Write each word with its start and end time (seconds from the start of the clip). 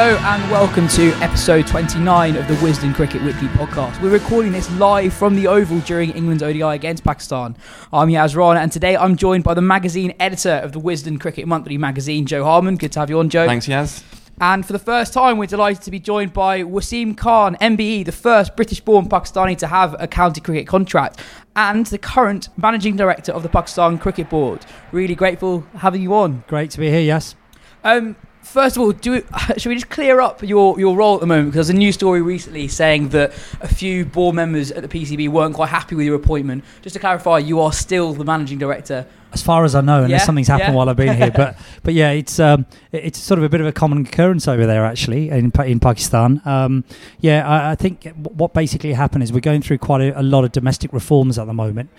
Hello 0.00 0.16
and 0.16 0.48
welcome 0.48 0.86
to 0.90 1.10
episode 1.14 1.66
29 1.66 2.36
of 2.36 2.46
the 2.46 2.54
Wisden 2.64 2.94
Cricket 2.94 3.20
Weekly 3.20 3.48
podcast. 3.48 4.00
We're 4.00 4.10
recording 4.10 4.52
this 4.52 4.70
live 4.78 5.12
from 5.12 5.34
the 5.34 5.48
Oval 5.48 5.80
during 5.80 6.10
England's 6.10 6.40
ODI 6.40 6.62
against 6.62 7.02
Pakistan. 7.02 7.56
I'm 7.92 8.08
Yas 8.08 8.36
Rana 8.36 8.60
and 8.60 8.70
today 8.70 8.96
I'm 8.96 9.16
joined 9.16 9.42
by 9.42 9.54
the 9.54 9.60
magazine 9.60 10.14
editor 10.20 10.52
of 10.52 10.70
the 10.70 10.78
Wisden 10.78 11.20
Cricket 11.20 11.48
Monthly 11.48 11.78
magazine, 11.78 12.26
Jo 12.26 12.44
Harman. 12.44 12.76
Good 12.76 12.92
to 12.92 13.00
have 13.00 13.10
you 13.10 13.18
on, 13.18 13.28
Jo. 13.28 13.44
Thanks, 13.44 13.66
Yas. 13.66 14.04
And 14.40 14.64
for 14.64 14.72
the 14.72 14.78
first 14.78 15.12
time, 15.12 15.36
we're 15.36 15.46
delighted 15.46 15.82
to 15.82 15.90
be 15.90 15.98
joined 15.98 16.32
by 16.32 16.62
Wasim 16.62 17.16
Khan, 17.16 17.56
MBE, 17.60 18.04
the 18.04 18.12
first 18.12 18.54
British 18.54 18.80
born 18.80 19.08
Pakistani 19.08 19.58
to 19.58 19.66
have 19.66 20.00
a 20.00 20.06
county 20.06 20.40
cricket 20.40 20.68
contract, 20.68 21.18
and 21.56 21.86
the 21.86 21.98
current 21.98 22.50
managing 22.56 22.94
director 22.94 23.32
of 23.32 23.42
the 23.42 23.48
Pakistan 23.48 23.98
Cricket 23.98 24.30
Board. 24.30 24.64
Really 24.92 25.16
grateful 25.16 25.66
having 25.74 26.02
you 26.02 26.14
on. 26.14 26.44
Great 26.46 26.70
to 26.70 26.78
be 26.78 26.88
here, 26.88 27.00
yes. 27.00 27.34
Um, 27.82 28.14
First 28.48 28.76
of 28.76 28.82
all, 28.82 28.92
do 28.92 29.22
should 29.58 29.68
we 29.68 29.74
just 29.74 29.90
clear 29.90 30.20
up 30.20 30.42
your, 30.42 30.80
your 30.80 30.96
role 30.96 31.14
at 31.16 31.20
the 31.20 31.26
moment? 31.26 31.48
Because 31.48 31.66
there's 31.66 31.76
a 31.76 31.78
news 31.78 31.96
story 31.96 32.22
recently 32.22 32.66
saying 32.66 33.10
that 33.10 33.32
a 33.60 33.68
few 33.68 34.06
board 34.06 34.34
members 34.34 34.72
at 34.72 34.82
the 34.82 34.88
PCB 34.88 35.28
weren't 35.28 35.54
quite 35.54 35.68
happy 35.68 35.94
with 35.94 36.06
your 36.06 36.16
appointment. 36.16 36.64
Just 36.80 36.94
to 36.94 37.00
clarify, 37.00 37.38
you 37.38 37.60
are 37.60 37.74
still 37.74 38.14
the 38.14 38.24
managing 38.24 38.56
director. 38.56 39.06
As 39.34 39.42
far 39.42 39.66
as 39.66 39.74
I 39.74 39.82
know, 39.82 40.04
unless 40.04 40.22
Yeah, 40.22 40.24
something's 40.24 40.48
happened 40.48 40.70
yeah. 40.70 40.74
while 40.74 40.88
I've 40.88 40.96
been 40.96 41.14
here, 41.14 41.30
but 41.30 41.58
but 41.82 41.92
yeah, 41.92 42.12
it's 42.12 42.40
um, 42.40 42.64
it's 42.90 43.18
sort 43.18 43.36
of 43.36 43.44
a 43.44 43.50
bit 43.50 43.60
of 43.60 43.66
a 43.66 43.72
common 43.72 44.06
occurrence 44.06 44.48
over 44.48 44.64
there 44.64 44.86
actually 44.86 45.28
in 45.28 45.52
in 45.66 45.78
Pakistan. 45.78 46.40
Um, 46.46 46.84
yeah, 47.20 47.46
I, 47.46 47.72
I 47.72 47.74
think 47.74 48.10
what 48.14 48.54
basically 48.54 48.94
happened 48.94 49.24
is 49.24 49.30
we're 49.30 49.40
going 49.40 49.60
through 49.60 49.78
quite 49.78 50.00
a, 50.00 50.18
a 50.18 50.22
lot 50.22 50.44
of 50.44 50.52
domestic 50.52 50.94
reforms 50.94 51.38
at 51.38 51.46
the 51.46 51.52
moment, 51.52 51.90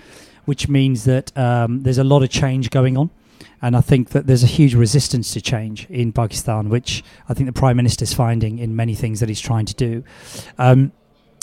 which 0.45 0.67
means 0.67 1.03
that 1.03 1.37
um, 1.37 1.83
there's 1.83 1.99
a 1.99 2.03
lot 2.03 2.23
of 2.23 2.31
change 2.31 2.71
going 2.71 2.97
on. 2.97 3.11
And 3.61 3.75
I 3.75 3.81
think 3.81 4.09
that 4.09 4.27
there's 4.27 4.43
a 4.43 4.47
huge 4.47 4.73
resistance 4.75 5.33
to 5.33 5.41
change 5.41 5.85
in 5.89 6.11
Pakistan, 6.13 6.69
which 6.69 7.03
I 7.27 7.33
think 7.33 7.47
the 7.47 7.53
Prime 7.59 7.77
Minister 7.77 8.03
is 8.03 8.13
finding 8.13 8.59
in 8.59 8.75
many 8.75 8.95
things 8.95 9.19
that 9.19 9.29
he's 9.29 9.41
trying 9.41 9.65
to 9.65 9.73
do. 9.75 10.03
Um, 10.57 10.91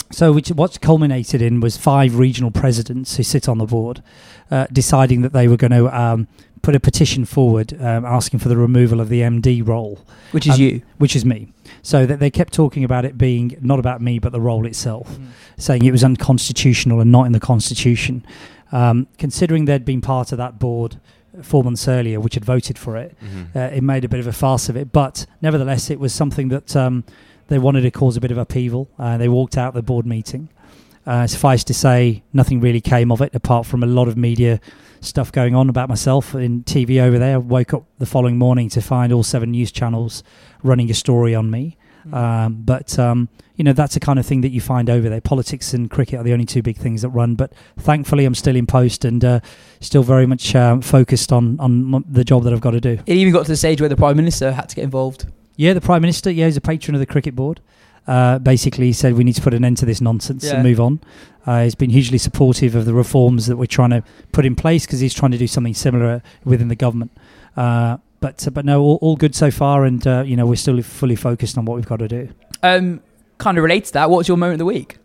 so, 0.09 0.31
which 0.31 0.49
what's 0.49 0.77
culminated 0.77 1.41
in 1.41 1.59
was 1.59 1.75
five 1.75 2.17
regional 2.17 2.49
presidents 2.49 3.17
who 3.17 3.23
sit 3.23 3.49
on 3.49 3.57
the 3.57 3.65
board 3.65 4.01
uh, 4.49 4.65
deciding 4.71 5.21
that 5.23 5.33
they 5.33 5.47
were 5.49 5.57
going 5.57 5.71
to 5.71 5.87
um, 5.95 6.27
put 6.61 6.75
a 6.75 6.79
petition 6.79 7.25
forward 7.25 7.73
um, 7.81 8.05
asking 8.05 8.39
for 8.39 8.47
the 8.47 8.55
removal 8.55 9.01
of 9.01 9.09
the 9.09 9.19
MD 9.21 9.67
role, 9.67 9.99
Which 10.31 10.47
is 10.47 10.55
Um, 10.55 10.61
you. 10.61 10.81
which 10.97 11.13
is 11.15 11.25
me. 11.25 11.51
So 11.81 12.05
that 12.05 12.19
they 12.19 12.29
kept 12.31 12.53
talking 12.53 12.83
about 12.85 13.03
it 13.03 13.17
being 13.17 13.57
not 13.61 13.79
about 13.79 14.01
me 14.01 14.17
but 14.17 14.31
the 14.31 14.39
role 14.41 14.65
itself, 14.65 15.17
Mm. 15.19 15.25
saying 15.57 15.83
it 15.85 15.91
was 15.91 16.03
unconstitutional 16.05 17.01
and 17.01 17.11
not 17.11 17.25
in 17.25 17.31
the 17.33 17.39
constitution. 17.41 18.25
Um, 18.71 19.07
considering 19.17 19.65
they'd 19.65 19.85
been 19.85 20.01
part 20.01 20.31
of 20.31 20.37
that 20.37 20.57
board 20.59 20.99
four 21.43 21.63
months 21.63 21.87
earlier, 21.87 22.19
which 22.19 22.33
had 22.35 22.45
voted 22.45 22.77
for 22.77 22.97
it, 22.97 23.15
Mm-hmm. 23.23 23.57
uh, 23.57 23.61
it 23.77 23.81
made 23.83 24.03
a 24.05 24.09
bit 24.09 24.19
of 24.19 24.27
a 24.27 24.33
farce 24.33 24.69
of 24.69 24.75
it. 24.77 24.91
But 24.91 25.25
nevertheless, 25.41 25.89
it 25.89 25.99
was 25.99 26.13
something 26.13 26.49
that 26.49 26.75
um, 26.75 27.03
they 27.47 27.59
wanted 27.59 27.81
to 27.81 27.91
cause 27.91 28.17
a 28.17 28.21
bit 28.21 28.31
of 28.31 28.37
upheaval. 28.37 28.89
Uh, 28.99 29.17
they 29.17 29.29
walked 29.29 29.57
out 29.57 29.73
the 29.73 29.81
board 29.83 30.05
meeting. 30.05 30.49
Uh, 31.05 31.25
suffice 31.25 31.63
to 31.63 31.73
say, 31.73 32.21
nothing 32.33 32.59
really 32.59 32.81
came 32.81 33.11
of 33.13 33.21
it 33.21 33.33
apart 33.33 33.65
from 33.65 33.81
a 33.81 33.85
lot 33.87 34.07
of 34.09 34.17
media 34.17 34.59
stuff 34.99 35.31
going 35.31 35.55
on 35.55 35.69
about 35.69 35.87
myself 35.87 36.35
in 36.35 36.63
TV 36.63 36.99
over 37.01 37.17
there. 37.17 37.35
I 37.35 37.37
woke 37.37 37.73
up 37.73 37.85
the 37.97 38.05
following 38.05 38.37
morning 38.37 38.67
to 38.69 38.81
find 38.81 39.13
all 39.13 39.23
seven 39.23 39.51
news 39.51 39.71
channels 39.71 40.21
running 40.63 40.89
a 40.91 40.93
story 40.93 41.33
on 41.33 41.49
me. 41.49 41.77
Um, 42.11 42.61
but 42.65 42.97
um, 42.99 43.29
you 43.57 43.63
know 43.63 43.73
that's 43.73 43.95
the 43.95 43.99
kind 43.99 44.17
of 44.19 44.25
thing 44.25 44.41
that 44.41 44.49
you 44.49 44.61
find 44.61 44.89
over 44.89 45.09
there. 45.09 45.19
Politics 45.19 45.73
and 45.73 45.89
cricket 45.89 46.19
are 46.19 46.23
the 46.23 46.31
only 46.33 46.45
two 46.45 46.61
big 46.61 46.77
things 46.77 47.01
that 47.01 47.09
run. 47.09 47.35
But 47.35 47.51
thankfully, 47.77 48.23
I'm 48.25 48.35
still 48.35 48.55
in 48.55 48.67
post 48.67 49.03
and 49.03 49.25
uh, 49.25 49.39
still 49.81 50.03
very 50.03 50.25
much 50.25 50.55
um, 50.55 50.81
focused 50.81 51.33
on 51.33 51.59
on 51.59 52.05
the 52.07 52.23
job 52.23 52.43
that 52.43 52.53
I've 52.53 52.61
got 52.61 52.71
to 52.71 52.81
do. 52.81 52.99
It 53.05 53.17
even 53.17 53.33
got 53.33 53.43
to 53.45 53.51
the 53.51 53.57
stage 53.57 53.81
where 53.81 53.89
the 53.89 53.97
Prime 53.97 54.15
Minister 54.15 54.51
had 54.53 54.69
to 54.69 54.75
get 54.75 54.83
involved. 54.83 55.25
Yeah, 55.55 55.73
the 55.73 55.81
Prime 55.81 56.01
Minister, 56.01 56.29
yeah, 56.29 56.45
he's 56.45 56.55
a 56.57 56.61
patron 56.61 56.93
of 56.95 56.99
the 56.99 57.07
cricket 57.07 57.35
board. 57.35 57.59
Uh, 58.05 58.39
basically, 58.39 58.85
he 58.85 58.93
said 58.93 59.15
we 59.15 59.23
need 59.23 59.35
to 59.35 59.41
put 59.41 59.53
an 59.53 59.65
end 59.65 59.77
to 59.77 59.85
this 59.85 59.99
nonsense 59.99 60.45
Yeah. 60.45 60.53
and 60.53 60.63
move 60.63 60.79
on. 60.79 61.01
Uh, 61.45 61.63
he's 61.63 61.75
been 61.75 61.89
hugely 61.89 62.17
supportive 62.17 62.75
of 62.75 62.85
the 62.85 62.93
reforms 62.93 63.47
that 63.47 63.57
we're 63.57 63.65
trying 63.65 63.89
to 63.89 64.03
put 64.31 64.45
in 64.45 64.55
place 64.55 64.85
because 64.85 64.99
he's 64.99 65.13
trying 65.13 65.31
to 65.31 65.37
do 65.37 65.47
something 65.47 65.73
similar 65.73 66.21
within 66.45 66.67
the 66.67 66.75
government. 66.75 67.11
Uh, 67.57 67.97
but 68.19 68.45
uh, 68.47 68.51
but 68.51 68.65
no, 68.65 68.81
all, 68.81 68.99
all 69.01 69.15
good 69.15 69.33
so 69.35 69.49
far, 69.51 69.83
and 69.83 70.05
uh, 70.07 70.23
you 70.25 70.35
know 70.37 70.45
we're 70.45 70.55
still 70.55 70.81
fully 70.83 71.15
focused 71.15 71.57
on 71.57 71.65
what 71.65 71.75
we've 71.75 71.87
got 71.87 71.99
to 71.99 72.07
do. 72.07 72.29
Um, 72.63 73.01
kind 73.37 73.57
of 73.57 73.63
relates 73.63 73.89
to 73.89 73.93
that. 73.95 74.09
What's 74.09 74.27
your 74.27 74.37
moment 74.37 74.55
of 74.55 74.59
the 74.59 74.65
week? 74.65 74.97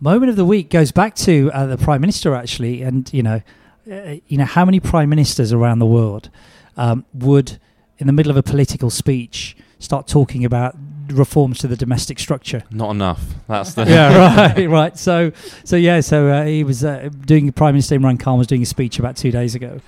Moment 0.00 0.30
of 0.30 0.36
the 0.36 0.44
week 0.44 0.70
goes 0.70 0.92
back 0.92 1.14
to 1.16 1.50
uh, 1.52 1.66
the 1.66 1.78
prime 1.78 2.00
minister 2.00 2.34
actually, 2.34 2.82
and 2.82 3.12
you 3.12 3.22
know, 3.22 3.42
uh, 3.90 4.16
you 4.26 4.36
know 4.36 4.44
how 4.44 4.64
many 4.64 4.80
prime 4.80 5.08
ministers 5.08 5.52
around 5.52 5.78
the 5.78 5.86
world 5.86 6.30
um, 6.76 7.04
would, 7.14 7.58
in 7.98 8.06
the 8.06 8.12
middle 8.12 8.30
of 8.30 8.36
a 8.36 8.42
political 8.42 8.90
speech, 8.90 9.56
start 9.78 10.06
talking 10.06 10.44
about 10.44 10.76
reforms 11.08 11.58
to 11.58 11.68
the 11.68 11.76
domestic 11.76 12.18
structure. 12.18 12.64
Not 12.70 12.90
enough. 12.90 13.22
That's 13.46 13.74
the 13.74 13.84
yeah, 13.88 14.36
right, 14.36 14.66
right. 14.68 14.98
So, 14.98 15.32
so 15.64 15.76
yeah, 15.76 16.00
so 16.00 16.28
uh, 16.28 16.44
he 16.44 16.64
was 16.64 16.84
uh, 16.84 17.10
doing. 17.24 17.50
Prime 17.52 17.74
Minister 17.74 17.98
Imran 17.98 18.18
Khan 18.18 18.38
was 18.38 18.46
doing 18.46 18.62
a 18.62 18.66
speech 18.66 18.98
about 18.98 19.16
two 19.16 19.30
days 19.30 19.54
ago, 19.54 19.80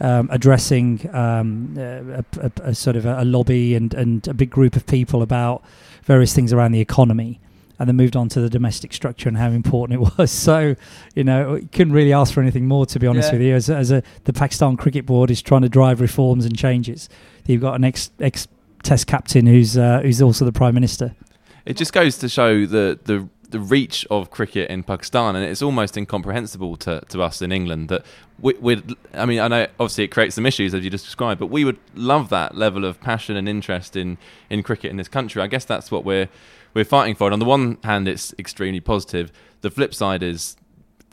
um, 0.00 0.28
addressing 0.30 1.08
um, 1.14 1.74
uh, 1.76 2.22
a, 2.22 2.24
a, 2.40 2.52
a 2.70 2.74
sort 2.74 2.96
of 2.96 3.06
a, 3.06 3.22
a 3.22 3.24
lobby 3.24 3.74
and 3.74 3.92
and 3.94 4.26
a 4.28 4.34
big 4.34 4.50
group 4.50 4.76
of 4.76 4.86
people 4.86 5.22
about 5.22 5.62
various 6.08 6.34
things 6.34 6.52
around 6.52 6.72
the 6.72 6.80
economy. 6.80 7.38
And 7.80 7.86
then 7.88 7.94
moved 7.94 8.16
on 8.16 8.28
to 8.30 8.40
the 8.40 8.50
domestic 8.50 8.92
structure 8.92 9.28
and 9.28 9.38
how 9.38 9.50
important 9.50 10.00
it 10.02 10.12
was. 10.18 10.32
So, 10.32 10.74
you 11.14 11.22
know, 11.22 11.60
couldn't 11.70 11.92
really 11.92 12.12
ask 12.12 12.34
for 12.34 12.40
anything 12.40 12.66
more, 12.66 12.86
to 12.86 12.98
be 12.98 13.06
honest 13.06 13.28
Yeah. 13.28 13.38
with 13.38 13.42
you. 13.46 13.54
As, 13.54 13.70
as 13.70 13.92
a, 13.92 14.02
the 14.24 14.32
Pakistan 14.32 14.76
Cricket 14.76 15.06
Board 15.06 15.30
is 15.30 15.40
trying 15.40 15.62
to 15.62 15.68
drive 15.68 16.00
reforms 16.00 16.44
and 16.44 16.58
changes, 16.58 17.08
you've 17.46 17.60
got 17.60 17.74
an 17.76 17.84
ex 17.84 18.10
ex 18.18 18.48
Test 18.82 19.06
captain 19.06 19.46
who's 19.46 19.76
uh, 19.76 20.00
who's 20.02 20.20
also 20.22 20.44
the 20.44 20.52
Prime 20.52 20.74
Minister. 20.74 21.14
It 21.66 21.76
just 21.76 21.92
goes 21.92 22.18
to 22.18 22.28
show 22.28 22.64
the 22.66 22.98
the 23.04 23.28
the 23.50 23.60
reach 23.60 24.06
of 24.10 24.30
cricket 24.30 24.70
in 24.70 24.82
Pakistan, 24.82 25.34
and 25.34 25.44
it's 25.44 25.62
almost 25.62 25.96
incomprehensible 25.96 26.76
to, 26.76 27.00
to 27.08 27.22
us 27.22 27.40
in 27.40 27.50
England 27.50 27.88
that 27.88 28.04
we, 28.38 28.54
would. 28.54 28.94
I 29.14 29.24
mean, 29.24 29.40
I 29.40 29.48
know 29.48 29.66
obviously 29.80 30.04
it 30.04 30.08
creates 30.08 30.34
some 30.34 30.46
issues 30.46 30.74
as 30.74 30.84
you 30.84 30.90
just 30.90 31.04
described, 31.04 31.40
but 31.40 31.46
we 31.46 31.64
would 31.64 31.78
love 31.94 32.28
that 32.28 32.54
level 32.54 32.84
of 32.84 33.00
passion 33.00 33.36
and 33.36 33.48
interest 33.48 33.96
in, 33.96 34.18
in 34.50 34.62
cricket 34.62 34.90
in 34.90 34.96
this 34.96 35.08
country. 35.08 35.40
I 35.42 35.46
guess 35.46 35.64
that's 35.64 35.90
what 35.90 36.04
we're 36.04 36.28
we're 36.74 36.84
fighting 36.84 37.14
for. 37.14 37.28
And 37.28 37.32
on 37.32 37.38
the 37.38 37.46
one 37.46 37.78
hand, 37.82 38.06
it's 38.06 38.34
extremely 38.38 38.80
positive. 38.80 39.32
The 39.62 39.70
flip 39.70 39.94
side 39.94 40.22
is 40.22 40.56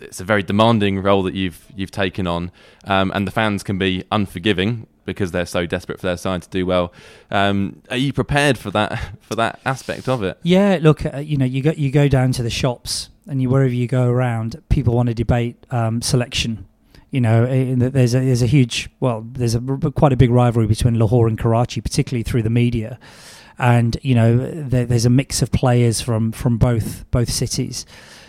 it's 0.02 0.20
a 0.20 0.26
very 0.26 0.44
demanding 0.44 1.02
role 1.02 1.24
that 1.24 1.34
you've 1.34 1.66
you've 1.76 1.92
taken 1.92 2.28
on, 2.28 2.52
um, 2.84 3.12
and 3.16 3.26
the 3.26 3.32
fans 3.32 3.64
can 3.64 3.78
be 3.78 4.04
unforgiving 4.12 4.88
because 5.06 5.32
they're 5.32 5.46
so 5.46 5.66
desperate 5.66 6.00
for 6.00 6.08
their 6.08 6.18
side 6.18 6.42
to 6.42 6.50
do 6.50 6.66
well. 6.66 6.92
Um, 7.32 7.82
are 7.90 7.98
you 7.98 8.12
prepared 8.12 8.58
for 8.58 8.72
that 8.72 9.00
for 9.22 9.36
that 9.36 9.60
aspect 9.66 10.10
of 10.10 10.24
it? 10.24 10.40
Yeah, 10.44 10.80
look, 10.82 11.06
uh, 11.06 11.20
you 11.20 11.38
know, 11.38 11.46
you 11.46 11.62
go 11.62 11.72
you 11.72 11.92
go 11.92 12.08
down 12.08 12.32
to 12.34 12.44
the 12.44 12.50
shops 12.50 13.10
and 13.28 13.42
you 13.42 13.50
wherever 13.50 13.74
you 13.74 13.88
go 13.88 14.10
around, 14.10 14.62
people 14.70 14.96
want 14.96 15.08
to 15.08 15.16
debate 15.16 15.66
um, 15.72 16.02
selection. 16.02 16.68
You 17.12 17.22
know, 17.22 17.46
there's 17.76 18.14
a 18.14 18.20
there's 18.20 18.42
a 18.42 18.48
huge 18.48 18.90
well, 19.00 19.26
there's 19.26 19.56
a 19.56 19.62
quite 19.96 20.12
a 20.12 20.18
big 20.18 20.32
rivalry 20.32 20.68
between 20.68 21.00
Lahore 21.00 21.28
and 21.28 21.38
Karachi, 21.38 21.80
particularly 21.80 22.24
through 22.24 22.44
the 22.44 22.50
media, 22.50 23.00
and 23.58 23.98
you 24.02 24.16
know, 24.16 24.38
there, 24.38 24.86
there's 24.86 25.06
a 25.06 25.10
mix 25.10 25.42
of 25.42 25.52
players 25.52 26.02
from 26.02 26.32
from 26.32 26.58
both 26.58 27.10
both 27.12 27.30
cities. 27.30 27.86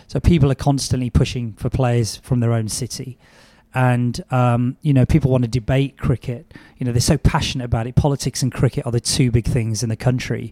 So 0.07 0.21
people 0.21 0.49
are 0.49 0.55
constantly 0.55 1.09
pushing 1.09 1.51
for 1.53 1.69
players 1.69 2.15
from 2.17 2.39
their 2.39 2.53
own 2.53 2.69
city 2.69 3.19
and 3.77 4.23
um, 4.31 4.75
you 4.81 4.91
know 4.91 5.05
people 5.05 5.29
want 5.29 5.43
to 5.43 5.47
debate 5.47 5.99
cricket. 5.99 6.51
You 6.77 6.85
know 6.85 6.91
they're 6.91 6.99
so 6.99 7.17
passionate 7.19 7.65
about 7.65 7.85
it. 7.85 7.95
Politics 7.95 8.41
and 8.41 8.51
cricket 8.51 8.87
are 8.87 8.91
the 8.91 8.99
two 8.99 9.29
big 9.29 9.45
things 9.45 9.83
in 9.83 9.89
the 9.89 9.95
country, 9.95 10.51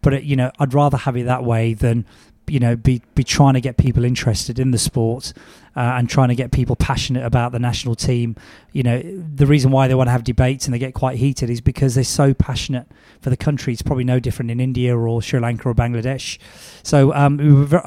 but 0.00 0.14
it, 0.14 0.24
you 0.24 0.36
know 0.36 0.50
I'd 0.58 0.72
rather 0.72 0.96
have 0.96 1.14
it 1.14 1.24
that 1.26 1.44
way 1.44 1.74
than 1.74 2.06
you 2.48 2.58
know 2.58 2.74
be 2.74 3.02
be 3.14 3.24
trying 3.24 3.54
to 3.54 3.60
get 3.60 3.76
people 3.76 4.06
interested 4.06 4.58
in 4.58 4.70
the 4.70 4.78
sport 4.78 5.34
uh, 5.76 5.80
and 5.80 6.08
trying 6.08 6.28
to 6.28 6.34
get 6.34 6.52
people 6.52 6.76
passionate 6.76 7.24
about 7.24 7.52
the 7.52 7.58
national 7.58 7.94
team. 7.94 8.36
You 8.72 8.82
know, 8.82 9.00
the 9.00 9.46
reason 9.46 9.70
why 9.70 9.88
they 9.88 9.94
want 9.94 10.08
to 10.08 10.12
have 10.12 10.24
debates 10.24 10.66
and 10.66 10.74
they 10.74 10.78
get 10.78 10.94
quite 10.94 11.18
heated 11.18 11.50
is 11.50 11.60
because 11.60 11.94
they're 11.94 12.04
so 12.04 12.34
passionate 12.34 12.86
for 13.20 13.30
the 13.30 13.36
country. 13.36 13.72
It's 13.72 13.82
probably 13.82 14.04
no 14.04 14.18
different 14.18 14.50
in 14.50 14.60
India 14.60 14.96
or 14.96 15.22
Sri 15.22 15.40
Lanka 15.40 15.68
or 15.68 15.74
Bangladesh. 15.74 16.38
So, 16.82 17.12
um, 17.14 17.38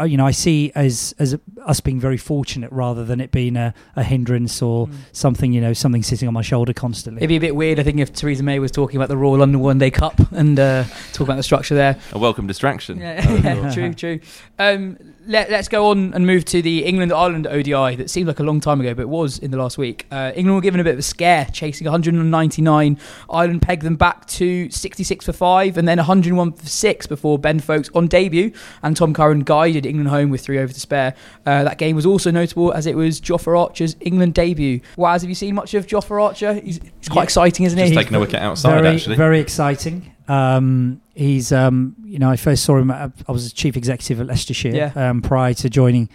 you 0.06 0.18
know, 0.18 0.26
I 0.26 0.32
see 0.32 0.72
as 0.76 1.14
as 1.20 1.38
us 1.66 1.80
being 1.80 2.00
very 2.00 2.18
fortunate 2.18 2.72
rather 2.72 3.04
than 3.04 3.20
it 3.20 3.32
being 3.32 3.58
a, 3.58 3.74
a 3.96 4.04
hindrance 4.04 4.62
or 4.62 4.88
mm. 4.88 4.96
something, 5.12 5.54
you 5.54 5.62
know, 5.62 5.74
something 5.74 6.04
sitting 6.04 6.28
on 6.28 6.34
my 6.34 6.42
shoulder 6.42 6.74
constantly. 6.74 7.20
It'd 7.20 7.30
be 7.30 7.38
a 7.38 7.40
bit 7.40 7.56
weird, 7.56 7.80
I 7.80 7.84
think, 7.84 8.00
if 8.00 8.14
Theresa 8.14 8.44
May 8.44 8.60
was 8.60 8.72
talking 8.72 8.98
about 8.98 9.10
the 9.10 9.18
Royal 9.18 9.40
London 9.40 9.60
One 9.62 9.78
Day 9.78 9.92
Cup 9.92 10.20
and 10.32 10.60
uh, 10.60 10.84
talking 11.12 11.28
about 11.28 11.38
the 11.38 11.44
structure 11.44 11.76
there. 11.76 11.98
A 12.14 12.20
welcome 12.20 12.48
distraction. 12.48 13.00
Yeah, 13.00 13.32
yeah 13.42 13.74
true, 13.74 13.94
true. 13.94 14.20
Um, 14.60 14.98
let, 15.28 15.52
us 15.52 15.68
go 15.68 15.90
on 15.90 16.14
and 16.14 16.26
move 16.26 16.46
to 16.46 16.62
the 16.62 16.86
England 16.86 17.12
Ireland 17.12 17.48
ODI 17.48 17.96
that 17.96 18.10
seemed 18.10 18.28
like 18.28 18.40
a 18.40 18.44
long 18.44 18.60
time 18.60 18.80
ago, 18.80 18.94
but 18.94 19.04
it 19.04 19.10
was 19.10 19.40
in 19.40 19.52
the 19.52 19.58
last 19.58 19.78
week. 19.78 20.06
Uh, 20.12 20.32
England 20.36 20.56
were 20.56 20.62
given 20.62 20.80
a 20.80 20.84
bit 20.84 20.94
of 20.94 21.00
a 21.00 21.04
scare, 21.04 21.46
chasing 21.52 21.86
199. 21.86 23.00
Ireland 23.30 23.62
pegged 23.62 23.84
them 23.84 23.96
back 23.96 24.26
to 24.28 24.70
66 24.70 25.26
for 25.26 25.34
5 25.34 25.78
and 25.78 25.88
then 25.88 25.98
101 25.98 26.52
for 26.54 26.66
6 26.66 27.08
before 27.08 27.40
Ben 27.40 27.60
Foakes 27.60 27.90
on 27.94 28.08
debut 28.08 28.52
and 28.84 28.96
Tom 28.96 29.14
Curran 29.14 29.42
guided 29.42 29.86
England 29.86 30.10
home 30.10 30.30
with 30.30 30.42
three 30.42 30.60
over 30.60 30.72
to 30.72 30.80
spare. 30.80 31.16
Uh, 31.46 31.64
that 31.64 31.78
game 31.78 31.96
was 31.96 32.06
also 32.06 32.32
notable 32.32 32.72
as 32.74 32.86
it 32.86 32.96
was 32.96 33.20
Jofra 33.20 33.60
Archer's 33.60 33.96
England 34.02 34.34
debut. 34.34 34.82
Waz, 34.98 35.22
have 35.22 35.30
you 35.30 35.36
seen 35.36 35.56
much 35.56 35.74
of 35.74 35.88
Jofra 35.88 36.24
Archer? 36.24 36.54
He's, 36.56 36.80
he's 37.00 37.10
quite 37.10 37.22
yeah. 37.22 37.24
exciting, 37.24 37.66
isn't 37.66 37.80
Just 37.80 37.92
he? 37.92 37.96
taking 37.96 38.16
a 38.16 38.20
wicket 38.20 38.42
outside, 38.42 38.82
very, 38.82 38.96
actually. 38.96 39.16
Very 39.16 39.40
exciting. 39.40 40.15
Um, 40.28 41.02
he's, 41.14 41.52
um, 41.52 41.96
you 42.04 42.20
know, 42.20 42.30
I 42.30 42.36
first 42.36 42.64
saw 42.64 42.78
him. 42.78 42.92
I 42.92 43.12
was 43.28 43.52
chief 43.54 43.78
executive 43.78 44.20
at 44.20 44.28
Leicestershire 44.28 44.76
yeah. 44.76 44.92
um, 44.96 45.22
prior 45.22 45.54
to 45.56 45.70
joining 45.70 46.10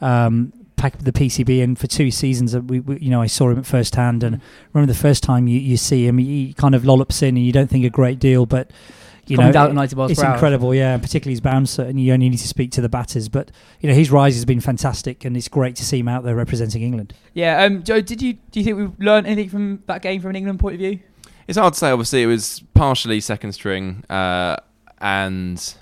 um, 0.00 0.52
the 0.76 1.12
PCB, 1.12 1.62
and 1.62 1.78
for 1.78 1.86
two 1.86 2.10
seasons, 2.10 2.54
uh, 2.54 2.60
we, 2.60 2.80
we, 2.80 2.98
you 3.00 3.10
know, 3.10 3.20
I 3.20 3.26
saw 3.26 3.50
him 3.50 3.58
at 3.58 3.66
first 3.66 3.96
hand. 3.96 4.22
And 4.22 4.40
remember 4.72 4.92
the 4.92 4.98
first 4.98 5.22
time 5.22 5.48
you, 5.48 5.58
you 5.58 5.76
see 5.76 6.06
him, 6.06 6.18
he 6.18 6.54
kind 6.54 6.74
of 6.74 6.84
lollops 6.84 7.22
in, 7.22 7.36
and 7.36 7.44
you 7.44 7.52
don't 7.52 7.68
think 7.68 7.84
a 7.84 7.90
great 7.90 8.18
deal, 8.18 8.46
but 8.46 8.70
you 9.26 9.36
know, 9.36 9.50
down 9.50 9.76
at 9.76 9.92
it's 9.92 10.22
incredible, 10.22 10.74
yeah. 10.74 10.94
And 10.94 11.02
particularly 11.02 11.32
his 11.32 11.40
bouncer, 11.40 11.82
and 11.82 12.00
you 12.00 12.12
only 12.12 12.28
need 12.28 12.38
to 12.38 12.48
speak 12.48 12.70
to 12.72 12.80
the 12.80 12.88
batters. 12.88 13.28
But 13.28 13.50
you 13.80 13.88
know, 13.88 13.94
his 13.94 14.10
rise 14.10 14.34
has 14.34 14.44
been 14.44 14.60
fantastic, 14.60 15.24
and 15.24 15.36
it's 15.36 15.48
great 15.48 15.74
to 15.76 15.84
see 15.84 15.98
him 15.98 16.08
out 16.08 16.22
there 16.22 16.36
representing 16.36 16.82
England. 16.82 17.12
Yeah, 17.34 17.64
um, 17.64 17.82
Jo, 17.82 18.00
did 18.00 18.22
you 18.22 18.34
do 18.34 18.60
you 18.60 18.64
think 18.64 18.76
we've 18.76 18.98
learned 19.00 19.26
anything 19.26 19.48
from 19.48 19.82
that 19.86 20.02
game 20.02 20.20
from 20.20 20.30
an 20.30 20.36
England 20.36 20.60
point 20.60 20.74
of 20.74 20.78
view? 20.80 21.00
It's 21.48 21.58
hard 21.58 21.74
to 21.74 21.78
say. 21.78 21.90
Obviously, 21.90 22.22
it 22.22 22.26
was 22.26 22.62
partially 22.74 23.20
second 23.20 23.52
string, 23.52 24.04
uh, 24.10 24.56
and 25.00 25.74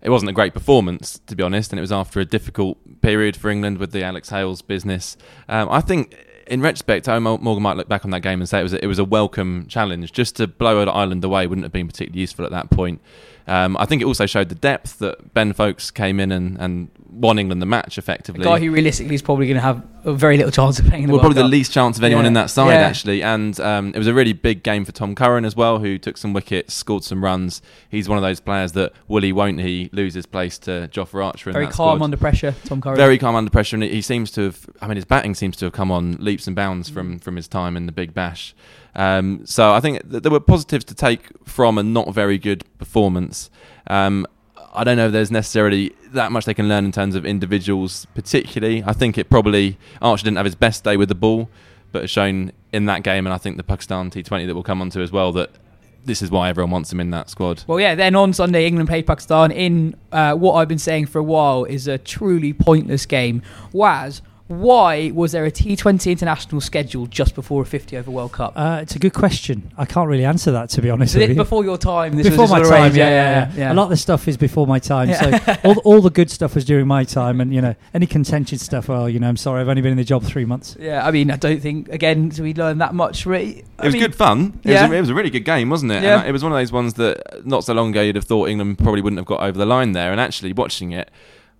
it 0.00 0.10
wasn't 0.10 0.30
a 0.30 0.32
great 0.32 0.54
performance, 0.54 1.20
to 1.26 1.36
be 1.36 1.42
honest. 1.42 1.72
And 1.72 1.78
it 1.78 1.82
was 1.82 1.92
after 1.92 2.20
a 2.20 2.24
difficult 2.24 2.78
period 3.02 3.36
for 3.36 3.50
England 3.50 3.78
with 3.78 3.92
the 3.92 4.02
Alex 4.02 4.30
Hales 4.30 4.62
business. 4.62 5.16
Um, 5.48 5.68
I 5.70 5.80
think, 5.82 6.16
in 6.46 6.62
retrospect, 6.62 7.06
Morgan 7.06 7.62
might 7.62 7.76
look 7.76 7.88
back 7.88 8.06
on 8.06 8.10
that 8.12 8.20
game 8.20 8.40
and 8.40 8.48
say 8.48 8.60
it 8.60 8.62
was 8.62 8.72
a, 8.72 8.82
it 8.82 8.86
was 8.86 8.98
a 8.98 9.04
welcome 9.04 9.66
challenge. 9.68 10.12
Just 10.12 10.36
to 10.36 10.46
blow 10.46 10.82
Ireland 10.82 11.22
away 11.22 11.46
wouldn't 11.46 11.64
have 11.64 11.72
been 11.72 11.86
particularly 11.86 12.20
useful 12.20 12.46
at 12.46 12.50
that 12.52 12.70
point. 12.70 13.02
Um, 13.46 13.76
I 13.76 13.84
think 13.84 14.00
it 14.00 14.06
also 14.06 14.26
showed 14.26 14.48
the 14.48 14.54
depth 14.54 14.98
that 15.00 15.34
Ben 15.34 15.52
Foakes 15.52 15.90
came 15.90 16.18
in 16.18 16.32
and, 16.32 16.58
and 16.58 16.88
won 17.10 17.38
England 17.38 17.60
the 17.60 17.66
match 17.66 17.98
effectively. 17.98 18.42
A 18.42 18.44
guy 18.44 18.58
who 18.58 18.70
realistically 18.70 19.14
is 19.14 19.22
probably 19.22 19.46
going 19.46 19.56
to 19.56 19.60
have 19.60 19.84
very 20.04 20.36
little 20.36 20.50
chance 20.52 20.78
of 20.78 20.86
playing 20.86 21.04
in 21.04 21.08
the 21.08 21.12
well, 21.12 21.22
World 21.22 21.34
probably 21.34 21.42
Cup. 21.42 21.50
the 21.50 21.56
least 21.56 21.72
chance 21.72 21.98
of 21.98 22.04
anyone 22.04 22.24
yeah. 22.24 22.28
in 22.28 22.34
that 22.34 22.50
side 22.50 22.70
yeah. 22.70 22.80
actually. 22.80 23.22
And 23.22 23.58
um, 23.60 23.92
it 23.94 23.98
was 23.98 24.06
a 24.06 24.14
really 24.14 24.32
big 24.32 24.62
game 24.62 24.84
for 24.84 24.92
Tom 24.92 25.14
Curran 25.14 25.44
as 25.44 25.54
well, 25.54 25.78
who 25.78 25.98
took 25.98 26.16
some 26.16 26.32
wickets, 26.32 26.74
scored 26.74 27.04
some 27.04 27.22
runs. 27.22 27.62
He's 27.88 28.08
one 28.08 28.18
of 28.18 28.22
those 28.22 28.40
players 28.40 28.72
that 28.72 28.92
will 29.08 29.22
he, 29.22 29.32
won't 29.32 29.60
he, 29.60 29.90
lose 29.92 30.14
his 30.14 30.26
place 30.26 30.58
to 30.60 30.88
Jofra 30.92 31.24
Archer. 31.24 31.52
Very 31.52 31.66
calm 31.66 31.96
squad. 31.98 32.02
under 32.02 32.16
pressure, 32.16 32.54
Tom 32.64 32.80
Curran. 32.80 32.96
Very 32.96 33.18
calm 33.18 33.34
under 33.34 33.50
pressure, 33.50 33.76
and 33.76 33.82
he 33.82 34.02
seems 34.02 34.30
to 34.32 34.42
have. 34.42 34.66
I 34.80 34.88
mean, 34.88 34.96
his 34.96 35.04
batting 35.04 35.34
seems 35.34 35.56
to 35.58 35.66
have 35.66 35.72
come 35.72 35.90
on 35.90 36.16
leaps 36.18 36.46
and 36.46 36.56
bounds 36.56 36.90
mm. 36.90 36.94
from 36.94 37.18
from 37.18 37.36
his 37.36 37.48
time 37.48 37.76
in 37.76 37.86
the 37.86 37.92
Big 37.92 38.14
Bash. 38.14 38.54
Um, 38.94 39.44
so 39.44 39.72
I 39.72 39.80
think 39.80 40.08
th- 40.10 40.22
there 40.22 40.32
were 40.32 40.40
positives 40.40 40.84
to 40.86 40.94
take 40.94 41.28
from 41.44 41.78
a 41.78 41.82
not 41.82 42.14
very 42.14 42.38
good 42.38 42.64
performance. 42.78 43.50
Um, 43.86 44.26
I 44.72 44.82
don't 44.84 44.96
know 44.96 45.06
if 45.06 45.12
there's 45.12 45.30
necessarily 45.30 45.94
that 46.12 46.32
much 46.32 46.46
they 46.46 46.54
can 46.54 46.68
learn 46.68 46.84
in 46.84 46.92
terms 46.92 47.14
of 47.14 47.24
individuals, 47.24 48.06
particularly. 48.14 48.82
I 48.84 48.92
think 48.92 49.18
it 49.18 49.30
probably 49.30 49.78
Archer 50.02 50.24
didn't 50.24 50.36
have 50.36 50.46
his 50.46 50.56
best 50.56 50.84
day 50.84 50.96
with 50.96 51.08
the 51.08 51.14
ball, 51.14 51.48
but 51.92 52.02
has 52.02 52.10
shown 52.10 52.52
in 52.72 52.86
that 52.86 53.04
game, 53.04 53.26
and 53.26 53.32
I 53.32 53.38
think 53.38 53.56
the 53.56 53.62
Pakistan 53.62 54.10
T20 54.10 54.46
that 54.46 54.54
we'll 54.54 54.64
come 54.64 54.80
on 54.80 54.90
to 54.90 55.00
as 55.00 55.12
well 55.12 55.30
that 55.32 55.50
this 56.04 56.22
is 56.22 56.30
why 56.30 56.48
everyone 56.48 56.70
wants 56.70 56.92
him 56.92 57.00
in 57.00 57.10
that 57.10 57.30
squad. 57.30 57.62
Well, 57.66 57.80
yeah. 57.80 57.94
Then 57.94 58.14
on 58.14 58.32
Sunday, 58.32 58.66
England 58.66 58.88
played 58.88 59.06
Pakistan 59.06 59.50
in 59.50 59.96
uh, 60.12 60.34
what 60.34 60.54
I've 60.54 60.68
been 60.68 60.78
saying 60.78 61.06
for 61.06 61.18
a 61.18 61.22
while 61.22 61.64
is 61.64 61.88
a 61.88 61.98
truly 61.98 62.52
pointless 62.52 63.06
game. 63.06 63.42
Waz, 63.72 64.22
why 64.46 65.10
was 65.12 65.32
there 65.32 65.46
a 65.46 65.50
T20 65.50 66.10
international 66.10 66.60
scheduled 66.60 67.10
just 67.10 67.34
before 67.34 67.62
a 67.62 67.64
50 67.64 67.96
over 67.96 68.10
World 68.10 68.32
Cup? 68.32 68.52
Uh, 68.54 68.80
it's 68.82 68.94
a 68.94 68.98
good 68.98 69.14
question. 69.14 69.72
I 69.78 69.86
can't 69.86 70.06
really 70.06 70.26
answer 70.26 70.52
that 70.52 70.68
to 70.70 70.82
be 70.82 70.90
honest. 70.90 71.14
With 71.16 71.30
you. 71.30 71.34
Before 71.34 71.64
your 71.64 71.78
time, 71.78 72.14
before 72.14 72.46
my 72.48 72.62
time, 72.62 72.94
yeah, 72.94 73.08
yeah, 73.08 73.08
yeah, 73.08 73.52
yeah, 73.56 73.72
A 73.72 73.74
lot 73.74 73.84
of 73.84 73.90
the 73.90 73.96
stuff 73.96 74.28
is 74.28 74.36
before 74.36 74.66
my 74.66 74.78
time. 74.78 75.08
Yeah. 75.08 75.38
So 75.38 75.56
all, 75.64 75.78
all 75.84 76.00
the 76.02 76.10
good 76.10 76.30
stuff 76.30 76.54
was 76.54 76.66
during 76.66 76.86
my 76.86 77.04
time, 77.04 77.40
and 77.40 77.54
you 77.54 77.62
know 77.62 77.74
any 77.94 78.06
contentious 78.06 78.62
stuff. 78.62 78.88
Well, 78.88 79.08
you 79.08 79.18
know, 79.18 79.28
I'm 79.28 79.38
sorry, 79.38 79.62
I've 79.62 79.68
only 79.68 79.80
been 79.80 79.92
in 79.92 79.96
the 79.96 80.04
job 80.04 80.22
three 80.22 80.44
months. 80.44 80.76
Yeah, 80.78 81.06
I 81.06 81.10
mean, 81.10 81.30
I 81.30 81.36
don't 81.36 81.60
think 81.60 81.88
again 81.88 82.30
we 82.38 82.52
learned 82.52 82.82
that 82.82 82.94
much. 82.94 83.24
Really, 83.24 83.60
it 83.60 83.66
was 83.82 83.94
mean, 83.94 84.02
good 84.02 84.14
fun. 84.14 84.60
It, 84.62 84.72
yeah. 84.72 84.82
was 84.82 84.90
a, 84.90 84.94
it 84.94 85.00
was 85.00 85.10
a 85.10 85.14
really 85.14 85.30
good 85.30 85.46
game, 85.46 85.70
wasn't 85.70 85.92
it? 85.92 86.02
Yeah. 86.02 86.20
And 86.20 86.28
it 86.28 86.32
was 86.32 86.42
one 86.42 86.52
of 86.52 86.58
those 86.58 86.72
ones 86.72 86.94
that 86.94 87.46
not 87.46 87.64
so 87.64 87.72
long 87.72 87.90
ago 87.90 88.02
you'd 88.02 88.16
have 88.16 88.24
thought 88.24 88.50
England 88.50 88.78
probably 88.78 89.00
wouldn't 89.00 89.18
have 89.18 89.26
got 89.26 89.40
over 89.40 89.56
the 89.56 89.66
line 89.66 89.92
there, 89.92 90.12
and 90.12 90.20
actually 90.20 90.52
watching 90.52 90.92
it, 90.92 91.10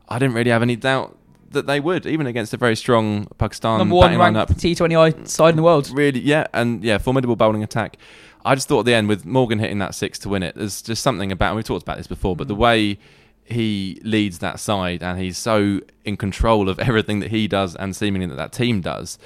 I 0.06 0.18
didn't 0.18 0.34
really 0.34 0.50
have 0.50 0.60
any 0.60 0.76
doubt 0.76 1.16
that 1.54 1.66
they 1.66 1.80
would, 1.80 2.06
even 2.06 2.26
against 2.26 2.52
a 2.52 2.56
very 2.56 2.76
strong 2.76 3.26
Pakistan 3.38 3.78
number 3.78 3.94
one 3.94 4.16
ranked 4.18 4.52
T20I 4.54 5.26
side 5.26 5.50
in 5.50 5.56
the 5.56 5.62
world. 5.62 5.90
Really, 5.90 6.20
yeah, 6.20 6.46
and 6.52 6.84
yeah, 6.84 6.98
formidable 6.98 7.36
bowling 7.36 7.62
attack. 7.62 7.96
I 8.44 8.54
just 8.54 8.68
thought 8.68 8.80
at 8.80 8.86
the 8.86 8.94
end 8.94 9.08
with 9.08 9.24
Morgan 9.24 9.58
hitting 9.58 9.78
that 9.78 9.94
six 9.94 10.18
to 10.20 10.28
win 10.28 10.42
it, 10.42 10.54
there's 10.54 10.82
just 10.82 11.02
something 11.02 11.32
about. 11.32 11.48
And 11.48 11.56
we 11.56 11.62
talked 11.62 11.82
about 11.82 11.96
this 11.96 12.06
before, 12.06 12.36
but 12.36 12.48
the 12.48 12.54
mm. 12.54 12.58
way 12.58 12.98
he 13.44 14.00
leads 14.02 14.38
that 14.38 14.58
side 14.58 15.02
and 15.02 15.18
he's 15.18 15.36
so 15.36 15.80
in 16.04 16.16
control 16.16 16.68
of 16.68 16.78
everything 16.80 17.20
that 17.20 17.30
he 17.30 17.46
does 17.48 17.74
and 17.76 17.94
seemingly 17.94 18.26
that 18.26 18.36
that 18.36 18.52
team 18.52 18.80
does. 18.80 19.18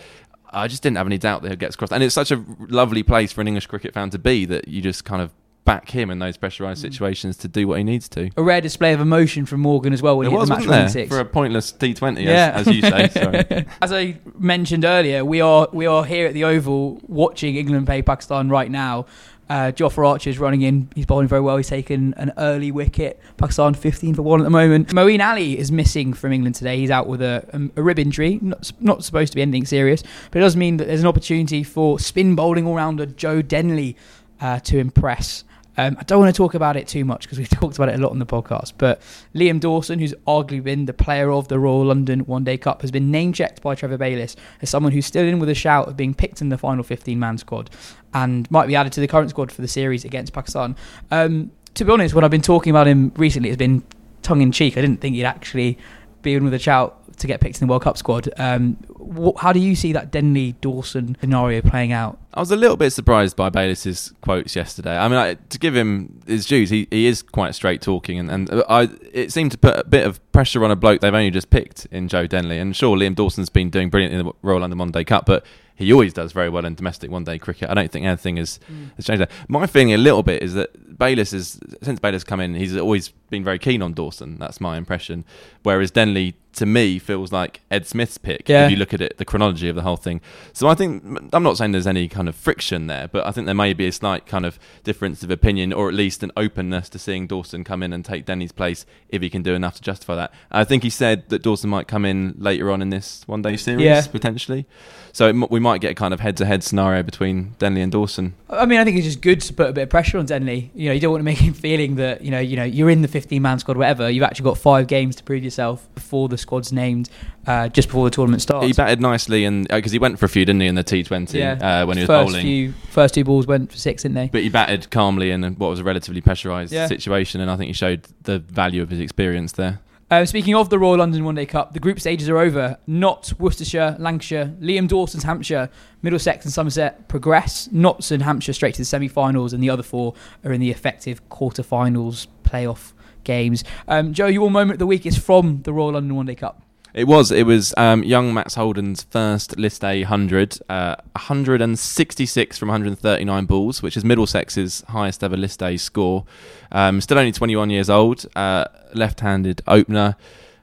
I 0.50 0.66
just 0.66 0.82
didn't 0.82 0.97
have 0.97 1.06
any 1.06 1.18
doubt 1.18 1.42
that 1.42 1.50
he 1.50 1.56
gets 1.56 1.76
crossed, 1.76 1.92
And 1.92 2.02
it's 2.02 2.14
such 2.14 2.30
a 2.30 2.42
lovely 2.58 3.02
place 3.02 3.32
for 3.32 3.42
an 3.42 3.49
English 3.49 3.66
cricket 3.66 3.92
fan 3.92 4.08
to 4.11 4.18
be 4.18 4.47
that 4.47 4.66
you 4.66 4.80
just 4.80 5.04
kind 5.04 5.20
of 5.20 5.30
back 5.68 5.90
him 5.90 6.10
in 6.10 6.18
those 6.18 6.38
pressurised 6.38 6.78
mm. 6.78 6.80
situations 6.80 7.37
to 7.37 7.46
do 7.46 7.68
what 7.68 7.76
he 7.76 7.84
needs 7.84 8.08
to. 8.08 8.30
A 8.38 8.42
rare 8.42 8.62
display 8.62 8.94
of 8.94 9.00
emotion 9.00 9.44
from 9.44 9.60
Morgan 9.60 9.92
as 9.92 10.00
well 10.00 10.16
when 10.16 10.26
it 10.26 10.30
he 10.30 10.37
was, 10.37 10.48
hit 10.48 10.60
the 10.60 10.66
match 10.66 10.92
there, 10.94 11.06
for 11.06 11.20
a 11.20 11.26
pointless 11.26 11.72
T20, 11.72 12.25
yeah. 12.25 12.52
as, 12.54 12.66
as 12.66 12.75
you 12.75 12.80
say. 12.80 13.66
as 13.82 13.92
I 13.92 14.16
mentioned 14.38 14.87
earlier, 14.87 15.26
we 15.26 15.42
are 15.42 15.68
we 15.70 15.87
are 15.87 16.06
here 16.06 16.26
at 16.26 16.32
the 16.32 16.44
Oval 16.44 17.02
watching 17.06 17.56
England 17.56 17.84
play 17.84 18.00
Pakistan 18.00 18.48
right 18.48 18.70
now. 18.70 19.04
Uh, 19.50 19.72
Archer 19.98 20.30
is 20.30 20.38
running 20.38 20.62
in. 20.62 20.88
He's 20.94 21.06
bowling 21.06 21.28
very 21.28 21.40
well. 21.42 21.58
He's 21.58 21.68
taken 21.68 22.14
an 22.14 22.32
early 22.38 22.70
wicket. 22.70 23.20
Pakistan 23.37 23.75
15 23.75 24.14
for 24.14 24.22
one 24.22 24.40
at 24.40 24.44
the 24.44 24.50
moment. 24.50 24.88
Moeen 24.88 25.26
Ali 25.26 25.58
is 25.58 25.70
missing 25.70 26.14
from 26.14 26.32
England 26.32 26.54
today. 26.54 26.78
He's 26.78 26.90
out 26.90 27.06
with 27.06 27.22
a, 27.22 27.46
a, 27.52 27.80
a 27.80 27.82
rib 27.82 27.98
injury. 27.98 28.38
Not, 28.42 28.72
not 28.80 29.04
supposed 29.04 29.32
to 29.32 29.37
be 29.37 29.42
anything 29.42 29.66
serious, 29.66 30.02
but 30.30 30.38
it 30.38 30.42
does 30.42 30.56
mean 30.56 30.78
that 30.78 30.87
there's 30.87 31.00
an 31.00 31.06
opportunity 31.06 31.62
for 31.62 31.98
spin 31.98 32.34
bowling 32.34 32.66
all 32.66 32.75
rounder 32.75 33.06
Joe 33.06 33.40
Denley 33.42 33.96
uh, 34.40 34.60
to 34.60 34.78
impress. 34.78 35.44
Um, 35.78 35.97
I 35.99 36.02
don't 36.02 36.18
want 36.18 36.35
to 36.35 36.37
talk 36.37 36.54
about 36.54 36.76
it 36.76 36.88
too 36.88 37.04
much 37.04 37.23
because 37.23 37.38
we've 37.38 37.49
talked 37.61 37.76
about 37.76 37.88
it 37.88 37.94
a 37.94 38.02
lot 38.02 38.11
on 38.11 38.18
the 38.18 38.26
podcast. 38.26 38.73
But 38.76 39.00
Liam 39.35 39.61
Dawson, 39.61 40.00
who's 40.00 40.12
arguably 40.26 40.62
been 40.62 40.85
the 40.87 40.92
player 40.92 41.30
of 41.30 41.49
the 41.49 41.58
Royal 41.58 41.87
London 41.87 42.20
One 42.20 42.44
Day 42.44 42.58
Cup, 42.58 42.82
has 42.82 42.90
been 42.90 43.11
name 43.11 43.32
checked 43.32 43.62
by 43.62 43.75
Trevor 43.75 43.97
Bayliss 43.97 44.37
as 44.61 44.68
someone 44.68 44.92
who's 44.92 45.06
still 45.06 45.25
in 45.25 45.38
with 45.38 45.49
a 45.49 45.54
shout 45.54 45.88
of 45.88 45.97
being 45.97 46.14
picked 46.14 46.40
in 46.40 46.49
the 46.49 46.58
final 46.58 46.82
15 46.82 47.18
man 47.18 47.38
squad 47.38 47.70
and 48.12 48.50
might 48.50 48.66
be 48.66 48.75
added 48.75 48.92
to 48.94 49.00
the 49.00 49.08
current 49.08 49.30
squad 49.30 49.52
for 49.52 49.62
the 49.62 49.68
series 49.68 50.04
against 50.04 50.32
Pakistan. 50.32 50.75
Um, 51.12 51.52
to 51.75 51.85
be 51.85 51.92
honest, 51.92 52.12
when 52.12 52.25
I've 52.25 52.30
been 52.30 52.42
talking 52.42 52.70
about 52.70 52.88
him 52.88 53.12
recently, 53.16 53.49
it's 53.50 53.56
been 53.56 53.85
tongue 54.23 54.42
in 54.42 54.50
cheek. 54.50 54.76
I 54.76 54.80
didn't 54.80 55.00
think 55.00 55.14
he'd 55.14 55.25
actually 55.25 55.78
be 56.23 56.35
in 56.35 56.42
with 56.42 56.54
a 56.54 56.58
shout 56.58 56.98
to 57.18 57.26
get 57.26 57.40
picked 57.40 57.60
in 57.60 57.66
the 57.66 57.70
World 57.70 57.82
Cup 57.82 57.96
squad. 57.96 58.28
Um, 58.37 58.76
wh- 58.98 59.38
how 59.40 59.52
do 59.52 59.60
you 59.60 59.75
see 59.75 59.92
that 59.92 60.10
Denley 60.10 60.52
Dawson 60.60 61.16
scenario 61.20 61.60
playing 61.60 61.92
out? 61.92 62.18
I 62.34 62.40
was 62.40 62.50
a 62.50 62.56
little 62.56 62.76
bit 62.76 62.90
surprised 62.90 63.37
by 63.37 63.50
Bayliss's 63.50 64.12
quotes 64.20 64.54
yesterday. 64.54 64.96
I 64.96 65.08
mean, 65.08 65.18
I, 65.18 65.34
to 65.34 65.58
give 65.58 65.75
him 65.75 66.20
his 66.26 66.46
dues, 66.46 66.70
he, 66.70 66.87
he 66.90 67.06
is 67.06 67.22
quite 67.22 67.54
straight 67.54 67.80
talking, 67.80 68.18
and, 68.18 68.30
and 68.30 68.62
I, 68.68 68.88
it 69.12 69.32
seemed 69.32 69.52
to 69.52 69.58
put 69.58 69.78
a 69.78 69.84
bit 69.84 70.06
of 70.06 70.20
pressure 70.32 70.64
on 70.64 70.70
a 70.70 70.76
bloke 70.76 71.00
they've 71.00 71.12
only 71.12 71.30
just 71.30 71.50
picked 71.50 71.87
in 71.87 72.08
Joe 72.08 72.26
Denley. 72.26 72.58
And 72.58 72.76
sure, 72.76 72.96
Liam 72.96 73.14
Dawson's 73.14 73.48
been 73.48 73.70
doing 73.70 73.90
brilliant 73.90 74.14
in 74.14 74.26
the 74.26 74.32
Royal 74.42 74.60
London 74.60 74.78
One 74.78 74.90
Day 74.90 75.04
Cup, 75.04 75.26
but 75.26 75.44
he 75.78 75.92
always 75.92 76.12
does 76.12 76.32
very 76.32 76.48
well 76.48 76.64
in 76.64 76.75
domestic 76.75 77.08
one 77.08 77.22
day 77.22 77.38
cricket. 77.38 77.70
I 77.70 77.75
don't 77.75 77.90
think 77.90 78.04
anything 78.04 78.37
has, 78.37 78.58
mm. 78.68 78.90
has 78.96 79.06
changed 79.06 79.20
there. 79.20 79.28
My 79.46 79.64
feeling 79.68 79.92
a 79.92 79.96
little 79.96 80.25
bit 80.25 80.42
is 80.42 80.54
that 80.54 80.98
Bayliss 80.98 81.32
is 81.32 81.60
since 81.82 82.00
Bayliss 82.00 82.25
come 82.25 82.40
in, 82.40 82.56
he's 82.56 82.76
always 82.76 83.12
been 83.30 83.44
very 83.44 83.58
keen 83.58 83.82
on 83.82 83.92
Dawson. 83.92 84.38
That's 84.38 84.61
my 84.61 84.76
impression. 84.76 85.25
Whereas 85.62 85.90
Denley, 85.90 86.35
to 86.54 86.66
me, 86.66 86.99
feels 86.99 87.30
like 87.30 87.61
Ed 87.70 87.87
Smith's 87.87 88.18
pick. 88.18 88.49
Yeah. 88.49 88.66
If 88.66 88.73
you 88.73 88.76
look 88.76 88.94
at 88.94 89.00
it, 89.00 89.18
the 89.18 89.25
chronology 89.25 89.68
of 89.68 89.76
the 89.76 89.82
whole 89.82 89.97
thing. 89.97 90.20
So 90.52 90.66
I 90.66 90.75
think 90.75 91.02
I'm 91.32 91.42
not 91.42 91.56
saying 91.56 91.73
there's 91.73 91.87
any 91.87 92.08
kind 92.08 92.28
of 92.28 92.35
friction 92.35 92.87
there, 92.87 93.06
but 93.08 93.26
I 93.26 93.30
think 93.30 93.47
there 93.47 93.54
may 93.54 93.75
be 93.75 93.87
a 93.87 93.92
slight 93.92 94.26
kind 94.26 94.44
of 94.44 94.58
difference 94.82 95.23
of 95.23 95.30
opinion, 95.30 95.73
or 95.73 95.88
at 95.88 95.94
least 95.94 96.23
an 96.23 96.32
openness 96.37 96.88
to 96.90 96.99
seeing 96.99 97.26
Dawson 97.26 97.64
come 97.64 97.82
in 97.82 97.92
and 97.92 98.04
take 98.04 98.25
Denley's 98.25 98.52
place 98.52 98.87
if 99.08 99.23
he 99.23 99.30
can 99.30 99.42
do 99.42 99.54
enough 99.54 99.76
to 99.76 99.82
justify 99.82 100.14
that. 100.16 100.32
I 100.50 100.64
think 100.64 100.82
he 100.82 100.90
said 100.90 101.28
that 101.28 101.42
Dawson 101.42 101.70
might 101.70 101.87
come 101.87 102.04
in 102.04 102.35
later 102.38 102.70
on 102.70 102.82
in 102.82 102.90
this 102.90 103.23
one 103.26 103.42
day 103.42 103.56
series 103.56 103.85
yeah. 103.85 104.04
potentially. 104.06 104.66
So 105.12 105.28
it, 105.28 105.50
we 105.50 105.61
might 105.61 105.80
get 105.80 105.92
a 105.92 105.94
kind 105.94 106.14
of 106.14 106.20
head-to-head 106.20 106.62
scenario 106.62 107.02
between 107.02 107.54
Denley 107.58 107.82
and 107.82 107.90
Dawson. 107.90 108.35
I 108.49 108.66
mean, 108.66 108.78
I 108.78 108.85
think 108.85 108.97
it's 108.97 109.06
just 109.06 109.20
good 109.20 109.40
to 109.42 109.52
put 109.52 109.70
a 109.70 109.73
bit 109.73 109.82
of 109.82 109.90
pressure 109.90 110.18
on 110.18 110.26
Denley. 110.26 110.70
You 110.75 110.88
know, 110.88 110.92
you 110.92 111.00
don't 111.00 111.11
want 111.12 111.20
to 111.20 111.25
make 111.25 111.38
him 111.38 111.54
feeling 111.54 111.97
that 111.97 112.23
you 112.23 112.30
know, 112.30 112.40
you 112.40 112.56
know, 112.56 112.64
you're 112.64 112.90
in 112.90 113.02
the 113.02 113.08
15-man 113.20 113.58
squad, 113.58 113.76
whatever. 113.76 114.10
You've 114.10 114.25
actually 114.25 114.44
got 114.44 114.58
five 114.58 114.87
games 114.87 115.16
to 115.16 115.25
prove 115.25 115.42
yourself 115.42 115.88
before 115.94 116.28
the 116.28 116.38
squad's 116.38 116.72
named, 116.72 117.08
uh, 117.46 117.68
just 117.68 117.88
before 117.88 118.04
the 118.04 118.10
tournament 118.10 118.42
starts. 118.42 118.66
He 118.66 118.72
batted 118.72 119.00
nicely, 119.00 119.44
and 119.44 119.66
because 119.68 119.92
uh, 119.92 119.94
he 119.94 119.98
went 119.98 120.18
for 120.18 120.26
a 120.26 120.28
few, 120.28 120.44
didn't 120.44 120.60
he, 120.60 120.66
in 120.66 120.75
the 120.75 120.84
T20 120.84 121.34
yeah. 121.34 121.82
uh, 121.82 121.87
when 121.87 121.96
he 121.96 122.02
was 122.02 122.08
first 122.08 122.26
bowling. 122.28 122.42
Few, 122.42 122.72
first 122.90 123.14
two 123.14 123.25
balls 123.25 123.46
went 123.46 123.70
for 123.70 123.78
six, 123.78 124.02
didn't 124.02 124.14
they? 124.14 124.28
But 124.28 124.42
he 124.42 124.48
batted 124.48 124.90
calmly 124.90 125.30
in 125.30 125.42
what 125.54 125.68
was 125.68 125.80
a 125.80 125.84
relatively 125.84 126.20
pressurised 126.20 126.72
yeah. 126.72 126.87
situation, 126.87 127.40
and 127.40 127.50
I 127.50 127.56
think 127.56 127.68
he 127.68 127.75
showed 127.75 128.06
the 128.22 128.38
value 128.38 128.82
of 128.82 128.90
his 128.90 129.00
experience 129.00 129.52
there. 129.52 129.80
Uh, 130.10 130.24
speaking 130.24 130.54
of 130.54 130.70
the 130.70 130.78
Royal 130.78 130.96
London 130.96 131.22
One 131.22 131.34
Day 131.34 131.44
Cup, 131.44 131.74
the 131.74 131.80
group 131.80 132.00
stages 132.00 132.30
are 132.30 132.38
over. 132.38 132.78
Not 132.86 133.30
Worcestershire, 133.38 133.94
Lancashire, 133.98 134.56
Liam 134.58 134.88
Dawson's 134.88 135.24
Hampshire, 135.24 135.68
Middlesex 136.00 136.46
and 136.46 136.54
Somerset 136.54 137.08
progress. 137.08 137.68
Notts 137.72 138.10
and 138.10 138.22
Hampshire 138.22 138.54
straight 138.54 138.74
to 138.76 138.80
the 138.80 138.86
semi-finals, 138.86 139.52
and 139.52 139.62
the 139.62 139.68
other 139.68 139.82
four 139.82 140.14
are 140.44 140.52
in 140.52 140.62
the 140.62 140.70
effective 140.70 141.28
quarter-finals 141.28 142.26
playoff 142.42 142.94
games. 143.24 143.64
Um, 143.86 144.14
Jo, 144.14 144.28
your 144.28 144.50
moment 144.50 144.76
of 144.76 144.78
the 144.78 144.86
week 144.86 145.04
is 145.04 145.18
from 145.18 145.60
the 145.64 145.74
Royal 145.74 145.92
London 145.92 146.16
One 146.16 146.24
Day 146.24 146.36
Cup. 146.36 146.62
It 146.95 147.04
was. 147.04 147.30
It 147.30 147.45
was 147.45 147.75
um, 147.76 148.02
young 148.02 148.33
Max 148.33 148.54
Holden's 148.54 149.02
first 149.02 149.59
List 149.59 149.85
A 149.85 150.02
100, 150.02 150.59
uh, 150.68 150.97
166 151.12 152.59
from 152.59 152.68
139 152.68 153.45
balls, 153.47 153.83
which 153.83 153.97
is 153.97 154.04
Middlesex's 154.04 154.83
highest 154.88 155.23
ever 155.23 155.37
List 155.37 155.62
A 155.62 155.76
score. 155.76 156.25
Um, 156.73 157.00
still 157.00 157.18
only 157.18 157.33
21 157.33 157.71
years 157.71 157.90
old, 157.90 158.26
uh, 158.35 158.64
left-handed 158.95 159.62
opener. 159.66 160.16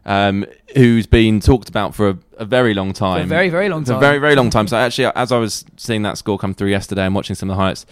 Um, 0.08 0.46
who's 0.76 1.08
been 1.08 1.40
talked 1.40 1.68
about 1.68 1.96
for 1.96 2.10
a, 2.10 2.18
a, 2.38 2.46
very 2.46 2.76
long 2.76 2.94
time. 2.94 3.22
For 3.22 3.24
a 3.24 3.28
very, 3.28 3.50
very 3.50 3.70
long 3.70 3.84
time. 3.86 3.96
For 3.96 3.98
a 3.98 4.08
very, 4.08 4.20
very 4.20 4.36
long 4.36 4.52
time. 4.52 4.68
So 4.68 4.78
actually, 4.78 5.06
as 5.16 5.32
I 5.32 5.40
was 5.40 5.66
seeing 5.78 6.04
that 6.04 6.20
score 6.20 6.38
come 6.38 6.54
through 6.54 6.70
yesterday 6.70 7.08
and 7.08 7.16
watching 7.16 7.36
some 7.36 7.50
of 7.50 7.56
the 7.56 7.60
highlights, 7.60 7.88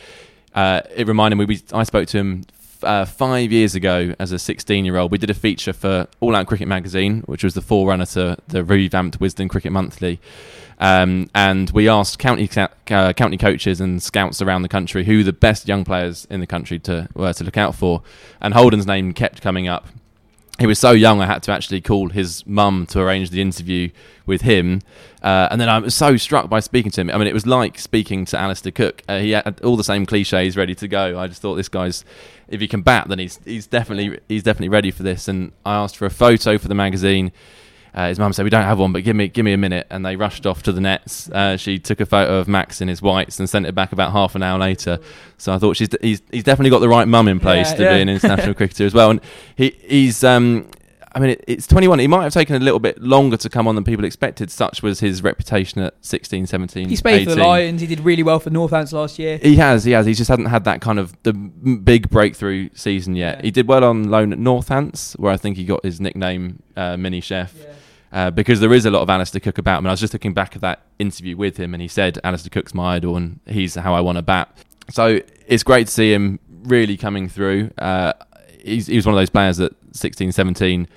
uh, 0.54 0.82
it 0.96 1.08
reminded 1.08 1.38
me. 1.38 1.46
We, 1.46 1.64
I 1.74 1.82
spoke 1.82 2.08
to 2.10 2.20
him 2.20 2.44
uh, 2.84 3.06
five 3.06 3.52
years 3.52 3.76
ago 3.76 4.14
as 4.20 4.32
a 4.32 4.40
16 4.40 4.86
year 4.86 4.98
old, 4.98 5.12
we 5.12 5.18
did 5.18 5.30
a 5.30 5.34
feature 5.34 5.74
for 5.74 6.08
All 6.20 6.36
Out 6.36 6.48
Cricket 6.48 6.68
magazine, 6.68 7.22
which 7.22 7.44
was 7.44 7.54
the 7.54 7.62
forerunner 7.62 8.06
to 8.08 8.38
the 8.48 8.64
revamped 8.64 9.20
Wisden 9.20 9.50
Cricket 9.50 9.72
Monthly. 9.72 10.20
Um, 10.80 11.30
and 11.34 11.70
we 11.72 11.88
asked 11.88 12.20
county 12.20 12.50
uh, 12.58 13.14
county 13.14 13.38
coaches 13.38 13.80
and 13.80 14.02
scouts 14.02 14.42
around 14.42 14.64
the 14.64 14.70
country 14.70 15.06
who 15.06 15.24
the 15.24 15.34
best 15.34 15.68
young 15.68 15.86
players 15.86 16.26
in 16.30 16.40
the 16.40 16.48
country 16.48 16.80
to 16.80 17.08
were 17.14 17.34
to 17.34 17.44
look 17.44 17.58
out 17.58 17.76
for. 17.76 18.02
And 18.42 18.54
Holden's 18.54 18.88
name 18.88 19.14
kept 19.14 19.42
coming 19.42 19.68
up 19.68 19.88
he 20.60 20.68
was 20.68 20.78
so 20.78 20.92
young, 20.92 21.20
I 21.20 21.26
had 21.26 21.42
to 21.44 21.52
actually 21.52 21.82
call 21.82 22.10
his 22.10 22.46
mum 22.46 22.86
to 22.88 23.02
arrange 23.02 23.32
the 23.32 23.42
interview 23.42 23.90
with 24.28 24.42
him. 24.42 24.82
Uh, 25.24 25.48
and 25.50 25.60
then 25.60 25.68
I 25.68 25.80
was 25.80 25.96
so 25.96 26.16
struck 26.16 26.48
by 26.48 26.60
speaking 26.60 26.92
to 26.92 27.02
him. 27.02 27.10
I 27.10 27.18
mean, 27.18 27.28
it 27.28 27.34
was 27.34 27.48
like 27.48 27.80
speaking 27.80 28.26
to 28.26 28.38
Alastair 28.38 28.72
Cook. 28.72 29.02
Uh, 29.10 29.20
he 29.20 29.32
had 29.32 29.60
all 29.62 29.76
the 29.76 29.84
same 29.84 30.06
cliches 30.06 30.56
ready 30.56 30.76
to 30.76 30.88
go. 30.88 31.20
I 31.20 31.28
just 31.28 31.42
thought 31.42 31.56
this 31.56 31.70
guy's, 31.70 32.06
if 32.48 32.62
he 32.62 32.68
can 32.68 32.82
bat, 32.82 33.08
then 33.08 33.20
he's 33.20 33.40
he's 33.46 33.68
definitely 33.68 34.20
he's 34.28 34.44
definitely 34.44 34.70
ready 34.70 34.92
for 34.92 35.04
this. 35.04 35.28
And 35.28 35.52
I 35.66 35.76
asked 35.76 35.98
for 35.98 36.06
a 36.06 36.12
photo 36.12 36.58
for 36.58 36.68
the 36.68 36.76
magazine. 36.76 37.32
Uh, 37.96 38.08
his 38.08 38.18
mum 38.18 38.34
said, 38.34 38.44
"We 38.44 38.50
don't 38.50 38.64
have 38.64 38.80
one, 38.80 38.92
but 38.92 39.04
give 39.04 39.16
me 39.16 39.28
give 39.28 39.46
me 39.46 39.54
a 39.54 39.58
minute." 39.58 39.86
And 39.92 40.04
they 40.04 40.16
rushed 40.16 40.48
off 40.48 40.64
to 40.64 40.72
the 40.72 40.82
nets. 40.82 41.30
Uh, 41.30 41.58
she 41.58 41.78
took 41.78 42.00
a 42.00 42.08
photo 42.08 42.40
of 42.40 42.48
Max 42.48 42.82
in 42.82 42.88
his 42.88 43.04
whites 43.04 43.40
and 43.40 43.48
sent 43.48 43.68
it 43.68 43.76
back 43.76 43.92
about 43.92 44.12
half 44.12 44.34
an 44.34 44.42
hour 44.42 44.58
later. 44.58 45.00
So 45.38 45.54
I 45.54 45.60
thought 45.60 45.78
she's 45.78 45.90
he's 46.02 46.22
he's 46.32 46.44
definitely 46.44 46.72
got 46.72 46.80
the 46.80 46.90
right 46.90 47.08
mum 47.08 47.28
in 47.28 47.40
place 47.40 47.70
yeah, 47.72 47.78
to 47.78 47.84
yeah. 47.84 47.94
be 47.96 48.02
an 48.02 48.10
international 48.10 48.56
cricketer 48.56 48.86
as 48.86 48.96
well. 48.96 49.12
And 49.12 49.22
he 49.56 49.78
he's 49.88 50.24
um, 50.24 50.68
I 51.16 51.20
mean, 51.20 51.30
it, 51.32 51.44
it's 51.48 51.68
21. 51.68 52.00
He 52.00 52.08
might 52.08 52.24
have 52.24 52.34
taken 52.34 52.56
a 52.56 52.60
little 52.60 52.80
bit 52.80 53.02
longer 53.02 53.38
to 53.38 53.50
come 53.50 53.68
on 53.68 53.76
than 53.76 53.84
people 53.84 54.04
expected. 54.04 54.50
Such 54.50 54.82
was 54.82 55.00
his 55.00 55.22
reputation 55.22 55.82
at 55.82 55.94
16, 56.02 56.48
17. 56.48 56.90
He's 56.90 57.02
played 57.02 57.22
18. 57.22 57.30
for 57.30 57.36
the 57.36 57.44
Lions. 57.44 57.82
He 57.82 57.88
did 57.88 58.00
really 58.00 58.24
well 58.24 58.40
for 58.40 58.50
Northants 58.50 58.94
last 58.94 59.20
year. 59.20 59.38
He 59.38 59.56
has, 59.58 59.84
he 59.84 59.92
has. 59.92 60.06
He 60.06 60.14
just 60.14 60.30
hadn't 60.30 60.46
had 60.46 60.64
that 60.64 60.82
kind 60.82 60.98
of 60.98 61.14
the 61.24 61.34
big 61.34 62.10
breakthrough 62.10 62.70
season 62.74 63.16
yet. 63.16 63.38
Yeah. 63.38 63.44
He 63.44 63.52
did 63.52 63.68
well 63.68 63.84
on 63.84 64.10
loan 64.10 64.34
at 64.34 64.40
Northants, 64.40 65.18
where 65.20 65.32
I 65.32 65.38
think 65.38 65.58
he 65.58 65.66
got 65.66 65.84
his 65.84 66.02
nickname 66.02 66.64
uh, 66.76 66.98
Mini 66.98 67.22
Chef. 67.22 67.54
Yeah. 67.60 67.68
Uh, 68.12 68.30
because 68.30 68.60
there 68.60 68.74
is 68.74 68.86
a 68.86 68.92
lot 68.92 69.02
of 69.02 69.10
Alastair 69.10 69.40
Cook 69.40 69.58
about 69.58 69.80
him. 69.80 69.86
And 69.86 69.90
I 69.90 69.94
was 69.94 70.00
just 70.00 70.14
looking 70.14 70.36
back 70.36 70.56
at 70.56 70.62
that 70.62 70.84
interview 71.00 71.36
with 71.36 71.58
him, 71.58 71.74
and 71.74 71.82
he 71.82 71.88
said 71.88 72.20
Alastair 72.24 72.52
Cook's 72.52 72.74
my 72.74 72.96
idol, 72.96 73.18
and 73.18 73.40
he's 73.48 73.74
how 73.74 73.96
I 73.96 74.02
want 74.02 74.18
to 74.18 74.22
bat. 74.22 74.56
So 74.92 75.20
it's 75.48 75.64
great 75.64 75.88
to 75.88 75.94
see 75.94 76.14
him 76.14 76.40
really 76.64 76.96
coming 76.96 77.28
through. 77.28 77.72
Uh, 77.78 78.14
he's, 78.64 78.88
he 78.88 78.96
was 78.96 79.06
one 79.06 79.16
of 79.16 79.20
those 79.20 79.32
players 79.32 79.58
that 79.58 79.76
16, 79.94 80.32
17 80.32 80.88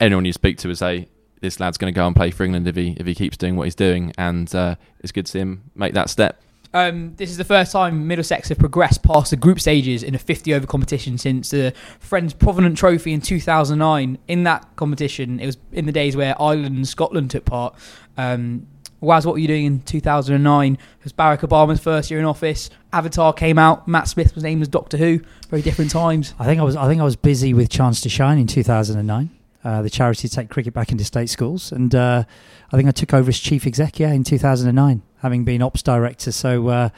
anyone 0.00 0.24
you 0.24 0.32
speak 0.32 0.58
to 0.58 0.68
would 0.68 0.78
say 0.78 1.08
this 1.40 1.60
lad's 1.60 1.78
going 1.78 1.92
to 1.92 1.96
go 1.96 2.06
and 2.06 2.16
play 2.16 2.30
for 2.30 2.44
England 2.44 2.66
if 2.66 2.76
he 2.76 2.96
if 2.98 3.06
he 3.06 3.14
keeps 3.14 3.36
doing 3.36 3.56
what 3.56 3.64
he's 3.64 3.74
doing, 3.74 4.12
and 4.18 4.52
uh, 4.54 4.74
it's 5.00 5.12
good 5.12 5.26
to 5.26 5.32
see 5.32 5.38
him 5.38 5.70
make 5.74 5.94
that 5.94 6.10
step. 6.10 6.42
Um, 6.72 7.16
this 7.16 7.30
is 7.30 7.36
the 7.36 7.44
first 7.44 7.72
time 7.72 8.06
Middlesex 8.06 8.48
have 8.48 8.58
progressed 8.58 9.02
past 9.02 9.30
the 9.30 9.36
group 9.36 9.58
stages 9.58 10.04
in 10.04 10.14
a 10.14 10.18
50 10.18 10.54
over 10.54 10.68
competition 10.68 11.18
since 11.18 11.50
the 11.50 11.72
Friends 11.98 12.32
Provident 12.32 12.78
Trophy 12.78 13.12
in 13.12 13.20
2009. 13.20 14.18
In 14.28 14.44
that 14.44 14.76
competition, 14.76 15.40
it 15.40 15.46
was 15.46 15.58
in 15.72 15.86
the 15.86 15.92
days 15.92 16.14
where 16.14 16.40
Ireland 16.40 16.76
and 16.76 16.86
Scotland 16.86 17.32
took 17.32 17.44
part. 17.44 17.74
Um, 18.16 18.68
Waz, 19.00 19.26
what 19.26 19.32
were 19.32 19.38
you 19.38 19.48
doing 19.48 19.64
in 19.64 19.80
2009? 19.80 20.74
It 20.74 20.78
was 21.04 21.12
Barack 21.12 21.40
Obama's 21.40 21.80
first 21.80 22.10
year 22.10 22.20
in 22.20 22.26
office. 22.26 22.68
Avatar 22.92 23.32
came 23.32 23.58
out. 23.58 23.88
Matt 23.88 24.08
Smith 24.08 24.34
was 24.34 24.44
named 24.44 24.62
as 24.62 24.68
Doctor 24.68 24.96
Who. 24.96 25.20
Very 25.48 25.62
different 25.62 25.90
times. 25.90 26.34
I 26.38 26.44
think 26.44 26.60
I 26.60 26.64
was. 26.64 26.76
I 26.76 26.86
think 26.86 27.00
I 27.00 27.04
was 27.04 27.16
busy 27.16 27.54
with 27.54 27.70
Chance 27.70 28.02
to 28.02 28.08
Shine 28.08 28.38
in 28.38 28.46
2009 28.46 29.30
uh, 29.64 29.82
the 29.82 29.90
charity 29.90 30.28
to 30.28 30.34
take 30.34 30.50
cricket 30.50 30.74
back 30.74 30.92
into 30.92 31.04
state 31.04 31.28
schools. 31.28 31.72
And 31.72 31.94
uh, 31.94 32.24
I 32.72 32.76
think 32.76 32.88
I 32.88 32.92
took 32.92 33.12
over 33.12 33.28
as 33.28 33.38
chief 33.38 33.66
exec, 33.66 33.98
yeah, 33.98 34.12
in 34.12 34.24
2009, 34.24 35.02
having 35.18 35.44
been 35.44 35.62
ops 35.62 35.82
director. 35.82 36.32
So, 36.32 36.68
uh, 36.68 36.88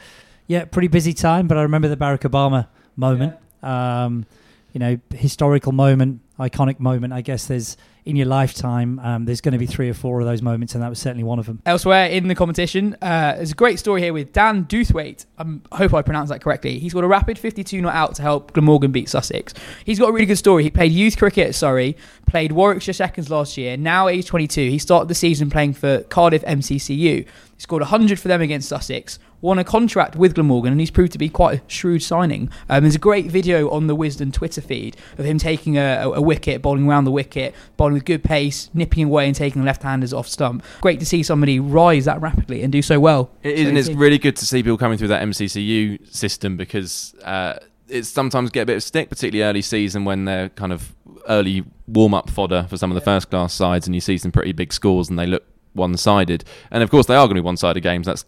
yeah, 0.47 0.65
pretty 0.65 0.87
busy 0.87 1.13
time. 1.13 1.47
But 1.47 1.57
I 1.57 1.63
remember 1.63 1.87
the 1.87 1.97
Barack 1.97 2.21
Obama 2.21 2.67
moment. 2.95 3.35
Yeah. 3.61 4.05
Um, 4.05 4.25
you 4.71 4.79
know, 4.79 4.99
historical 5.13 5.71
moment, 5.71 6.21
iconic 6.39 6.79
moment. 6.79 7.13
I 7.13 7.21
guess 7.21 7.45
there's 7.45 7.77
in 8.05 8.15
your 8.15 8.27
lifetime, 8.27 8.99
um, 8.99 9.25
there's 9.25 9.41
going 9.41 9.53
to 9.53 9.57
be 9.57 9.65
three 9.65 9.89
or 9.89 9.93
four 9.93 10.19
of 10.19 10.25
those 10.25 10.41
moments, 10.41 10.73
and 10.73 10.83
that 10.83 10.89
was 10.89 10.99
certainly 10.99 11.23
one 11.23 11.39
of 11.39 11.45
them. 11.45 11.61
Elsewhere 11.65 12.07
in 12.07 12.27
the 12.27 12.35
competition, 12.35 12.95
uh, 13.01 13.35
there's 13.35 13.51
a 13.51 13.55
great 13.55 13.79
story 13.79 14.01
here 14.01 14.13
with 14.13 14.33
Dan 14.33 14.65
Douthwaite. 14.65 15.25
Um, 15.37 15.61
I 15.71 15.77
hope 15.77 15.93
I 15.93 16.01
pronounced 16.01 16.31
that 16.31 16.41
correctly. 16.41 16.79
He's 16.79 16.93
got 16.93 17.03
a 17.03 17.07
rapid 17.07 17.39
52 17.39 17.81
not 17.81 17.95
out 17.95 18.15
to 18.15 18.21
help 18.21 18.53
Glamorgan 18.53 18.91
beat 18.91 19.09
Sussex. 19.09 19.53
He's 19.85 19.99
got 19.99 20.09
a 20.09 20.11
really 20.11 20.25
good 20.25 20.37
story. 20.37 20.63
He 20.63 20.69
played 20.69 20.91
youth 20.91 21.17
cricket 21.17 21.47
at 21.47 21.55
Surrey, 21.55 21.95
played 22.27 22.51
Warwickshire 22.51 22.93
seconds 22.93 23.29
last 23.29 23.57
year. 23.57 23.77
Now 23.77 24.07
age 24.07 24.27
22, 24.27 24.69
he 24.69 24.79
started 24.79 25.07
the 25.07 25.15
season 25.15 25.49
playing 25.49 25.73
for 25.73 26.01
Cardiff 26.03 26.43
MCCU. 26.43 27.25
He 27.25 27.25
scored 27.57 27.81
100 27.81 28.19
for 28.19 28.27
them 28.27 28.41
against 28.41 28.67
Sussex, 28.67 29.19
won 29.43 29.59
a 29.59 29.63
contract 29.63 30.15
with 30.15 30.35
Glamorgan, 30.35 30.71
and 30.71 30.79
he's 30.79 30.89
proved 30.89 31.11
to 31.11 31.17
be 31.17 31.27
quite 31.27 31.59
a 31.59 31.61
shrewd 31.67 32.01
signing. 32.01 32.49
Um, 32.69 32.83
there's 32.83 32.95
a 32.95 32.99
great 32.99 33.25
video 33.25 33.69
on 33.69 33.87
the 33.87 33.95
Wisden 33.95 34.31
Twitter 34.31 34.61
feed 34.61 34.95
of 35.17 35.25
him 35.25 35.37
taking 35.37 35.77
a, 35.77 35.99
a, 36.01 36.11
a, 36.13 36.21
wicket, 36.21 36.61
bowling 36.61 36.87
around 36.87 37.03
the 37.03 37.11
wicket, 37.11 37.53
bowling 37.75 37.92
with 37.93 38.05
good 38.05 38.23
pace, 38.23 38.69
nipping 38.73 39.05
away 39.05 39.27
and 39.27 39.35
taking 39.35 39.63
left-handers 39.63 40.13
off 40.13 40.27
stump. 40.27 40.63
Great 40.81 40.99
to 40.99 41.05
see 41.05 41.23
somebody 41.23 41.59
rise 41.59 42.05
that 42.05 42.21
rapidly 42.21 42.63
and 42.63 42.71
do 42.71 42.81
so 42.81 42.99
well. 42.99 43.31
It 43.43 43.59
is, 43.59 43.67
and 43.67 43.77
it's 43.77 43.89
really 43.89 44.17
good 44.17 44.35
to 44.37 44.45
see 44.45 44.63
people 44.63 44.77
coming 44.77 44.97
through 44.97 45.09
that 45.09 45.21
MCCU 45.23 46.13
system 46.13 46.57
because. 46.57 47.15
Uh, 47.23 47.59
it's 47.89 48.09
sometimes 48.09 48.49
get 48.49 48.61
a 48.61 48.65
bit 48.65 48.77
of 48.77 48.81
stick, 48.81 49.09
particularly 49.09 49.47
early 49.47 49.61
season 49.61 50.05
when 50.05 50.25
they're 50.25 50.49
kind 50.49 50.73
of 50.73 50.95
early 51.27 51.63
warm 51.85 52.13
up 52.13 52.29
fodder 52.29 52.65
for 52.69 52.77
some 52.77 52.89
of 52.89 52.95
the 52.95 53.01
first 53.01 53.29
class 53.29 53.53
sides, 53.53 53.87
and 53.87 53.93
you 53.93 54.01
see 54.01 54.17
some 54.17 54.31
pretty 54.31 54.51
big 54.51 54.73
scores 54.73 55.09
and 55.09 55.19
they 55.19 55.27
look 55.27 55.43
one 55.73 55.97
sided. 55.97 56.43
And 56.71 56.83
of 56.83 56.89
course, 56.89 57.07
they 57.07 57.15
are 57.15 57.25
going 57.25 57.35
to 57.35 57.41
be 57.41 57.45
one 57.45 57.57
sided 57.57 57.81
games. 57.81 58.05
That's 58.05 58.25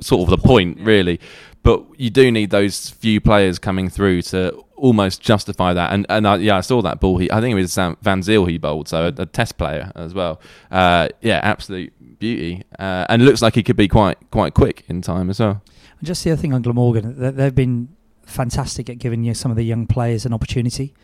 sort 0.00 0.22
of 0.22 0.30
the 0.30 0.38
point, 0.38 0.78
really. 0.80 1.20
But 1.62 1.84
you 1.96 2.10
do 2.10 2.30
need 2.30 2.50
those 2.50 2.90
few 2.90 3.20
players 3.20 3.58
coming 3.58 3.88
through 3.88 4.22
to 4.22 4.64
almost 4.76 5.20
justify 5.20 5.72
that. 5.72 5.92
And 5.92 6.06
and 6.08 6.26
I, 6.26 6.36
yeah, 6.36 6.58
I 6.58 6.60
saw 6.60 6.82
that 6.82 7.00
ball. 7.00 7.18
He, 7.18 7.30
I 7.30 7.40
think 7.40 7.52
it 7.52 7.56
was 7.56 7.74
Van 7.74 8.22
Zyl 8.22 8.48
he 8.48 8.58
bowled, 8.58 8.88
so 8.88 9.06
a, 9.06 9.22
a 9.22 9.26
test 9.26 9.58
player 9.58 9.90
as 9.94 10.14
well. 10.14 10.40
Uh, 10.70 11.08
yeah, 11.22 11.40
absolute 11.42 11.92
beauty, 12.18 12.62
uh, 12.78 13.06
and 13.08 13.24
looks 13.24 13.42
like 13.42 13.54
he 13.54 13.62
could 13.62 13.76
be 13.76 13.88
quite 13.88 14.18
quite 14.30 14.54
quick 14.54 14.84
in 14.88 15.02
time 15.02 15.30
as 15.30 15.40
well. 15.40 15.62
And 15.98 16.06
Just 16.06 16.24
the 16.24 16.30
other 16.30 16.40
thing 16.40 16.52
on 16.52 16.62
Glamorgan, 16.62 17.36
they've 17.36 17.54
been 17.54 17.88
fantastic 18.26 18.90
at 18.90 18.98
giving 18.98 19.24
you 19.24 19.34
some 19.34 19.50
of 19.50 19.56
the 19.56 19.64
young 19.64 19.86
players 19.86 20.26
an 20.26 20.32
opportunity. 20.32 20.94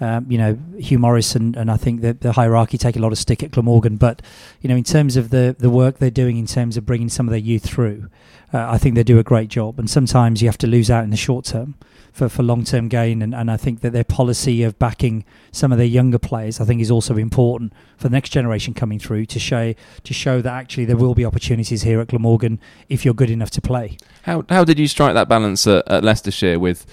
Um, 0.00 0.26
you 0.30 0.38
know, 0.38 0.58
Hugh 0.78 0.98
Morris 0.98 1.34
and, 1.34 1.54
and 1.56 1.70
I 1.70 1.76
think 1.76 2.00
that 2.00 2.22
the 2.22 2.32
hierarchy 2.32 2.78
take 2.78 2.96
a 2.96 3.00
lot 3.00 3.12
of 3.12 3.18
stick 3.18 3.42
at 3.42 3.50
Glamorgan, 3.50 3.98
but 3.98 4.22
you 4.62 4.68
know, 4.68 4.76
in 4.76 4.84
terms 4.84 5.16
of 5.16 5.28
the 5.28 5.54
the 5.58 5.68
work 5.68 5.98
they're 5.98 6.10
doing 6.10 6.38
in 6.38 6.46
terms 6.46 6.78
of 6.78 6.86
bringing 6.86 7.10
some 7.10 7.28
of 7.28 7.30
their 7.30 7.38
youth 7.38 7.64
through, 7.64 8.08
uh, 8.52 8.70
I 8.70 8.78
think 8.78 8.94
they 8.94 9.02
do 9.02 9.18
a 9.18 9.22
great 9.22 9.48
job. 9.48 9.78
And 9.78 9.88
sometimes 9.88 10.42
you 10.42 10.48
have 10.48 10.58
to 10.58 10.66
lose 10.66 10.90
out 10.90 11.04
in 11.04 11.10
the 11.10 11.16
short 11.16 11.44
term 11.44 11.74
for, 12.12 12.28
for 12.28 12.42
long 12.42 12.64
term 12.64 12.88
gain. 12.88 13.22
And, 13.22 13.34
and 13.34 13.50
I 13.50 13.56
think 13.56 13.80
that 13.80 13.92
their 13.92 14.04
policy 14.04 14.62
of 14.62 14.78
backing 14.78 15.24
some 15.52 15.72
of 15.72 15.78
their 15.78 15.86
younger 15.86 16.18
players, 16.18 16.60
I 16.60 16.64
think, 16.64 16.80
is 16.80 16.90
also 16.90 17.16
important 17.16 17.72
for 17.96 18.08
the 18.08 18.12
next 18.12 18.30
generation 18.30 18.74
coming 18.74 18.98
through 18.98 19.26
to 19.26 19.38
show 19.38 19.74
to 20.04 20.14
show 20.14 20.40
that 20.42 20.52
actually 20.52 20.84
there 20.84 20.96
will 20.96 21.14
be 21.14 21.24
opportunities 21.24 21.82
here 21.82 22.00
at 22.00 22.08
Glamorgan 22.08 22.58
if 22.88 23.04
you're 23.04 23.14
good 23.14 23.30
enough 23.30 23.50
to 23.52 23.60
play. 23.60 23.96
How 24.22 24.44
how 24.48 24.64
did 24.64 24.78
you 24.78 24.88
strike 24.88 25.14
that 25.14 25.28
balance 25.28 25.66
at, 25.66 25.86
at 25.88 26.04
Leicestershire 26.04 26.58
with? 26.58 26.86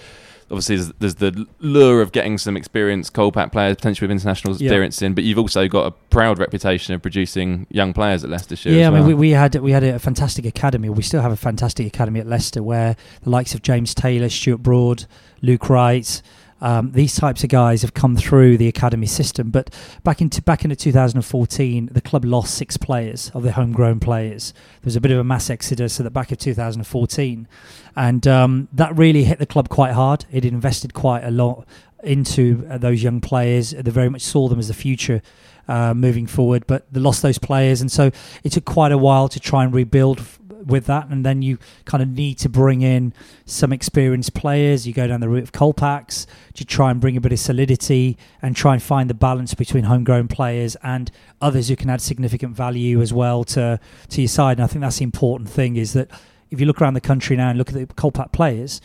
Obviously 0.50 0.78
there's, 0.78 0.94
there's, 1.00 1.16
the 1.16 1.48
lure 1.60 2.02
of 2.02 2.12
getting 2.12 2.38
some 2.38 2.56
experienced 2.56 3.14
Kolpak 3.14 3.52
players, 3.52 3.76
potentially 3.76 4.08
with 4.08 4.12
international 4.12 4.54
experience 4.54 5.02
yeah. 5.02 5.08
in, 5.08 5.14
but 5.14 5.24
you've 5.24 5.38
also 5.38 5.68
got 5.68 5.88
a 5.88 5.92
proud 6.10 6.40
reputation 6.40 6.94
of 6.94 7.02
producing 7.02 7.68
young 7.70 7.94
players 7.94 8.24
at 8.24 8.30
Leicestershire. 8.30 8.72
Yeah, 8.72 8.88
I 8.88 8.92
well. 8.92 9.00
mean, 9.02 9.08
we, 9.08 9.14
we, 9.14 9.30
had 9.32 9.56
we 9.56 9.72
had 9.72 9.84
a 9.84 10.00
fantastic 10.00 10.46
academy. 10.46 10.90
We 10.90 11.04
still 11.04 11.22
have 11.22 11.32
a 11.32 11.38
fantastic 11.38 11.86
academy 11.86 12.20
at 12.20 12.28
Leicester, 12.28 12.64
where 12.64 12.96
the 13.24 13.30
likes 13.30 13.54
of 13.54 13.62
James 13.62 13.94
Taylor, 13.94 14.30
Stuart 14.30 14.60
Broad, 14.64 15.06
Luke 15.42 15.70
Wright. 15.70 16.22
Um, 16.60 16.92
these 16.92 17.16
types 17.16 17.44
of 17.44 17.50
guys 17.50 17.82
have 17.84 17.94
come 17.94 18.16
through 18.16 18.58
the 18.58 18.68
academy 18.68 19.06
system, 19.06 19.52
but 19.52 19.74
back 20.04 20.22
into 20.22 20.42
back 20.42 20.64
into 20.64 20.76
2014, 20.76 21.90
the 21.92 22.02
club 22.02 22.26
lost 22.26 22.56
six 22.56 22.78
players 22.78 23.32
of 23.34 23.44
their 23.44 23.52
homegrown 23.52 24.00
players. 24.00 24.54
There 24.54 24.88
was 24.88 24.96
a 24.96 25.02
bit 25.02 25.12
of 25.12 25.20
a 25.20 25.24
mass 25.24 25.50
exodus 25.50 26.00
at 26.00 26.04
the 26.04 26.10
back 26.10 26.32
of 26.32 26.40
2014, 26.40 27.48
and 27.96 28.28
um, 28.28 28.68
that 28.74 28.98
really 28.98 29.24
hit 29.24 29.40
the 29.40 29.46
club 29.46 29.70
quite 29.70 29.94
hard. 29.94 30.26
It 30.32 30.46
invested 30.46 30.94
quite 30.94 31.24
a 31.24 31.32
lot 31.32 31.68
into 32.04 32.66
uh, 32.70 32.78
those 32.78 33.04
young 33.04 33.22
players. 33.22 33.72
They 33.72 33.92
very 33.92 34.10
much 34.10 34.22
saw 34.22 34.48
them 34.48 34.60
as 34.60 34.68
the 34.68 34.74
future 34.74 35.22
uh, 35.68 35.94
moving 35.94 36.26
forward, 36.26 36.66
but 36.66 36.92
they 36.92 37.00
lost 37.00 37.22
those 37.22 37.38
players, 37.38 37.82
and 37.82 37.92
so 37.92 38.12
it 38.44 38.52
took 38.52 38.66
quite 38.66 38.92
a 38.92 38.98
while 38.98 39.30
to 39.30 39.40
try 39.40 39.64
and 39.64 39.74
rebuild 39.74 40.22
with 40.68 40.86
that, 40.86 41.08
and 41.10 41.26
then 41.26 41.42
you 41.42 41.58
kind 41.86 42.04
of 42.04 42.10
need 42.10 42.38
to 42.40 42.50
bring 42.50 42.82
in 42.82 43.14
some 43.46 43.74
experienced 43.74 44.34
players. 44.34 44.86
You 44.88 44.94
go 44.94 45.08
down 45.08 45.20
the 45.20 45.30
route 45.30 45.44
of 45.44 45.52
Kolpaks 45.52 46.26
to 46.54 46.66
try 46.66 46.92
and 46.92 47.00
bring 47.00 47.18
a 47.18 47.22
bit 47.22 47.32
of 47.32 47.40
solidity 47.40 48.18
and 48.42 48.56
try 48.56 48.74
and 48.74 48.84
find 48.84 49.10
the 49.10 49.14
balance 49.14 49.54
between 49.54 49.86
homegrown 49.86 50.28
players 50.28 50.76
and 50.84 51.12
others 51.42 51.70
who 51.70 51.76
can 51.76 51.90
add 51.90 52.02
significant 52.02 52.56
value 52.56 53.02
as 53.02 53.14
well 53.14 53.44
to 53.46 53.80
to 54.10 54.22
your 54.22 54.28
side. 54.28 54.58
And 54.58 54.64
I 54.64 54.68
think 54.68 54.82
that's 54.82 54.98
the 54.98 55.04
important 55.04 55.50
thing 55.50 55.76
is 55.76 55.94
that 55.94 56.12
if 56.50 56.60
you 56.60 56.66
look 56.66 56.82
around 56.82 56.94
the 56.94 57.02
country 57.02 57.36
now 57.36 57.50
and 57.50 57.58
look 57.58 57.70
at 57.70 57.76
the 57.76 57.86
Kolpak 57.88 58.32
players, 58.32 58.82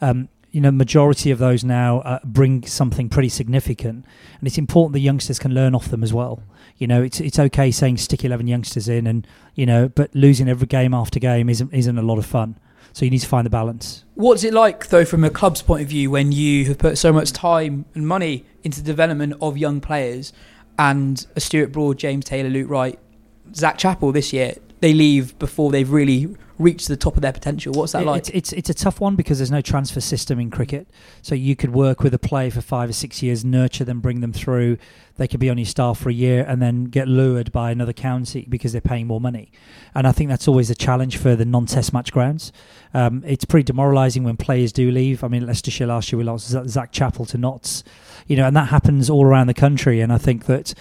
um, 0.00 0.28
you 0.56 0.62
know, 0.62 0.70
majority 0.70 1.30
of 1.30 1.38
those 1.38 1.64
now 1.64 1.98
uh, 1.98 2.18
bring 2.24 2.62
something 2.62 3.10
pretty 3.10 3.28
significant, 3.28 4.06
and 4.38 4.46
it's 4.46 4.56
important 4.56 4.94
the 4.94 5.00
youngsters 5.00 5.38
can 5.38 5.52
learn 5.52 5.74
off 5.74 5.90
them 5.90 6.02
as 6.02 6.14
well. 6.14 6.42
You 6.78 6.86
know, 6.86 7.02
it's 7.02 7.20
it's 7.20 7.38
okay 7.38 7.70
saying 7.70 7.98
stick 7.98 8.24
eleven 8.24 8.46
youngsters 8.46 8.88
in, 8.88 9.06
and 9.06 9.26
you 9.54 9.66
know, 9.66 9.90
but 9.90 10.14
losing 10.14 10.48
every 10.48 10.66
game 10.66 10.94
after 10.94 11.20
game 11.20 11.50
isn't 11.50 11.74
isn't 11.74 11.98
a 11.98 12.00
lot 12.00 12.16
of 12.16 12.24
fun. 12.24 12.58
So 12.94 13.04
you 13.04 13.10
need 13.10 13.18
to 13.18 13.28
find 13.28 13.44
the 13.44 13.50
balance. 13.50 14.06
What's 14.14 14.44
it 14.44 14.54
like 14.54 14.88
though, 14.88 15.04
from 15.04 15.24
a 15.24 15.28
club's 15.28 15.60
point 15.60 15.82
of 15.82 15.88
view, 15.88 16.10
when 16.10 16.32
you 16.32 16.64
have 16.68 16.78
put 16.78 16.96
so 16.96 17.12
much 17.12 17.32
time 17.32 17.84
and 17.94 18.08
money 18.08 18.46
into 18.62 18.80
the 18.80 18.86
development 18.86 19.34
of 19.42 19.58
young 19.58 19.82
players, 19.82 20.32
and 20.78 21.26
a 21.36 21.40
Stuart 21.40 21.70
Broad, 21.70 21.98
James 21.98 22.24
Taylor, 22.24 22.48
Luke 22.48 22.70
Wright, 22.70 22.98
Zak 23.54 23.76
Chappell 23.76 24.10
this 24.10 24.32
year, 24.32 24.54
they 24.80 24.94
leave 24.94 25.38
before 25.38 25.70
they've 25.70 25.90
really 25.92 26.34
reach 26.58 26.86
the 26.86 26.96
top 26.96 27.16
of 27.16 27.22
their 27.22 27.32
potential. 27.32 27.72
What's 27.72 27.92
that 27.92 28.04
like? 28.04 28.20
It's, 28.20 28.30
it's, 28.30 28.52
it's 28.52 28.70
a 28.70 28.74
tough 28.74 29.00
one 29.00 29.16
because 29.16 29.38
there's 29.38 29.50
no 29.50 29.60
transfer 29.60 30.00
system 30.00 30.40
in 30.40 30.50
cricket. 30.50 30.88
So 31.22 31.34
you 31.34 31.56
could 31.56 31.72
work 31.72 32.00
with 32.00 32.14
a 32.14 32.18
player 32.18 32.50
for 32.50 32.60
five 32.60 32.88
or 32.88 32.94
six 32.94 33.22
years, 33.22 33.44
nurture 33.44 33.84
them, 33.84 34.00
bring 34.00 34.20
them 34.20 34.32
through. 34.32 34.78
They 35.16 35.28
could 35.28 35.40
be 35.40 35.50
on 35.50 35.58
your 35.58 35.66
staff 35.66 35.98
for 35.98 36.10
a 36.10 36.14
year 36.14 36.44
and 36.46 36.60
then 36.60 36.84
get 36.84 37.08
lured 37.08 37.50
by 37.52 37.70
another 37.70 37.92
county 37.92 38.46
because 38.48 38.72
they're 38.72 38.80
paying 38.80 39.06
more 39.06 39.20
money. 39.20 39.50
And 39.94 40.06
I 40.06 40.12
think 40.12 40.28
that's 40.28 40.46
always 40.46 40.70
a 40.70 40.74
challenge 40.74 41.16
for 41.16 41.34
the 41.34 41.44
non-test 41.44 41.92
match 41.92 42.12
grounds. 42.12 42.52
Um, 42.92 43.22
it's 43.26 43.44
pretty 43.44 43.64
demoralising 43.64 44.24
when 44.24 44.36
players 44.36 44.72
do 44.72 44.90
leave. 44.90 45.24
I 45.24 45.28
mean, 45.28 45.46
Leicestershire 45.46 45.86
last 45.86 46.12
year 46.12 46.18
we 46.18 46.24
lost 46.24 46.48
Zak 46.48 46.92
Chappell 46.92 47.24
to 47.26 47.38
Notts, 47.38 47.82
you 48.26 48.36
know, 48.36 48.46
and 48.46 48.56
that 48.56 48.68
happens 48.68 49.08
all 49.08 49.24
around 49.24 49.46
the 49.46 49.54
country. 49.54 50.00
And 50.00 50.12
I 50.12 50.18
think 50.18 50.46
that 50.46 50.74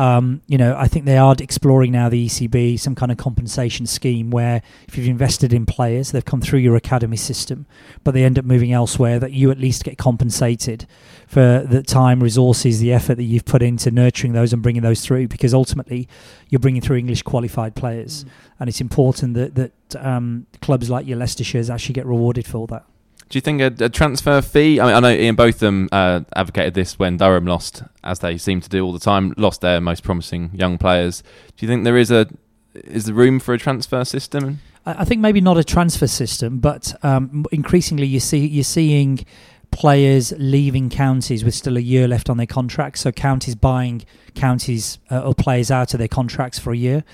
um, 0.00 0.40
you 0.46 0.56
know, 0.56 0.74
I 0.78 0.88
think 0.88 1.04
they 1.04 1.18
are 1.18 1.36
exploring 1.38 1.92
now 1.92 2.08
the 2.08 2.24
ECB 2.24 2.80
some 2.80 2.94
kind 2.94 3.12
of 3.12 3.18
compensation 3.18 3.84
scheme 3.84 4.30
where 4.30 4.62
if 4.88 4.96
you've 4.96 5.08
invested 5.08 5.52
in 5.52 5.66
players, 5.66 6.10
they've 6.10 6.24
come 6.24 6.40
through 6.40 6.60
your 6.60 6.74
academy 6.74 7.18
system, 7.18 7.66
but 8.02 8.12
they 8.12 8.24
end 8.24 8.38
up 8.38 8.46
moving 8.46 8.72
elsewhere, 8.72 9.18
that 9.18 9.32
you 9.32 9.50
at 9.50 9.58
least 9.58 9.84
get 9.84 9.98
compensated 9.98 10.86
for 11.26 11.66
the 11.68 11.82
time, 11.82 12.22
resources, 12.22 12.80
the 12.80 12.94
effort 12.94 13.16
that 13.16 13.24
you've 13.24 13.44
put 13.44 13.60
into 13.60 13.90
nurturing 13.90 14.32
those 14.32 14.54
and 14.54 14.62
bringing 14.62 14.80
those 14.80 15.04
through. 15.04 15.28
Because 15.28 15.52
ultimately, 15.52 16.08
you're 16.48 16.60
bringing 16.60 16.80
through 16.80 16.96
English 16.96 17.20
qualified 17.20 17.76
players, 17.76 18.24
mm. 18.24 18.28
and 18.58 18.70
it's 18.70 18.80
important 18.80 19.34
that 19.34 19.54
that 19.54 19.96
um, 19.96 20.46
clubs 20.62 20.88
like 20.88 21.06
your 21.06 21.18
Leicestershire's 21.18 21.68
actually 21.68 21.92
get 21.92 22.06
rewarded 22.06 22.46
for 22.46 22.66
that. 22.68 22.86
Do 23.30 23.36
you 23.36 23.40
think 23.40 23.60
a, 23.60 23.84
a, 23.84 23.88
transfer 23.88 24.42
fee? 24.42 24.80
I 24.80 24.86
mean, 24.86 24.94
I 24.96 25.00
know 25.00 25.10
Ian 25.10 25.36
Botham 25.36 25.88
uh, 25.92 26.22
advocated 26.34 26.74
this 26.74 26.98
when 26.98 27.16
Durham 27.16 27.46
lost, 27.46 27.84
as 28.02 28.18
they 28.18 28.36
seem 28.36 28.60
to 28.60 28.68
do 28.68 28.84
all 28.84 28.92
the 28.92 28.98
time, 28.98 29.34
lost 29.36 29.60
their 29.60 29.80
most 29.80 30.02
promising 30.02 30.50
young 30.52 30.78
players. 30.78 31.22
Do 31.56 31.64
you 31.64 31.68
think 31.68 31.84
there 31.84 31.96
is 31.96 32.10
a 32.10 32.26
is 32.74 33.04
there 33.04 33.14
room 33.14 33.38
for 33.38 33.54
a 33.54 33.58
transfer 33.58 34.04
system? 34.04 34.60
I 34.84 35.04
think 35.04 35.20
maybe 35.20 35.40
not 35.40 35.58
a 35.58 35.64
transfer 35.64 36.08
system, 36.08 36.58
but 36.58 36.92
um, 37.04 37.44
increasingly 37.52 38.06
you 38.06 38.18
see 38.18 38.46
you're 38.46 38.64
seeing 38.64 39.24
players 39.70 40.32
leaving 40.36 40.90
counties 40.90 41.44
with 41.44 41.54
still 41.54 41.76
a 41.76 41.80
year 41.80 42.08
left 42.08 42.28
on 42.28 42.36
their 42.36 42.46
contracts. 42.46 43.02
So 43.02 43.12
counties 43.12 43.54
buying 43.54 44.02
counties 44.34 44.98
uh, 45.08 45.20
or 45.20 45.34
players 45.34 45.70
out 45.70 45.94
of 45.94 45.98
their 45.98 46.08
contracts 46.08 46.58
for 46.58 46.72
a 46.72 46.76
year. 46.76 47.04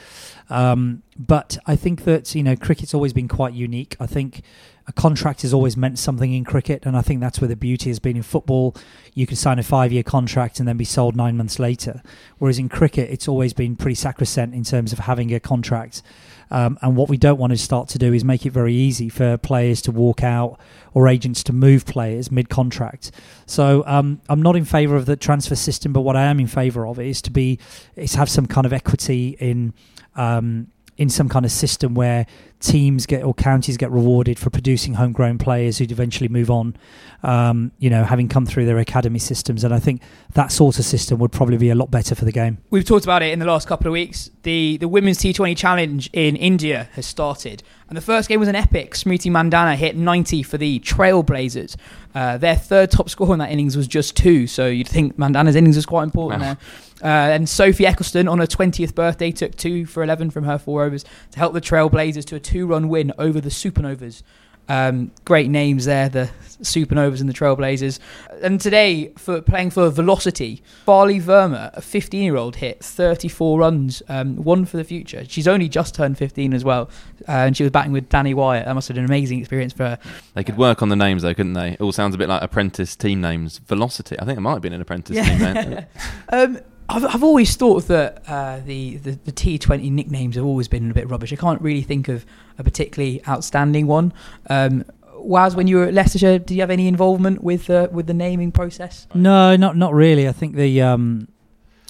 Um, 0.49 1.03
but 1.19 1.59
I 1.67 1.77
think 1.77 2.05
that 2.05 2.35
you 2.35 2.43
know 2.43 2.57
cricket's 2.57 2.95
always 2.95 3.13
been 3.13 3.29
quite 3.29 3.53
unique. 3.53 3.97
I 4.01 4.07
think 4.07 4.43
a 4.89 4.93
contract 4.93 5.43
has 5.43 5.53
always 5.53 5.77
meant 5.77 5.99
something 5.99 6.33
in 6.33 6.45
cricket, 6.45 6.87
and 6.87 6.97
I 6.97 7.03
think 7.03 7.21
that's 7.21 7.41
where 7.41 7.49
the 7.49 7.57
beauty 7.57 7.91
has 7.91 7.99
been 7.99 8.17
in 8.17 8.23
football. 8.23 8.77
You 9.15 9.27
can 9.27 9.37
sign 9.37 9.59
a 9.59 9.63
five-year 9.63 10.05
contract 10.05 10.61
and 10.61 10.69
then 10.69 10.77
be 10.77 10.85
sold 10.85 11.17
nine 11.17 11.37
months 11.37 11.59
later, 11.59 12.03
whereas 12.39 12.59
in 12.59 12.69
cricket, 12.69 13.11
it's 13.11 13.27
always 13.27 13.53
been 13.53 13.75
pretty 13.75 13.97
sacrosanct 13.97 14.55
in 14.55 14.63
terms 14.63 14.93
of 14.93 15.01
having 15.01 15.35
a 15.35 15.41
contract. 15.41 16.03
Um, 16.49 16.79
and 16.83 16.95
what 16.95 17.09
we 17.09 17.17
don't 17.17 17.39
want 17.39 17.51
to 17.51 17.57
start 17.57 17.89
to 17.89 17.99
do 17.99 18.13
is 18.13 18.25
make 18.25 18.47
it 18.47 18.51
very 18.51 18.75
easy 18.75 19.09
for 19.09 19.37
players 19.37 19.83
to 19.83 19.91
walk 19.91 20.23
out 20.23 20.61
or 20.95 21.09
agents 21.09 21.43
to 21.45 21.53
move 21.53 21.85
players 21.85 22.31
mid-contract. 22.31 23.11
So 23.47 23.83
um, 23.87 24.21
I'm 24.29 24.43
not 24.43 24.55
in 24.55 24.65
favour 24.65 24.95
of 24.95 25.07
the 25.07 25.17
transfer 25.17 25.57
system, 25.57 25.93
but 25.93 26.03
what 26.03 26.15
I 26.15 26.23
am 26.23 26.39
in 26.39 26.47
favour 26.47 26.87
of 26.87 27.01
is 27.01 27.21
to 27.23 27.33
be 27.33 27.59
is 27.97 28.15
have 28.15 28.31
some 28.31 28.47
kind 28.47 28.65
of 28.65 28.73
equity 28.73 29.37
in. 29.41 29.75
Um, 30.15 30.69
in 30.97 31.09
some 31.11 31.29
kind 31.29 31.45
of 31.45 31.53
system 31.53 31.95
where 31.95 32.27
teams 32.59 33.05
get 33.05 33.23
or 33.23 33.35
counties 33.35 33.77
get 33.77 33.91
rewarded 33.91 34.39
for 34.39 34.49
producing 34.49 34.95
homegrown 34.95 35.37
players 35.39 35.79
who'd 35.79 35.93
eventually 35.93 36.29
move 36.29 36.51
on, 36.51 36.75
um, 37.23 37.71
you 37.79 37.91
know, 37.91 38.03
having 38.05 38.29
come 38.29 38.47
through 38.47 38.65
their 38.65 38.79
academy 38.79 39.19
systems. 39.19 39.63
And 39.63 39.75
I 39.75 39.79
think 39.79 40.01
that 40.33 40.51
sort 40.51 40.79
of 40.79 40.85
system 40.85 41.19
would 41.19 41.33
probably 41.33 41.59
be 41.59 41.69
a 41.69 41.75
lot 41.75 41.91
better 41.91 42.15
for 42.15 42.25
the 42.25 42.33
game. 42.33 42.59
We've 42.71 42.85
talked 42.85 43.05
about 43.05 43.23
it 43.23 43.33
in 43.33 43.39
the 43.39 43.45
last 43.45 43.69
couple 43.69 43.87
of 43.87 43.93
weeks. 43.93 44.31
The 44.43 44.79
the 44.79 44.89
women's 44.89 45.19
T20 45.19 45.57
challenge 45.57 46.11
in 46.13 46.37
India 46.37 46.89
has 46.93 47.07
started. 47.07 47.63
And 47.89 47.97
the 47.97 48.03
first 48.03 48.29
game 48.29 48.41
was 48.41 48.49
an 48.49 48.57
epic. 48.57 48.95
Smriti 48.95 49.31
Mandhana 49.31 49.77
hit 49.77 49.95
90 49.95 50.43
for 50.43 50.59
the 50.59 50.81
Trailblazers. 50.81 51.77
Uh, 52.15 52.37
their 52.37 52.57
third 52.57 52.91
top 52.91 53.09
score 53.09 53.33
in 53.33 53.39
that 53.39 53.51
innings 53.51 53.77
was 53.77 53.87
just 53.87 54.17
two, 54.17 54.47
so 54.47 54.67
you'd 54.67 54.89
think 54.89 55.17
Mandhana's 55.17 55.55
innings 55.55 55.77
was 55.77 55.87
quite 55.87 56.03
important 56.03 56.43
wow. 56.43 56.55
there. 56.55 56.59
Uh, 57.07 57.31
and 57.31 57.49
Sophie 57.49 57.85
Ecclestone 57.85 58.29
on 58.29 58.41
her 58.41 58.49
20th 58.49 58.93
birthday 58.93 59.31
took 59.31 59.55
two 59.55 59.87
for 59.87 60.03
11 60.03 60.31
from 60.31 60.43
her 60.43 60.59
four 60.59 60.83
overs 60.83 61.05
to 61.31 61.39
help 61.39 61.53
the 61.53 61.61
Trailblazers 61.61 62.25
to 62.25 62.35
a 62.35 62.41
two 62.41 62.67
run 62.67 62.89
win 62.89 63.13
over 63.17 63.41
the 63.41 63.49
Supernovas. 63.49 64.25
Um, 64.69 65.13
great 65.25 65.49
names 65.49 65.85
there, 65.85 66.09
the 66.09 66.29
Supernovas 66.63 67.21
and 67.21 67.29
the 67.29 67.33
Trailblazers. 67.33 68.01
And 68.43 68.61
today, 68.61 69.13
for 69.17 69.41
playing 69.41 69.71
for 69.71 69.89
Velocity, 69.89 70.65
Shafali 70.85 71.23
Verma, 71.23 71.71
a 71.75 71.81
15 71.81 72.21
year 72.21 72.35
old, 72.35 72.57
hit 72.57 72.83
34 72.83 73.61
runs, 73.61 74.03
um, 74.09 74.43
one 74.43 74.65
for 74.65 74.77
the 74.77 74.83
future. 74.83 75.25
She's 75.29 75.47
only 75.47 75.69
just 75.69 75.95
turned 75.95 76.19
15 76.19 76.55
as 76.55 76.65
well, 76.65 76.91
uh, 77.29 77.47
and 77.47 77.57
she 77.57 77.63
was 77.63 77.71
batting 77.71 77.93
with 77.93 78.09
Danni 78.09 78.35
Wyatt. 78.35 78.65
That 78.65 78.75
must 78.75 78.89
have 78.89 78.97
been 78.97 79.05
an 79.05 79.11
amazing 79.11 79.39
experience 79.39 79.73
for 79.73 79.85
her. 79.85 79.99
They 80.35 80.43
could 80.43 80.57
work 80.57 80.83
on 80.83 80.89
the 80.89 80.97
names 80.97 81.23
though, 81.23 81.35
couldn't 81.35 81.53
they? 81.53 81.75
It 81.75 81.81
all 81.81 81.93
sounds 81.93 82.17
a 82.17 82.19
bit 82.19 82.29
like 82.29 82.43
apprentice 82.43 82.97
team 82.97 83.21
names. 83.21 83.59
Velocity. 83.59 84.19
I 84.19 84.25
think 84.25 84.39
it 84.39 84.41
might 84.41 84.55
have 84.55 84.63
been 84.63 84.73
an 84.73 84.81
apprentice 84.81 85.25
team 85.25 85.39
name. 85.39 85.87
um, 86.31 86.59
I've, 86.89 87.05
I've 87.05 87.25
always 87.25 87.57
thought 87.57 87.87
that 87.89 88.23
uh, 88.29 88.61
the, 88.65 88.97
the, 88.99 89.11
the 89.13 89.33
T20 89.33 89.91
nicknames 89.91 90.37
have 90.37 90.45
always 90.45 90.69
been 90.69 90.91
a 90.91 90.95
bit 90.95 91.09
rubbish. 91.11 91.33
I 91.33 91.37
can't 91.37 91.61
really 91.61 91.83
think 91.83 92.09
of 92.09 92.25
a 92.59 92.65
particularly 92.65 93.21
outstanding 93.27 93.87
one. 93.87 94.13
Um, 94.49 94.85
Waz, 95.15 95.57
when 95.57 95.67
you 95.67 95.77
were 95.77 95.85
at 95.85 95.95
Leicestershire, 95.95 96.39
did 96.39 96.55
you 96.55 96.61
have 96.61 96.71
any 96.71 96.87
involvement 96.87 97.43
with 97.43 97.69
uh, 97.69 97.89
with 97.91 98.07
the 98.07 98.15
naming 98.15 98.53
process? 98.53 99.09
No, 99.15 99.57
not 99.57 99.77
not 99.77 99.93
really. 99.95 100.29
I 100.29 100.33
think 100.33 100.55
the 100.55 100.81
um, 100.83 101.27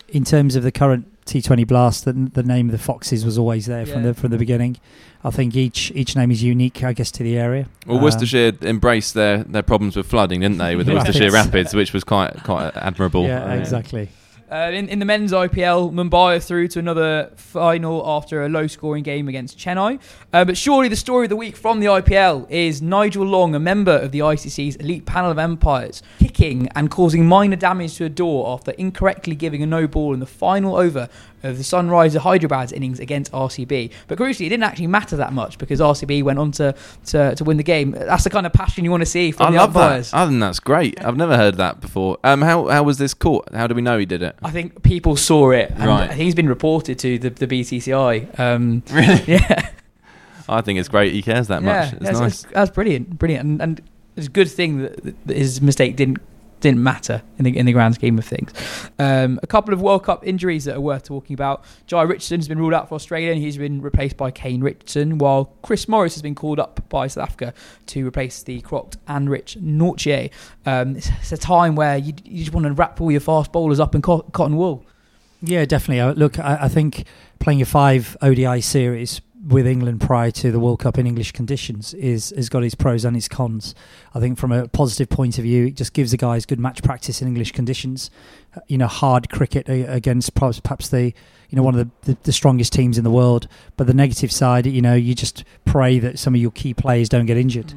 in 0.09 0.24
terms 0.24 0.56
of 0.56 0.62
the 0.62 0.72
current 0.72 1.06
T20 1.26 1.66
Blast, 1.66 2.04
the, 2.06 2.12
the 2.14 2.42
name 2.42 2.66
of 2.68 2.72
the 2.72 2.78
Foxes 2.78 3.24
was 3.26 3.37
always 3.37 3.66
there 3.66 3.85
from 3.85 4.04
the 4.04 4.14
from 4.14 4.30
the 4.30 4.38
beginning. 4.38 4.78
I 5.22 5.30
think 5.30 5.54
each 5.56 5.90
each 5.94 6.16
name 6.16 6.30
is 6.30 6.42
unique, 6.42 6.82
I 6.85 6.94
guess, 6.94 7.11
to 7.12 7.22
the 7.22 7.37
area. 7.37 7.66
Well, 7.87 7.98
Um, 7.98 8.04
Worcestershire 8.04 8.52
embraced 8.62 9.12
their, 9.12 9.42
their 9.44 9.62
problems 9.64 9.96
with 9.96 10.06
flooding, 10.06 10.40
didn't 10.40 10.59
they, 10.59 10.76
with 10.76 10.87
the 10.87 10.94
Rapids. 10.94 11.09
Worcestershire 11.18 11.32
Rapids, 11.32 11.74
which 11.74 11.92
was 11.92 12.04
quite 12.04 12.42
quite 12.44 12.74
admirable. 12.76 13.24
Yeah, 13.24 13.44
Uh, 13.44 13.56
exactly. 13.56 14.09
Uh, 14.50 14.70
in, 14.72 14.88
in 14.88 15.00
the 15.00 15.04
men's 15.04 15.32
IPL, 15.32 15.92
Mumbai 15.92 16.37
are 16.37 16.40
through 16.40 16.68
to 16.68 16.78
another 16.78 17.32
final 17.35 18.09
after 18.09 18.44
a 18.44 18.48
low 18.48 18.68
scoring 18.68 19.02
game 19.02 19.26
against 19.26 19.59
Chennai. 19.59 20.00
Uh, 20.32 20.44
but 20.44 20.56
surely 20.56 20.88
the 20.88 20.94
story 20.96 21.26
of 21.26 21.30
the 21.30 21.37
week 21.37 21.56
from 21.56 21.80
the 21.80 21.87
IPL 21.87 22.48
is 22.48 22.80
Nigel 22.80 23.26
Long, 23.26 23.56
a 23.56 23.59
member 23.59 23.96
of 23.96 24.12
the 24.12 24.20
ICC's 24.20 24.76
elite 24.76 25.04
panel 25.04 25.32
of 25.32 25.38
umpires, 25.38 26.00
kicking 26.20 26.68
and 26.76 26.92
causing 26.92 27.26
minor 27.26 27.56
damage 27.56 27.96
to 27.96 28.04
a 28.04 28.09
door 28.09 28.52
after 28.52 28.70
incorrectly 28.72 29.35
giving 29.35 29.64
a 29.64 29.66
no 29.66 29.88
ball 29.88 30.14
in 30.14 30.20
the 30.20 30.26
final 30.26 30.76
over 30.76 31.09
of 31.42 31.56
the 31.56 31.62
Sunriser 31.62 32.18
Hyderabad's 32.18 32.72
innings 32.72 32.98
against 32.98 33.32
RCB. 33.32 33.90
But 34.09 34.18
crucially, 34.18 34.46
it 34.46 34.50
didn't 34.50 34.64
actually 34.64 34.88
matter 34.88 35.16
that 35.16 35.32
much 35.32 35.59
because 35.59 35.80
RCB 35.80 36.22
went 36.22 36.38
on 36.38 36.50
to, 36.52 36.74
to, 37.06 37.35
to 37.35 37.44
win 37.44 37.56
the 37.56 37.62
game. 37.62 37.92
That's 37.92 38.24
the 38.24 38.30
kind 38.30 38.46
of 38.46 38.52
passion 38.52 38.85
you 38.85 38.90
want 38.90 39.02
to 39.02 39.06
see 39.06 39.30
from 39.30 39.48
I 39.48 39.50
the 39.52 39.56
love 39.59 39.76
umpires. 39.76 40.11
that. 40.11 40.16
I 40.18 40.26
think 40.26 40.40
that's 40.40 40.61
great. 40.61 41.02
I've 41.04 41.16
never 41.16 41.37
heard 41.37 41.56
that 41.56 41.80
before. 41.80 42.18
Um, 42.24 42.42
how 42.42 42.68
how 42.68 42.82
was 42.82 42.98
this 42.98 43.14
caught? 43.14 43.52
How 43.54 43.66
do 43.66 43.74
we 43.74 43.82
know 43.82 43.98
he 43.98 44.06
did 44.06 44.22
it? 44.22 44.36
I 44.42 44.51
think 44.51 44.83
people 44.83 45.16
saw 45.16 45.51
it, 45.51 45.70
and 45.70 45.87
Right. 45.87 46.12
he's 46.12 46.35
been 46.35 46.49
reported 46.49 46.99
to 47.01 47.18
the, 47.18 47.31
the 47.31 47.46
BCCI. 47.46 48.38
Um, 48.38 48.83
Really? 48.92 49.22
yeah, 49.27 49.70
I 50.49 50.61
think 50.61 50.79
it's 50.79 50.88
great 50.88 51.12
he 51.12 51.22
cares 51.22 51.49
that 51.49 51.62
yeah, 51.62 51.81
much. 51.81 51.92
It's 51.94 52.03
that's, 52.05 52.20
nice. 52.20 52.42
that's, 52.42 52.55
that's 52.55 52.70
brilliant, 52.70 53.18
brilliant, 53.18 53.44
and, 53.49 53.62
and 53.62 53.83
it's 54.16 54.27
a 54.27 54.31
good 54.31 54.51
thing 54.51 54.83
that, 54.83 55.27
that 55.27 55.37
his 55.37 55.61
mistake 55.62 55.96
didn't 55.96 56.18
didn't 56.66 56.83
matter 56.83 57.22
in 57.38 57.44
the 57.44 57.57
in 57.57 57.66
the 57.66 57.72
grand 57.72 57.94
scheme 57.94 58.18
of 58.18 58.24
things. 58.24 58.52
Um, 58.98 59.38
a 59.42 59.46
couple 59.46 59.72
of 59.72 59.81
World 59.81 60.05
Cup 60.05 60.26
injuries 60.26 60.64
that 60.64 60.76
are 60.76 60.81
worth 60.81 61.05
talking 61.05 61.35
about. 61.35 61.64
Jhye 61.87 62.09
Richardson 62.09 62.40
has 62.40 62.48
been 62.48 62.59
ruled 62.59 62.74
out 62.74 62.88
for 62.88 62.94
Australia, 62.96 63.31
and 63.31 63.40
he's 63.40 63.57
been 63.57 63.81
replaced 63.81 64.16
by 64.16 64.31
Kane 64.31 64.62
Richardson, 64.62 65.18
while 65.18 65.46
Chris 65.62 65.88
Morris 65.88 66.14
has 66.14 66.22
been 66.22 66.35
called 66.35 66.59
up 66.59 66.88
by 66.88 67.07
South 67.07 67.24
Africa 67.24 67.55
to 67.87 68.07
replace 68.07 68.42
the 68.42 68.61
crocked 68.62 69.05
Anrich 69.07 69.57
Nortje. 69.59 70.31
Um, 70.64 70.96
it's, 70.96 71.09
it's 71.20 71.33
a 71.33 71.37
time 71.37 71.76
where 71.76 71.96
you, 71.96 72.12
you 72.24 72.44
just 72.44 72.52
want 72.55 72.66
to 72.66 72.72
wrap 72.72 73.00
all 73.00 73.11
your 73.11 73.20
fast 73.20 73.52
bowlers 73.52 73.81
up 73.81 73.94
in 73.94 74.02
co- 74.02 74.22
cotton 74.33 74.57
wool. 74.57 74.85
Yeah, 75.42 75.64
definitely. 75.64 76.00
Uh, 76.00 76.12
Look, 76.14 76.38
I, 76.38 76.59
I 76.62 76.68
think 76.68 77.05
playing 77.38 77.62
a 77.62 77.66
five 77.66 78.16
ODI 78.22 78.61
series 78.61 79.20
with 79.46 79.66
England 79.66 80.00
prior 80.00 80.30
to 80.32 80.50
the 80.50 80.59
World 80.59 80.80
Cup 80.80 80.98
in 80.98 81.06
English 81.06 81.32
conditions 81.32 81.94
is 81.94 82.32
has 82.37 82.48
got 82.48 82.64
its 82.64 82.74
pros 82.74 83.04
and 83.04 83.16
its 83.16 83.28
cons. 83.28 83.74
I 84.14 84.20
think 84.20 84.38
from 84.38 84.52
a 84.52 84.66
positive 84.68 85.09
point 85.09 85.38
of 85.38 85.44
view, 85.44 85.66
it 85.66 85.76
just 85.76 85.92
gives 85.92 86.11
the 86.11 86.16
guys 86.16 86.46
good 86.46 86.59
match 86.59 86.82
practice 86.82 87.22
in 87.22 87.28
English 87.28 87.52
conditions. 87.52 88.11
Uh, 88.56 88.61
You 88.66 88.78
know, 88.78 88.88
hard 88.88 89.28
cricket 89.30 89.68
uh, 89.68 89.85
against 89.88 90.35
perhaps 90.35 90.88
the 90.88 91.12
you 91.48 91.56
know 91.56 91.62
one 91.62 91.78
of 91.78 91.87
the, 91.87 92.12
the, 92.12 92.18
the 92.22 92.32
strongest 92.32 92.72
teams 92.72 92.98
in 92.98 93.04
the 93.04 93.11
world. 93.11 93.46
But 93.76 93.87
the 93.87 93.94
negative 93.94 94.32
side, 94.32 94.66
you 94.66 94.82
know, 94.82 94.94
you 94.94 95.14
just 95.14 95.44
pray 95.64 96.00
that 96.00 96.18
some 96.18 96.35
of 96.35 96.40
your 96.40 96.50
key 96.50 96.74
players 96.74 97.09
don't 97.09 97.26
get 97.26 97.37
injured 97.37 97.72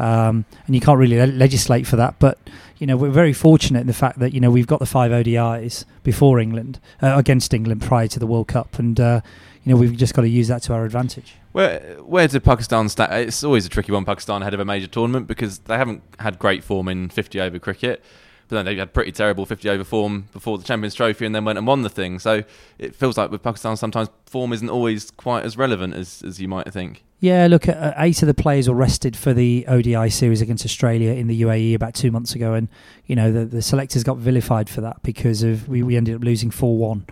um, 0.00 0.46
and 0.66 0.74
you 0.74 0.80
can't 0.80 0.98
really 0.98 1.18
le- 1.18 1.26
legislate 1.26 1.86
for 1.86 1.96
that. 1.96 2.18
But 2.18 2.38
you 2.78 2.86
know, 2.86 2.96
we're 2.96 3.10
very 3.10 3.34
fortunate 3.34 3.80
in 3.80 3.86
the 3.86 3.92
fact 3.92 4.18
that 4.18 4.32
you 4.32 4.40
know 4.40 4.50
we've 4.50 4.66
got 4.66 4.80
the 4.80 4.86
five 4.86 5.12
ODIs 5.12 5.84
before 6.02 6.40
England 6.40 6.80
uh, 7.02 7.14
against 7.16 7.52
England 7.52 7.82
prior 7.82 8.08
to 8.08 8.18
the 8.18 8.26
World 8.26 8.48
Cup, 8.48 8.78
and 8.78 8.98
uh, 8.98 9.20
you 9.62 9.72
know 9.72 9.78
we've 9.78 9.96
just 9.96 10.14
got 10.14 10.22
to 10.22 10.28
use 10.28 10.48
that 10.48 10.62
to 10.62 10.72
our 10.72 10.84
advantage. 10.84 11.34
Where 11.52 11.98
where 12.02 12.26
did 12.26 12.42
Pakistan 12.42 12.88
stand? 12.88 13.12
It's 13.12 13.44
always 13.44 13.66
a 13.66 13.68
tricky 13.68 13.92
one. 13.92 14.04
Pakistan 14.04 14.40
ahead 14.40 14.54
of 14.54 14.60
a 14.60 14.64
major 14.64 14.86
tournament 14.86 15.26
because 15.26 15.60
they 15.60 15.76
haven't 15.76 16.02
had 16.18 16.38
great 16.38 16.64
form 16.64 16.88
in 16.88 17.10
50 17.10 17.40
over 17.40 17.58
cricket, 17.58 18.02
but 18.50 18.56
then 18.56 18.64
they 18.66 18.76
had 18.76 18.92
pretty 18.92 19.12
terrible 19.12 19.46
50 19.46 19.70
over 19.70 19.84
form 19.84 20.28
before 20.32 20.58
the 20.58 20.64
Champions 20.64 20.94
Trophy 20.94 21.24
and 21.24 21.34
then 21.34 21.44
went 21.44 21.56
and 21.56 21.66
won 21.66 21.82
the 21.82 21.88
thing. 21.88 22.18
So 22.18 22.42
it 22.78 22.94
feels 22.94 23.16
like 23.16 23.30
with 23.30 23.42
Pakistan 23.42 23.76
sometimes 23.76 24.08
form 24.26 24.52
isn't 24.52 24.68
always 24.68 25.10
quite 25.12 25.44
as 25.44 25.56
relevant 25.56 25.94
as, 25.94 26.22
as 26.26 26.40
you 26.40 26.48
might 26.48 26.70
think. 26.72 27.04
Yeah, 27.20 27.48
look, 27.48 27.68
uh, 27.68 27.92
eight 27.98 28.22
of 28.22 28.28
the 28.28 28.34
players 28.34 28.66
were 28.66 28.74
rested 28.74 29.14
for 29.14 29.34
the 29.34 29.66
ODI 29.68 30.08
series 30.08 30.40
against 30.40 30.64
Australia 30.64 31.12
in 31.12 31.26
the 31.26 31.42
UAE 31.42 31.74
about 31.74 31.92
two 31.94 32.10
months 32.10 32.34
ago, 32.34 32.54
and 32.54 32.66
you 33.04 33.14
know 33.14 33.30
the, 33.30 33.44
the 33.44 33.60
selectors 33.60 34.02
got 34.02 34.16
vilified 34.16 34.70
for 34.70 34.80
that 34.80 35.02
because 35.02 35.42
of 35.42 35.68
we, 35.68 35.82
we 35.82 35.96
ended 35.98 36.14
up 36.14 36.24
losing 36.24 36.50
four 36.50 36.78
one. 36.78 37.04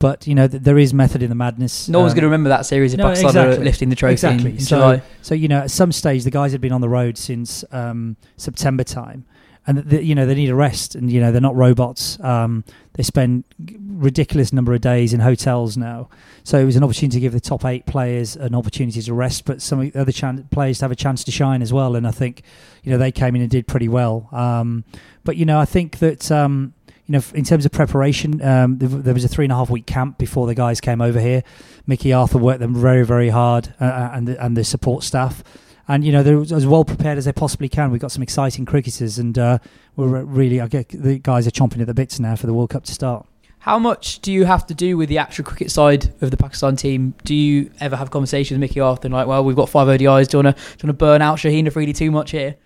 But 0.00 0.26
you 0.26 0.34
know 0.34 0.48
th- 0.48 0.64
there 0.64 0.78
is 0.78 0.92
method 0.92 1.22
in 1.22 1.28
the 1.28 1.36
madness. 1.36 1.88
No 1.88 2.00
one's 2.00 2.10
Um, 2.10 2.16
going 2.16 2.22
to 2.22 2.26
remember 2.26 2.48
that 2.48 2.66
series 2.66 2.92
if 2.92 2.98
no, 2.98 3.04
Pakistan 3.04 3.36
are 3.36 3.46
exactly. 3.46 3.64
lifting 3.64 3.88
the 3.90 3.94
trophy 3.94 4.12
Exactly. 4.14 4.50
in, 4.50 4.56
in 4.56 4.62
So- 4.62 4.76
July. 4.78 5.02
So 5.22 5.34
you 5.36 5.46
know, 5.46 5.60
at 5.60 5.70
some 5.70 5.92
stage, 5.92 6.24
the 6.24 6.32
guys 6.32 6.50
had 6.50 6.60
been 6.60 6.72
on 6.72 6.80
the 6.80 6.88
road 6.88 7.16
since 7.16 7.64
um, 7.70 8.16
September 8.36 8.82
time, 8.82 9.26
and 9.66 9.88
th 9.88 10.04
you 10.04 10.14
know 10.14 10.26
they 10.26 10.34
need 10.34 10.50
a 10.50 10.54
rest, 10.54 10.94
and 10.94 11.10
you 11.10 11.20
know 11.20 11.30
they're 11.30 11.40
not 11.40 11.54
robots. 11.54 12.18
Um, 12.20 12.64
they 12.94 13.02
spend 13.02 13.44
ridiculous 13.86 14.52
number 14.52 14.74
of 14.74 14.80
days 14.80 15.14
in 15.14 15.20
hotels 15.20 15.76
now, 15.76 16.08
so 16.42 16.58
it 16.58 16.64
was 16.64 16.76
an 16.76 16.82
opportunity 16.82 17.16
to 17.16 17.20
give 17.20 17.32
the 17.32 17.40
top 17.40 17.64
eight 17.64 17.86
players 17.86 18.36
an 18.36 18.54
opportunity 18.54 19.00
to 19.00 19.14
rest, 19.14 19.44
but 19.44 19.62
some 19.62 19.80
of 19.80 19.92
the 19.92 20.00
other 20.00 20.12
chan- 20.12 20.48
players 20.50 20.78
to 20.78 20.84
have 20.84 20.92
a 20.92 20.96
chance 20.96 21.22
to 21.24 21.30
shine 21.30 21.62
as 21.62 21.72
well. 21.72 21.94
And 21.94 22.06
I 22.06 22.10
think 22.10 22.42
you 22.82 22.90
know 22.90 22.98
they 22.98 23.12
came 23.12 23.36
in 23.36 23.42
and 23.42 23.50
did 23.50 23.66
pretty 23.66 23.88
well. 23.88 24.28
Um, 24.32 24.84
but 25.24 25.36
you 25.36 25.44
know, 25.44 25.58
I 25.58 25.64
think 25.64 25.98
that. 25.98 26.30
Um, 26.30 26.74
you 27.06 27.18
know, 27.18 27.24
in 27.34 27.44
terms 27.44 27.66
of 27.66 27.72
preparation, 27.72 28.40
um, 28.42 28.78
there, 28.78 28.88
there 28.88 29.12
was 29.12 29.24
a 29.24 29.28
three 29.28 29.44
and 29.44 29.52
a 29.52 29.56
half 29.56 29.68
week 29.68 29.86
camp 29.86 30.18
before 30.18 30.46
the 30.46 30.54
guys 30.54 30.80
came 30.80 31.02
over 31.02 31.20
here. 31.20 31.42
Mickey 31.84 32.12
Arthur 32.12 32.38
worked 32.38 32.60
them 32.60 32.74
very, 32.74 33.04
very 33.04 33.28
hard, 33.28 33.74
uh, 33.80 33.84
uh, 33.84 34.10
and 34.14 34.28
the, 34.28 34.42
and 34.44 34.56
the 34.56 34.62
support 34.62 35.02
staff. 35.02 35.42
And 35.88 36.04
you 36.04 36.12
know 36.12 36.22
they're 36.22 36.40
as 36.40 36.66
well 36.66 36.84
prepared 36.84 37.18
as 37.18 37.24
they 37.24 37.32
possibly 37.32 37.68
can. 37.68 37.90
We've 37.90 38.00
got 38.00 38.12
some 38.12 38.22
exciting 38.22 38.64
cricketers, 38.64 39.18
and 39.18 39.38
uh, 39.38 39.58
we're 39.96 40.22
really. 40.24 40.60
I 40.60 40.68
get 40.68 40.88
the 40.90 41.18
guys 41.18 41.46
are 41.46 41.50
chomping 41.50 41.80
at 41.80 41.86
the 41.86 41.94
bits 41.94 42.20
now 42.20 42.36
for 42.36 42.46
the 42.46 42.54
World 42.54 42.70
Cup 42.70 42.84
to 42.84 42.92
start. 42.92 43.26
How 43.62 43.78
much 43.78 44.20
do 44.20 44.32
you 44.32 44.44
have 44.44 44.66
to 44.66 44.74
do 44.74 44.96
with 44.96 45.08
the 45.08 45.18
actual 45.18 45.44
cricket 45.44 45.70
side 45.70 46.12
of 46.20 46.32
the 46.32 46.36
Pakistan 46.36 46.74
team? 46.74 47.14
Do 47.24 47.32
you 47.32 47.70
ever 47.78 47.94
have 47.94 48.10
conversations 48.10 48.56
with 48.56 48.60
Mickey 48.60 48.80
Arthur 48.80 49.06
and 49.06 49.14
like, 49.14 49.28
well, 49.28 49.44
we've 49.44 49.54
got 49.54 49.68
five 49.68 49.86
ODIs. 49.86 50.28
Do 50.28 50.38
you 50.38 50.42
want 50.42 50.56
to 50.80 50.92
burn 50.92 51.22
out 51.22 51.38
Shaheen 51.38 51.66
Afridi 51.66 51.94
too 51.94 52.10
much 52.10 52.32
here? 52.32 52.56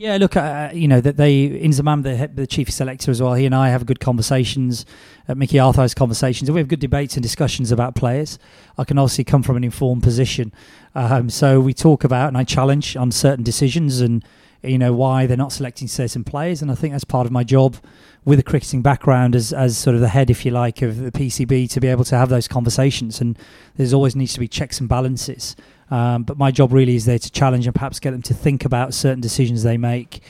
Yeah, 0.00 0.16
look, 0.16 0.36
uh, 0.36 0.70
you 0.72 0.86
know 0.86 1.00
that 1.00 1.16
they 1.16 1.48
Inzamam, 1.48 2.04
the, 2.04 2.30
the 2.32 2.46
chief 2.46 2.70
selector 2.70 3.10
as 3.10 3.20
well. 3.20 3.34
He 3.34 3.44
and 3.46 3.54
I 3.54 3.70
have 3.70 3.84
good 3.84 3.98
conversations. 3.98 4.86
Uh, 5.26 5.34
Mickey 5.34 5.58
Arthur 5.58 5.80
has 5.80 5.92
conversations, 5.92 6.48
we 6.48 6.60
have 6.60 6.68
good 6.68 6.78
debates 6.78 7.16
and 7.16 7.22
discussions 7.22 7.72
about 7.72 7.96
players. 7.96 8.38
I 8.78 8.84
can 8.84 8.96
obviously 8.96 9.24
come 9.24 9.42
from 9.42 9.56
an 9.56 9.64
informed 9.64 10.04
position, 10.04 10.52
um, 10.94 11.28
so 11.28 11.60
we 11.60 11.74
talk 11.74 12.04
about 12.04 12.28
and 12.28 12.38
I 12.38 12.44
challenge 12.44 12.96
on 12.96 13.10
certain 13.10 13.42
decisions 13.42 14.00
and 14.00 14.24
you 14.62 14.78
know 14.78 14.92
why 14.92 15.26
they're 15.26 15.36
not 15.36 15.50
selecting 15.50 15.88
certain 15.88 16.22
players. 16.22 16.62
And 16.62 16.70
I 16.70 16.76
think 16.76 16.94
that's 16.94 17.02
part 17.02 17.26
of 17.26 17.32
my 17.32 17.42
job 17.42 17.76
with 18.24 18.38
a 18.38 18.44
cricketing 18.44 18.82
background 18.82 19.34
as 19.34 19.52
as 19.52 19.76
sort 19.76 19.96
of 19.96 20.00
the 20.00 20.10
head, 20.10 20.30
if 20.30 20.46
you 20.46 20.52
like, 20.52 20.80
of 20.80 20.98
the 20.98 21.10
PCB 21.10 21.68
to 21.70 21.80
be 21.80 21.88
able 21.88 22.04
to 22.04 22.16
have 22.16 22.28
those 22.28 22.46
conversations. 22.46 23.20
And 23.20 23.36
there's 23.74 23.92
always 23.92 24.14
needs 24.14 24.34
to 24.34 24.40
be 24.40 24.46
checks 24.46 24.78
and 24.78 24.88
balances. 24.88 25.56
Um, 25.90 26.22
but 26.24 26.36
my 26.36 26.50
job 26.50 26.72
really 26.72 26.96
is 26.96 27.06
there 27.06 27.18
to 27.18 27.30
challenge 27.30 27.66
and 27.66 27.74
perhaps 27.74 27.98
get 27.98 28.10
them 28.10 28.22
to 28.22 28.34
think 28.34 28.64
about 28.64 28.94
certain 28.94 29.20
decisions 29.20 29.62
they 29.62 29.78
make. 29.78 30.20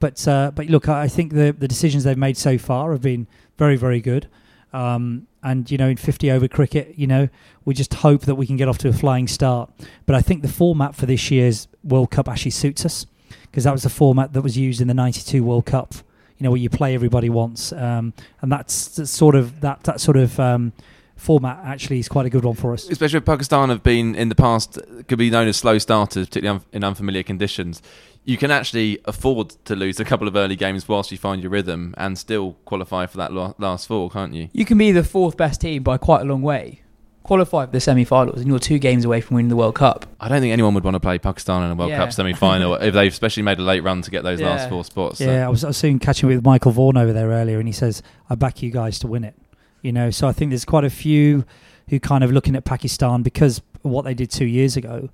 But 0.00 0.26
uh, 0.28 0.52
but 0.54 0.66
look, 0.66 0.88
I 0.88 1.08
think 1.08 1.32
the 1.32 1.54
the 1.58 1.68
decisions 1.68 2.04
they've 2.04 2.16
made 2.16 2.36
so 2.36 2.58
far 2.58 2.92
have 2.92 3.02
been 3.02 3.26
very 3.56 3.76
very 3.76 4.00
good. 4.00 4.28
Um, 4.72 5.26
and 5.42 5.70
you 5.70 5.78
know, 5.78 5.88
in 5.88 5.96
50 5.96 6.30
over 6.30 6.48
cricket, 6.48 6.94
you 6.96 7.06
know, 7.06 7.28
we 7.64 7.74
just 7.74 7.94
hope 7.94 8.22
that 8.22 8.34
we 8.34 8.46
can 8.46 8.56
get 8.56 8.68
off 8.68 8.78
to 8.78 8.88
a 8.88 8.92
flying 8.92 9.28
start. 9.28 9.70
But 10.06 10.14
I 10.14 10.20
think 10.20 10.42
the 10.42 10.48
format 10.48 10.94
for 10.94 11.06
this 11.06 11.30
year's 11.30 11.68
World 11.84 12.10
Cup 12.10 12.28
actually 12.28 12.50
suits 12.50 12.84
us 12.84 13.06
because 13.42 13.64
that 13.64 13.72
was 13.72 13.82
the 13.82 13.90
format 13.90 14.32
that 14.32 14.42
was 14.42 14.56
used 14.58 14.80
in 14.80 14.88
the 14.88 14.94
92 14.94 15.42
World 15.42 15.66
Cup. 15.66 15.94
You 16.38 16.44
know, 16.44 16.50
where 16.50 16.60
you 16.60 16.70
play 16.70 16.94
everybody 16.94 17.28
once, 17.28 17.72
um, 17.72 18.14
and 18.42 18.52
that's 18.52 19.10
sort 19.10 19.34
of 19.34 19.60
that 19.60 19.82
that 19.82 20.00
sort 20.00 20.16
of 20.16 20.38
um, 20.38 20.72
format 21.18 21.60
actually 21.64 21.98
is 21.98 22.08
quite 22.08 22.24
a 22.24 22.30
good 22.30 22.44
one 22.44 22.54
for 22.54 22.72
us. 22.72 22.88
Especially 22.88 23.18
if 23.18 23.24
Pakistan 23.24 23.68
have 23.68 23.82
been 23.82 24.14
in 24.14 24.28
the 24.30 24.34
past 24.34 24.78
could 25.08 25.18
be 25.18 25.28
known 25.30 25.48
as 25.48 25.56
slow 25.56 25.76
starters, 25.78 26.28
particularly 26.28 26.62
in 26.72 26.82
unfamiliar 26.84 27.22
conditions. 27.22 27.82
You 28.24 28.36
can 28.36 28.50
actually 28.50 28.98
afford 29.04 29.50
to 29.64 29.74
lose 29.74 29.98
a 30.00 30.04
couple 30.04 30.28
of 30.28 30.36
early 30.36 30.56
games 30.56 30.86
whilst 30.88 31.10
you 31.12 31.18
find 31.18 31.42
your 31.42 31.50
rhythm 31.50 31.94
and 31.98 32.16
still 32.18 32.52
qualify 32.64 33.06
for 33.06 33.16
that 33.18 33.32
last 33.32 33.86
four, 33.88 34.10
can't 34.10 34.32
you? 34.34 34.48
You 34.52 34.64
can 34.64 34.78
be 34.78 34.92
the 34.92 35.04
fourth 35.04 35.36
best 35.36 35.60
team 35.60 35.82
by 35.82 35.98
quite 35.98 36.22
a 36.22 36.24
long 36.24 36.42
way. 36.42 36.82
qualify 37.24 37.66
for 37.66 37.72
the 37.72 37.80
semi-finals, 37.80 38.38
and 38.38 38.46
you're 38.48 38.58
two 38.58 38.78
games 38.78 39.04
away 39.04 39.20
from 39.20 39.34
winning 39.36 39.50
the 39.50 39.56
World 39.56 39.74
Cup. 39.74 40.06
I 40.18 40.28
don't 40.30 40.40
think 40.40 40.50
anyone 40.50 40.72
would 40.72 40.84
want 40.84 40.94
to 40.94 41.00
play 41.00 41.18
Pakistan 41.18 41.62
in 41.62 41.70
a 41.70 41.74
World 41.74 41.90
Yeah. 41.90 41.98
Cup 41.98 42.10
semi-final 42.10 42.74
if 42.80 42.94
they've 42.94 43.12
especially 43.12 43.42
made 43.42 43.58
a 43.58 43.62
late 43.62 43.82
run 43.82 44.00
to 44.00 44.10
get 44.10 44.24
those 44.24 44.40
Yeah. 44.40 44.48
last 44.48 44.70
four 44.70 44.82
spots. 44.82 45.18
So- 45.18 45.26
Yeah, 45.26 45.44
I 45.46 45.50
was, 45.50 45.62
I 45.62 45.66
was 45.68 45.76
seeing 45.76 45.98
catching 45.98 46.30
with 46.30 46.42
Michael 46.42 46.72
Vaughan 46.72 46.96
over 46.96 47.12
there 47.12 47.28
earlier, 47.28 47.58
and 47.58 47.68
he 47.68 47.72
says, 47.72 48.02
"I 48.30 48.34
back 48.34 48.62
you 48.62 48.70
guys 48.70 48.98
to 49.00 49.06
win 49.08 49.24
it." 49.24 49.34
You 49.82 49.92
know, 49.92 50.10
so 50.10 50.26
I 50.26 50.32
think 50.32 50.50
there's 50.50 50.64
quite 50.64 50.84
a 50.84 50.90
few 50.90 51.44
who 51.88 52.00
kind 52.00 52.24
of 52.24 52.32
looking 52.32 52.56
at 52.56 52.64
Pakistan 52.64 53.22
because 53.22 53.58
of 53.84 53.90
what 53.90 54.04
they 54.04 54.14
did 54.14 54.30
two 54.30 54.46
years 54.46 54.76
ago. 54.76 55.08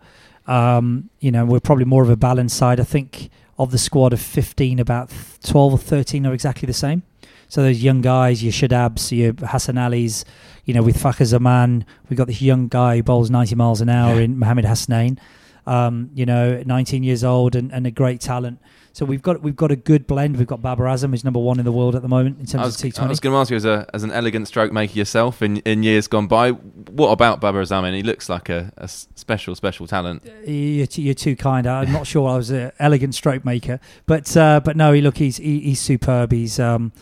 Um, 0.46 1.11
you 1.20 1.31
know, 1.31 1.44
we're 1.44 1.61
probably 1.61 1.85
more 1.85 2.03
of 2.03 2.11
a 2.11 2.16
balanced 2.16 2.57
side. 2.57 2.81
I 2.81 2.85
think 2.85 3.31
of 3.59 3.70
the 3.70 3.79
squad 3.79 4.12
of 4.12 4.20
15, 4.20 4.79
about 4.79 5.12
12 5.42 5.74
or 5.74 5.79
13 5.79 6.27
are 6.27 6.35
exactly 6.35 6.66
the 6.66 6.72
same. 6.72 7.03
So 7.48 7.62
those 7.62 7.83
young 7.83 8.00
guys, 8.00 8.42
your 8.42 8.53
Shadabs, 8.53 9.16
your 9.16 9.33
Hasan 9.46 9.79
Ali's, 9.79 10.24
you 10.64 10.74
know, 10.74 10.83
with 10.83 11.00
Fakhar 11.00 11.27
Zaman, 11.27 11.85
we've 12.09 12.16
got 12.16 12.27
this 12.27 12.42
young 12.42 12.68
guy 12.68 12.96
who 12.96 13.03
bowls 13.03 13.31
90 13.31 13.55
miles 13.55 13.81
an 13.81 13.88
hour 13.88 14.20
in 14.20 14.38
Mohammed 14.38 14.64
Hasnain. 14.64 15.18
Um, 15.66 16.11
you 16.14 16.27
know, 16.27 16.62
19 16.66 17.03
years 17.03 17.24
old 17.24 17.55
and, 17.55 17.72
and 17.72 17.87
a 17.87 17.90
great 17.90 18.20
talent. 18.20 18.59
So 18.94 19.04
we've 19.04 19.22
got 19.22 19.42
we've 19.42 19.57
got 19.57 19.72
a 19.72 19.76
good 19.76 20.07
blend. 20.07 20.37
We've 20.37 20.46
got 20.46 20.62
Babar 20.62 20.87
Azam, 20.87 21.11
who's 21.11 21.24
number 21.24 21.40
one 21.40 21.59
in 21.59 21.64
the 21.64 21.72
world 21.72 21.96
at 21.96 22.02
the 22.02 22.09
moment 22.09 22.38
in 22.38 22.46
terms 22.46 22.64
was, 22.64 22.85
of 22.85 22.92
T20. 22.92 23.00
I 23.00 23.09
was 23.09 23.18
going 23.18 23.35
to 23.35 23.38
ask 23.38 23.50
you 23.50 23.57
as 23.57 23.64
a 23.64 23.90
as 23.92 24.04
an 24.04 24.12
elegant 24.12 24.46
stroke 24.46 24.72
maker 24.72 24.96
yourself 24.96 25.42
in, 25.42 25.57
in 25.59 25.83
years 25.83 26.07
gone 26.07 26.28
by. 26.28 26.52
What 26.52 27.11
about 27.11 27.40
Babar 27.40 27.61
Azam? 27.61 27.92
He 27.92 28.04
looks 28.04 28.28
like 28.28 28.48
a, 28.48 28.72
a 28.76 28.87
special 28.87 29.57
special 29.57 29.88
talent. 29.88 30.24
You're 30.46 30.87
too, 30.87 31.02
you're 31.02 31.14
too 31.14 31.35
kind. 31.35 31.66
I'm 31.66 31.90
not 31.90 32.07
sure 32.07 32.28
I 32.28 32.37
was 32.37 32.50
an 32.50 32.70
elegant 32.78 33.16
stroke 33.16 33.44
maker, 33.44 33.80
but 34.07 34.37
uh, 34.37 34.61
but 34.64 34.76
no, 34.76 34.92
he 34.92 35.00
look 35.00 35.18
he's 35.18 35.38
he, 35.38 35.59
he's 35.59 35.80
superb. 35.80 36.30
He's 36.30 36.61
um, 36.61 36.92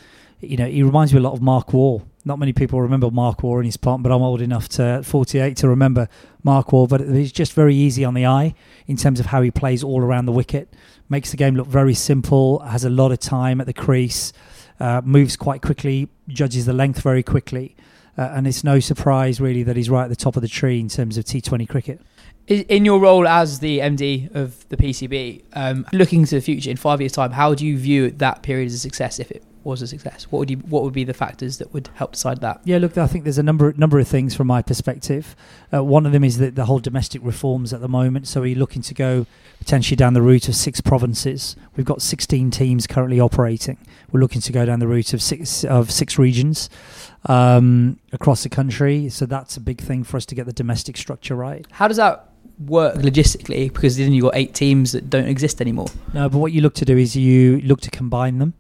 you 0.41 0.57
know 0.57 0.67
he 0.67 0.83
reminds 0.83 1.13
me 1.13 1.19
a 1.19 1.23
lot 1.23 1.35
of 1.35 1.43
Mark 1.43 1.75
Waugh. 1.75 2.01
Not 2.25 2.39
many 2.39 2.55
people 2.55 2.81
remember 2.81 3.11
Mark 3.11 3.43
Waugh 3.43 3.59
in 3.59 3.67
his 3.67 3.77
part, 3.77 4.03
but 4.03 4.11
I'm 4.11 4.23
old 4.23 4.41
enough 4.41 4.69
to 4.71 5.03
48 5.03 5.57
to 5.59 5.69
remember 5.69 6.09
Mark 6.43 6.73
Waugh. 6.73 6.87
But 6.87 7.03
he's 7.03 7.33
just 7.33 7.53
very 7.53 7.75
easy 7.75 8.03
on 8.03 8.15
the 8.15 8.25
eye 8.25 8.55
in 8.87 8.97
terms 8.97 9.21
of 9.21 9.27
how 9.27 9.43
he 9.43 9.51
plays 9.51 9.85
all 9.85 10.01
around 10.01 10.25
the 10.25 10.33
wicket. 10.33 10.73
Makes 11.13 11.31
the 11.31 11.37
game 11.37 11.57
look 11.57 11.67
very 11.67 11.93
simple. 11.93 12.61
Has 12.61 12.87
a 12.87 12.89
lot 12.89 13.13
of 13.13 13.19
time 13.19 13.61
at 13.61 13.67
the 13.67 13.75
crease. 13.75 14.33
Uh, 14.81 15.03
moves 15.05 15.37
quite 15.37 15.61
quickly. 15.61 16.09
Judges 16.27 16.65
the 16.65 16.73
length 16.73 17.03
very 17.03 17.23
quickly. 17.23 17.77
Uh, 18.17 18.31
and 18.33 18.47
it's 18.47 18.65
no 18.65 18.81
surprise 18.81 19.39
really 19.39 19.63
that 19.63 19.77
he's 19.77 19.91
right 19.91 20.05
at 20.05 20.09
the 20.09 20.17
top 20.17 20.37
of 20.37 20.43
the 20.43 20.49
tree 20.49 20.81
in 20.81 20.89
terms 20.89 21.19
of 21.19 21.27
T20 21.27 21.69
cricket. 21.69 22.01
In 22.47 22.87
your 22.87 22.99
role 22.99 23.29
as 23.29 23.59
the 23.59 23.81
MD 23.81 24.35
of 24.35 24.67
the 24.71 24.77
PCB, 24.79 25.43
um, 25.53 25.87
looking 25.93 26.25
to 26.25 26.37
the 26.37 26.41
future 26.41 26.71
in 26.71 26.79
five 26.79 26.99
years' 27.03 27.13
time, 27.13 27.33
how 27.33 27.53
do 27.53 27.67
you 27.67 27.77
view 27.77 28.11
that 28.13 28.43
period 28.43 28.69
as 28.69 28.73
a 28.73 28.79
success? 28.79 29.21
If 29.21 29.31
it 29.33 29.45
was 29.65 29.83
a 29.83 29.87
success, 29.87 30.27
what 30.31 30.39
would 30.41 30.51
you 30.51 30.59
what 30.59 30.83
would 30.83 30.93
be 30.93 31.05
the 31.05 31.15
factors 31.15 31.59
that 31.59 31.73
would 31.73 31.89
help 31.95 32.13
decide 32.13 32.41
that? 32.41 32.61
Yeah, 32.65 32.79
look, 32.79 32.97
I 32.99 33.07
think 33.07 33.25
there's 33.25 33.39
a 33.39 33.43
number 33.43 33.73
number 33.77 33.99
of 33.99 34.09
things 34.09 34.35
from 34.35 34.47
my 34.47 34.63
perspective. 34.63 35.35
Uh, 35.73 35.83
one 35.85 36.07
of 36.07 36.13
them 36.13 36.25
is 36.25 36.39
that 36.39 36.55
the 36.55 36.67
whole 36.67 36.79
domestic 36.79 37.23
reforms 37.25 37.73
at 37.73 37.81
the 37.81 37.89
moment. 37.89 38.29
So 38.29 38.41
we're 38.43 38.57
looking 38.57 38.83
to 38.83 38.95
go 38.95 39.27
potentially 39.59 39.97
down 39.97 40.15
the 40.15 40.23
route 40.23 40.49
of 40.49 40.57
six 40.57 40.81
provinces. 40.81 41.57
We've 41.77 41.87
got 41.87 42.03
16 42.03 42.51
teams 42.51 42.87
currently 42.87 43.21
operating. 43.21 43.79
We're 44.11 44.21
looking 44.21 44.41
to 44.41 44.53
go 44.53 44.65
down 44.67 44.81
the 44.81 44.89
route 44.89 45.15
of 45.15 45.23
six 45.23 45.65
of 45.65 45.91
six 45.91 46.19
regions 46.19 46.69
um, 47.27 47.99
across 48.13 48.43
the 48.43 48.49
country. 48.49 49.09
So 49.09 49.27
that's 49.27 49.57
a 49.57 49.61
big 49.61 49.81
thing 49.81 50.05
for 50.05 50.17
us 50.17 50.27
to 50.27 50.35
get 50.35 50.47
the 50.47 50.53
domestic 50.53 50.97
structure 50.97 51.35
right. 51.35 51.67
How 51.71 51.89
does 51.89 51.97
that 51.99 52.29
work 52.59 52.97
logistically? 52.97 53.73
Because 53.73 53.97
then 53.97 54.13
you've 54.13 54.25
got 54.25 54.37
eight 54.37 54.55
teams 54.55 54.93
that 54.93 55.11
don't 55.11 55.27
exist 55.27 55.61
anymore. 55.61 55.87
No, 56.13 56.29
but 56.29 56.39
what 56.39 56.53
you 56.53 56.61
look 56.61 56.75
to 56.75 56.85
do 56.85 56.97
is 56.97 57.17
you 57.17 57.61
look 57.63 57.81
to 57.83 57.91
combine 57.91 58.39
them, 58.39 58.55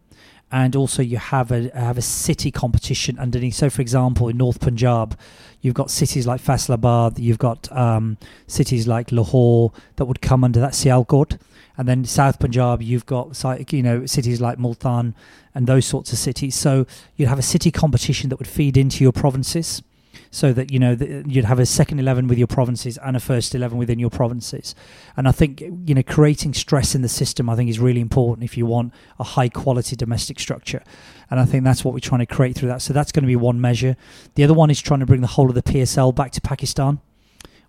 and 0.53 0.77
also 0.77 1.03
you 1.03 1.17
have 1.17 1.51
a 1.51 1.71
have 1.75 1.97
a 1.97 2.03
city 2.03 2.51
competition 2.51 3.19
underneath. 3.19 3.55
So, 3.55 3.71
for 3.71 3.81
example, 3.81 4.29
in 4.29 4.37
North 4.37 4.61
Punjab, 4.61 5.19
you've 5.62 5.75
got 5.75 5.91
cities 5.91 6.27
like 6.27 6.43
Faisalabad, 6.43 7.19
you've 7.19 7.38
got 7.38 7.73
um, 7.73 8.19
cities 8.47 8.87
like 8.87 9.11
Lahore 9.11 9.73
that 9.97 10.05
would 10.05 10.21
come 10.21 10.45
under 10.45 10.61
that 10.61 10.75
Sialkot, 10.75 11.38
and 11.79 11.88
then 11.88 12.05
South 12.05 12.38
Punjab, 12.38 12.83
you've 12.83 13.07
got 13.07 13.43
you 13.73 13.83
know 13.83 14.05
cities 14.05 14.43
like 14.43 14.59
Multan 14.59 15.15
and 15.55 15.67
those 15.67 15.87
sorts 15.87 16.12
of 16.12 16.19
cities. 16.19 16.55
So 16.55 16.87
you'd 17.17 17.29
have 17.29 17.38
a 17.38 17.43
city 17.43 17.71
competition 17.71 18.29
that 18.29 18.38
would 18.38 18.49
feed 18.49 18.77
into 18.77 19.03
your 19.03 19.12
provinces. 19.12 19.83
So 20.31 20.53
that 20.53 20.70
you 20.70 20.79
know 20.79 20.96
you'd 21.27 21.44
have 21.44 21.59
a 21.59 21.66
second 21.66 21.98
eleven 21.98 22.27
with 22.27 22.38
your 22.38 22.46
provinces 22.46 22.98
and 22.98 23.16
a 23.16 23.20
first 23.20 23.55
eleven 23.55 23.79
within 23.79 23.98
your 23.98 24.11
provinces, 24.11 24.75
and 25.16 25.29
I 25.29 25.33
think 25.33 25.61
you 25.61 25.94
know 25.94 26.03
creating 26.03 26.55
stress 26.55 26.94
in 26.94 27.03
the 27.03 27.09
system 27.09 27.48
I 27.48 27.57
think 27.57 27.70
is 27.70 27.79
really 27.79 28.01
important 28.01 28.44
if 28.44 28.57
you 28.57 28.66
want 28.66 28.92
a 29.18 29.25
high 29.25 29.48
quality 29.48 29.96
domestic 29.96 30.40
structure, 30.40 30.83
and 31.31 31.40
I 31.40 31.44
think 31.44 31.64
that's 31.64 31.85
what 31.85 31.94
we're 31.94 32.01
trying 32.01 32.20
to 32.20 32.27
create 32.27 32.57
through 32.57 32.68
that. 32.68 32.83
So 32.83 32.92
that's 32.92 33.12
going 33.12 33.22
to 33.22 33.27
be 33.29 33.37
one 33.37 33.61
measure. 33.61 33.96
The 34.35 34.44
other 34.44 34.55
one 34.55 34.70
is 34.70 34.81
trying 34.81 35.01
to 35.01 35.07
bring 35.07 35.20
the 35.20 35.27
whole 35.27 35.48
of 35.48 35.55
the 35.55 35.62
PSL 35.62 36.14
back 36.14 36.33
to 36.33 36.40
Pakistan, 36.40 37.01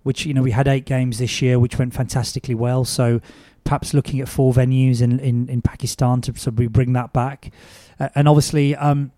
which 0.03 0.25
you 0.25 0.33
know 0.33 0.41
we 0.41 0.51
had 0.51 0.67
eight 0.67 0.85
games 0.85 1.19
this 1.19 1.41
year, 1.41 1.59
which 1.59 1.79
went 1.79 1.93
fantastically 1.93 2.55
well. 2.55 2.85
So 2.85 3.21
perhaps 3.63 3.93
looking 3.93 4.19
at 4.19 4.27
four 4.27 4.53
venues 4.53 5.01
in 5.01 5.19
in, 5.19 5.49
in 5.49 5.61
Pakistan 5.61 6.21
to 6.21 6.37
so 6.37 6.51
we 6.51 6.67
bring 6.67 6.93
that 6.93 7.13
back, 7.13 7.51
uh, 7.99 8.09
and 8.15 8.27
obviously. 8.27 8.75
Um, 8.75 9.11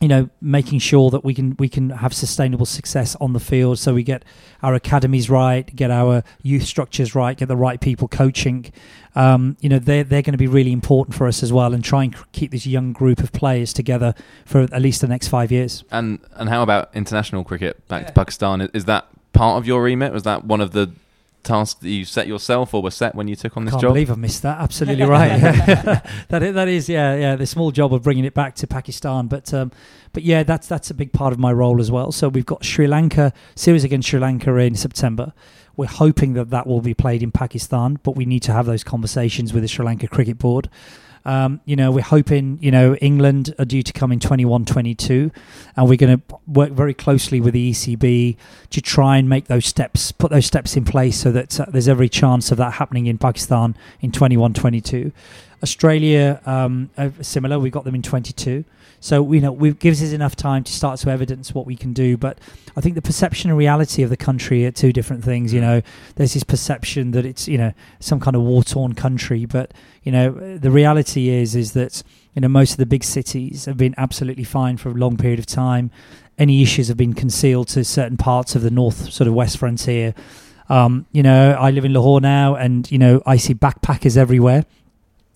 you 0.00 0.06
know, 0.08 0.28
making 0.40 0.78
sure 0.78 1.10
that 1.10 1.24
we 1.24 1.34
can 1.34 1.56
we 1.58 1.68
can 1.68 1.90
have 1.90 2.14
sustainable 2.14 2.66
success 2.66 3.16
on 3.20 3.32
the 3.32 3.40
field, 3.40 3.78
so 3.78 3.94
we 3.94 4.02
get 4.04 4.24
our 4.62 4.74
academies 4.74 5.28
right, 5.28 5.74
get 5.74 5.90
our 5.90 6.22
youth 6.42 6.62
structures 6.64 7.14
right, 7.16 7.36
get 7.36 7.48
the 7.48 7.56
right 7.56 7.80
people 7.80 8.06
coaching. 8.08 8.72
Um, 9.16 9.56
you 9.60 9.68
know, 9.68 9.78
they're 9.80 10.04
they're 10.04 10.22
going 10.22 10.32
to 10.34 10.38
be 10.38 10.46
really 10.46 10.70
important 10.72 11.16
for 11.16 11.26
us 11.26 11.42
as 11.42 11.52
well, 11.52 11.74
and 11.74 11.82
try 11.82 12.04
and 12.04 12.14
keep 12.32 12.52
this 12.52 12.64
young 12.66 12.92
group 12.92 13.18
of 13.20 13.32
players 13.32 13.72
together 13.72 14.14
for 14.44 14.60
at 14.62 14.80
least 14.82 15.00
the 15.00 15.08
next 15.08 15.28
five 15.28 15.50
years. 15.50 15.82
And 15.90 16.20
and 16.36 16.48
how 16.48 16.62
about 16.62 16.90
international 16.94 17.42
cricket 17.42 17.86
back 17.88 18.06
to 18.06 18.12
Pakistan? 18.12 18.60
Is- 18.60 18.70
Is 18.74 18.84
that 18.84 19.06
part 19.32 19.58
of 19.58 19.66
your 19.66 19.82
remit? 19.82 20.12
Was 20.12 20.22
that 20.22 20.44
one 20.44 20.60
of 20.60 20.70
the 20.70 20.92
tasks 21.42 21.80
that 21.80 21.88
you 21.88 22.04
set 22.04 22.26
yourself 22.26 22.74
or 22.74 22.82
were 22.82 22.90
set 22.90 23.14
when 23.14 23.28
you 23.28 23.36
took 23.36 23.56
on 23.56 23.64
this 23.64 23.72
Can't 23.72 23.82
job? 23.82 23.90
I 23.90 23.94
believe 23.94 24.10
I 24.10 24.14
missed 24.14 24.42
that. 24.42 24.60
Absolutely 24.60 25.04
right. 25.04 25.38
that 26.28 26.42
is, 26.42 26.54
that 26.54 26.68
is 26.68 26.88
yeah 26.88 27.14
yeah 27.14 27.36
the 27.36 27.46
small 27.46 27.70
job 27.70 27.92
of 27.94 28.02
bringing 28.02 28.24
it 28.24 28.34
back 28.34 28.54
to 28.56 28.66
Pakistan, 28.66 29.26
but 29.26 29.52
um, 29.54 29.72
but 30.12 30.22
yeah 30.22 30.42
that's 30.42 30.66
that's 30.66 30.90
a 30.90 30.94
big 30.94 31.12
part 31.12 31.32
of 31.32 31.38
my 31.38 31.52
role 31.52 31.80
as 31.80 31.90
well. 31.90 32.12
So 32.12 32.28
we've 32.28 32.46
got 32.46 32.64
Sri 32.64 32.86
Lanka 32.86 33.32
series 33.54 33.84
against 33.84 34.08
Sri 34.08 34.20
Lanka 34.20 34.54
in 34.56 34.74
September. 34.74 35.32
We're 35.76 35.86
hoping 35.86 36.34
that 36.34 36.50
that 36.50 36.66
will 36.66 36.80
be 36.80 36.94
played 36.94 37.22
in 37.22 37.30
Pakistan, 37.30 38.00
but 38.02 38.16
we 38.16 38.24
need 38.24 38.42
to 38.42 38.52
have 38.52 38.66
those 38.66 38.82
conversations 38.82 39.52
with 39.52 39.62
the 39.62 39.68
Sri 39.68 39.84
Lanka 39.84 40.08
Cricket 40.08 40.38
Board. 40.38 40.68
Um, 41.28 41.60
you 41.66 41.76
know, 41.76 41.90
we're 41.90 42.00
hoping, 42.00 42.58
you 42.62 42.70
know, 42.70 42.94
England 42.94 43.54
are 43.58 43.66
due 43.66 43.82
to 43.82 43.92
come 43.92 44.12
in 44.12 44.18
21 44.18 44.64
22, 44.64 45.30
and 45.76 45.86
we're 45.86 45.98
going 45.98 46.16
to 46.18 46.36
work 46.46 46.70
very 46.70 46.94
closely 46.94 47.38
with 47.38 47.52
the 47.52 47.70
ECB 47.70 48.38
to 48.70 48.80
try 48.80 49.18
and 49.18 49.28
make 49.28 49.46
those 49.46 49.66
steps, 49.66 50.10
put 50.10 50.30
those 50.30 50.46
steps 50.46 50.74
in 50.74 50.86
place 50.86 51.18
so 51.20 51.30
that 51.30 51.60
uh, 51.60 51.66
there's 51.68 51.86
every 51.86 52.08
chance 52.08 52.50
of 52.50 52.56
that 52.56 52.72
happening 52.72 53.04
in 53.04 53.18
Pakistan 53.18 53.76
in 54.00 54.10
21 54.10 54.54
22. 54.54 55.12
Australia, 55.62 56.40
um, 56.46 56.90
uh, 56.96 57.10
similar, 57.20 57.58
we 57.58 57.70
got 57.70 57.84
them 57.84 57.94
in 57.94 58.02
22. 58.02 58.64
So, 59.00 59.32
you 59.32 59.40
know, 59.40 59.64
it 59.64 59.78
gives 59.78 60.02
us 60.02 60.12
enough 60.12 60.34
time 60.34 60.64
to 60.64 60.72
start 60.72 60.98
to 61.00 61.10
evidence 61.10 61.54
what 61.54 61.66
we 61.66 61.76
can 61.76 61.92
do. 61.92 62.16
But 62.16 62.38
I 62.76 62.80
think 62.80 62.96
the 62.96 63.02
perception 63.02 63.50
and 63.50 63.58
reality 63.58 64.02
of 64.02 64.10
the 64.10 64.16
country 64.16 64.66
are 64.66 64.72
two 64.72 64.92
different 64.92 65.24
things. 65.24 65.52
You 65.52 65.60
know, 65.60 65.82
there's 66.16 66.34
this 66.34 66.42
perception 66.42 67.12
that 67.12 67.24
it's, 67.24 67.46
you 67.46 67.58
know, 67.58 67.72
some 68.00 68.18
kind 68.18 68.34
of 68.34 68.42
war 68.42 68.64
torn 68.64 68.94
country. 68.94 69.46
But, 69.46 69.72
you 70.02 70.10
know, 70.10 70.58
the 70.58 70.70
reality 70.70 71.28
is, 71.28 71.54
is 71.54 71.72
that, 71.72 72.02
you 72.34 72.40
know, 72.40 72.48
most 72.48 72.72
of 72.72 72.78
the 72.78 72.86
big 72.86 73.04
cities 73.04 73.66
have 73.66 73.76
been 73.76 73.94
absolutely 73.96 74.44
fine 74.44 74.76
for 74.76 74.90
a 74.90 74.94
long 74.94 75.16
period 75.16 75.38
of 75.38 75.46
time. 75.46 75.90
Any 76.36 76.62
issues 76.62 76.88
have 76.88 76.96
been 76.96 77.14
concealed 77.14 77.68
to 77.68 77.84
certain 77.84 78.16
parts 78.16 78.54
of 78.54 78.62
the 78.62 78.70
north, 78.70 79.12
sort 79.12 79.28
of 79.28 79.34
west 79.34 79.58
frontier. 79.58 80.14
Um, 80.68 81.06
you 81.12 81.22
know, 81.22 81.52
I 81.52 81.70
live 81.70 81.84
in 81.84 81.92
Lahore 81.92 82.20
now, 82.20 82.54
and 82.54 82.90
you 82.92 82.98
know, 82.98 83.22
I 83.24 83.36
see 83.36 83.54
backpackers 83.54 84.16
everywhere. 84.16 84.66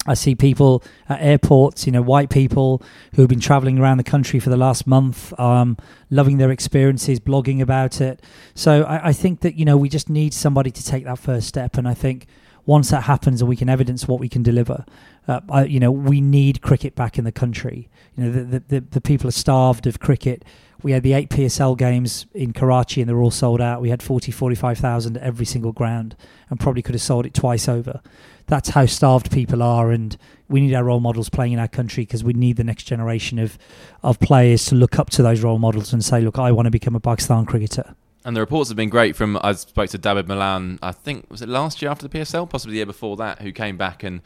I 0.06 0.14
see 0.14 0.34
people 0.34 0.82
at 1.08 1.20
airports, 1.22 1.86
you 1.86 1.92
know, 1.92 2.02
white 2.02 2.28
people 2.28 2.82
who 3.14 3.22
have 3.22 3.28
been 3.28 3.40
traveling 3.40 3.78
around 3.78 3.98
the 3.98 4.04
country 4.04 4.40
for 4.40 4.50
the 4.50 4.56
last 4.56 4.86
month, 4.86 5.38
um, 5.38 5.76
loving 6.10 6.38
their 6.38 6.50
experiences, 6.50 7.20
blogging 7.20 7.60
about 7.60 8.00
it. 8.00 8.20
So 8.54 8.82
I, 8.82 9.08
I 9.08 9.12
think 9.12 9.40
that, 9.40 9.54
you 9.54 9.64
know, 9.64 9.76
we 9.76 9.88
just 9.88 10.10
need 10.10 10.34
somebody 10.34 10.70
to 10.72 10.84
take 10.84 11.04
that 11.04 11.18
first 11.18 11.46
step. 11.46 11.76
And 11.76 11.86
I 11.86 11.94
think 11.94 12.26
once 12.66 12.90
that 12.90 13.04
happens 13.04 13.40
and 13.40 13.48
we 13.48 13.56
can 13.56 13.68
evidence 13.68 14.06
what 14.08 14.20
we 14.20 14.28
can 14.28 14.42
deliver, 14.42 14.84
uh, 15.28 15.40
I, 15.48 15.64
you 15.64 15.78
know, 15.78 15.92
we 15.92 16.20
need 16.20 16.62
cricket 16.62 16.94
back 16.94 17.18
in 17.18 17.24
the 17.24 17.32
country. 17.32 17.88
You 18.16 18.24
know, 18.24 18.32
the, 18.32 18.42
the, 18.42 18.60
the, 18.60 18.80
the 18.80 19.00
people 19.00 19.28
are 19.28 19.32
starved 19.32 19.86
of 19.86 20.00
cricket. 20.00 20.44
We 20.82 20.92
had 20.92 21.04
the 21.04 21.12
eight 21.12 21.30
PSL 21.30 21.78
games 21.78 22.26
in 22.34 22.52
Karachi 22.52 23.00
and 23.00 23.08
they're 23.08 23.20
all 23.20 23.30
sold 23.30 23.60
out. 23.60 23.80
We 23.80 23.90
had 23.90 24.02
40, 24.02 24.32
45,000 24.32 25.16
at 25.16 25.22
every 25.22 25.46
single 25.46 25.72
ground 25.72 26.16
and 26.50 26.58
probably 26.58 26.82
could 26.82 26.96
have 26.96 27.02
sold 27.02 27.24
it 27.24 27.34
twice 27.34 27.68
over. 27.68 28.00
That's 28.46 28.70
how 28.70 28.86
starved 28.86 29.30
people 29.30 29.62
are, 29.62 29.90
and 29.90 30.16
we 30.48 30.60
need 30.60 30.74
our 30.74 30.84
role 30.84 31.00
models 31.00 31.28
playing 31.28 31.52
in 31.52 31.58
our 31.58 31.68
country 31.68 32.04
because 32.04 32.22
we 32.22 32.32
need 32.32 32.56
the 32.56 32.64
next 32.64 32.84
generation 32.84 33.38
of, 33.38 33.58
of 34.02 34.20
players 34.20 34.66
to 34.66 34.74
look 34.74 34.98
up 34.98 35.10
to 35.10 35.22
those 35.22 35.42
role 35.42 35.58
models 35.58 35.92
and 35.92 36.04
say, 36.04 36.20
look, 36.20 36.38
I 36.38 36.52
want 36.52 36.66
to 36.66 36.70
become 36.70 36.94
a 36.94 37.00
Pakistan 37.00 37.46
cricketer. 37.46 37.94
And 38.24 38.36
the 38.36 38.40
reports 38.40 38.70
have 38.70 38.76
been 38.76 38.90
great 38.90 39.16
from 39.16 39.38
I 39.42 39.52
spoke 39.52 39.90
to 39.90 39.98
David 39.98 40.28
Malan, 40.28 40.78
I 40.82 40.92
think 40.92 41.28
was 41.30 41.42
it 41.42 41.48
last 41.48 41.82
year 41.82 41.90
after 41.90 42.06
the 42.06 42.18
PSL, 42.18 42.48
possibly 42.48 42.72
the 42.72 42.76
year 42.78 42.86
before 42.86 43.16
that, 43.16 43.42
who 43.42 43.52
came 43.52 43.76
back 43.76 44.02
and 44.02 44.20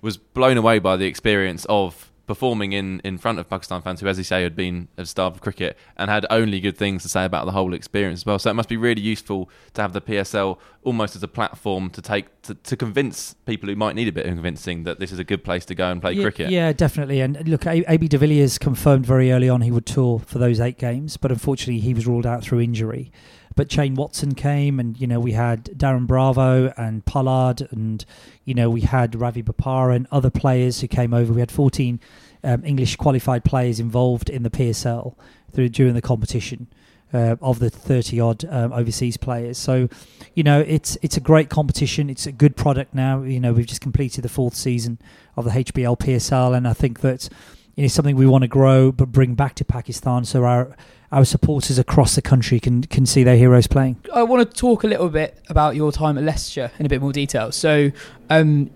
was 0.00 0.16
blown 0.16 0.56
away 0.56 0.78
by 0.78 0.96
the 0.96 1.06
experience 1.06 1.66
of 1.68 2.11
performing 2.32 2.72
in, 2.72 2.98
in 3.04 3.18
front 3.18 3.38
of 3.38 3.46
Pakistan 3.46 3.82
fans 3.82 4.00
who, 4.00 4.06
as 4.06 4.16
you 4.16 4.24
say, 4.24 4.42
had 4.42 4.56
been 4.56 4.88
have 4.96 5.06
starved 5.06 5.36
of 5.36 5.42
cricket 5.42 5.76
and 5.98 6.08
had 6.08 6.24
only 6.30 6.60
good 6.60 6.78
things 6.78 7.02
to 7.02 7.08
say 7.10 7.26
about 7.26 7.44
the 7.44 7.52
whole 7.52 7.74
experience 7.74 8.20
as 8.20 8.26
well. 8.26 8.38
So 8.38 8.50
it 8.50 8.54
must 8.54 8.70
be 8.70 8.78
really 8.78 9.02
useful 9.02 9.50
to 9.74 9.82
have 9.82 9.92
the 9.92 10.00
PSL 10.00 10.56
almost 10.82 11.14
as 11.14 11.22
a 11.22 11.28
platform 11.28 11.90
to 11.90 12.00
take 12.00 12.40
to, 12.40 12.54
to 12.54 12.74
convince 12.74 13.34
people 13.44 13.68
who 13.68 13.76
might 13.76 13.94
need 13.94 14.08
a 14.08 14.12
bit 14.12 14.24
of 14.24 14.32
convincing 14.32 14.84
that 14.84 14.98
this 14.98 15.12
is 15.12 15.18
a 15.18 15.24
good 15.24 15.44
place 15.44 15.66
to 15.66 15.74
go 15.74 15.90
and 15.90 16.00
play 16.00 16.12
yeah, 16.12 16.22
cricket. 16.22 16.50
Yeah, 16.50 16.72
definitely. 16.72 17.20
And 17.20 17.46
look, 17.46 17.66
AB 17.66 18.08
de 18.08 18.16
Villiers 18.16 18.56
confirmed 18.56 19.04
very 19.04 19.30
early 19.30 19.50
on 19.50 19.60
he 19.60 19.70
would 19.70 19.84
tour 19.84 20.18
for 20.20 20.38
those 20.38 20.58
eight 20.58 20.78
games, 20.78 21.18
but 21.18 21.30
unfortunately 21.30 21.80
he 21.80 21.92
was 21.92 22.06
ruled 22.06 22.24
out 22.24 22.42
through 22.42 22.60
injury. 22.60 23.12
But 23.54 23.70
Shane 23.70 23.94
Watson 23.94 24.34
came, 24.34 24.80
and 24.80 25.00
you 25.00 25.06
know 25.06 25.20
we 25.20 25.32
had 25.32 25.64
Darren 25.64 26.06
Bravo 26.06 26.72
and 26.76 27.04
Pollard, 27.04 27.68
and 27.70 28.04
you 28.44 28.54
know 28.54 28.70
we 28.70 28.82
had 28.82 29.14
Ravi 29.14 29.42
Bopara 29.42 29.96
and 29.96 30.06
other 30.10 30.30
players 30.30 30.80
who 30.80 30.88
came 30.88 31.14
over. 31.14 31.32
We 31.32 31.40
had 31.40 31.52
14 31.52 32.00
um, 32.44 32.64
English 32.64 32.96
qualified 32.96 33.44
players 33.44 33.78
involved 33.80 34.30
in 34.30 34.42
the 34.42 34.50
PSL 34.50 35.14
through 35.52 35.70
during 35.70 35.94
the 35.94 36.02
competition. 36.02 36.68
Uh, 37.14 37.36
of 37.42 37.58
the 37.58 37.68
30 37.68 38.20
odd 38.20 38.42
um, 38.46 38.72
overseas 38.72 39.18
players. 39.18 39.58
So, 39.58 39.90
you 40.32 40.42
know, 40.42 40.60
it's 40.66 40.96
it's 41.02 41.18
a 41.18 41.20
great 41.20 41.50
competition. 41.50 42.08
It's 42.08 42.26
a 42.26 42.32
good 42.32 42.56
product 42.56 42.94
now. 42.94 43.20
You 43.20 43.38
know, 43.38 43.52
we've 43.52 43.66
just 43.66 43.82
completed 43.82 44.24
the 44.24 44.30
fourth 44.30 44.54
season 44.54 44.98
of 45.36 45.44
the 45.44 45.50
HBL 45.50 45.98
PSL, 45.98 46.56
and 46.56 46.66
I 46.66 46.72
think 46.72 47.00
that 47.00 47.28
it 47.76 47.84
is 47.84 47.92
something 47.92 48.16
we 48.16 48.26
want 48.26 48.42
to 48.42 48.48
grow 48.48 48.92
but 48.92 49.12
bring 49.12 49.34
back 49.34 49.54
to 49.56 49.64
Pakistan 49.64 50.24
so 50.24 50.44
our 50.44 50.76
our 51.12 51.26
supporters 51.26 51.78
across 51.78 52.14
the 52.14 52.22
country 52.22 52.58
can 52.58 52.82
can 52.84 53.04
see 53.04 53.22
their 53.22 53.36
heroes 53.36 53.66
playing. 53.66 53.96
I 54.12 54.22
want 54.22 54.50
to 54.50 54.56
talk 54.56 54.82
a 54.82 54.86
little 54.86 55.10
bit 55.10 55.38
about 55.48 55.76
your 55.76 55.92
time 55.92 56.16
at 56.16 56.24
Leicester 56.24 56.70
in 56.78 56.86
a 56.86 56.88
bit 56.88 57.02
more 57.02 57.12
detail. 57.12 57.52
So, 57.52 57.92
um, 58.30 58.70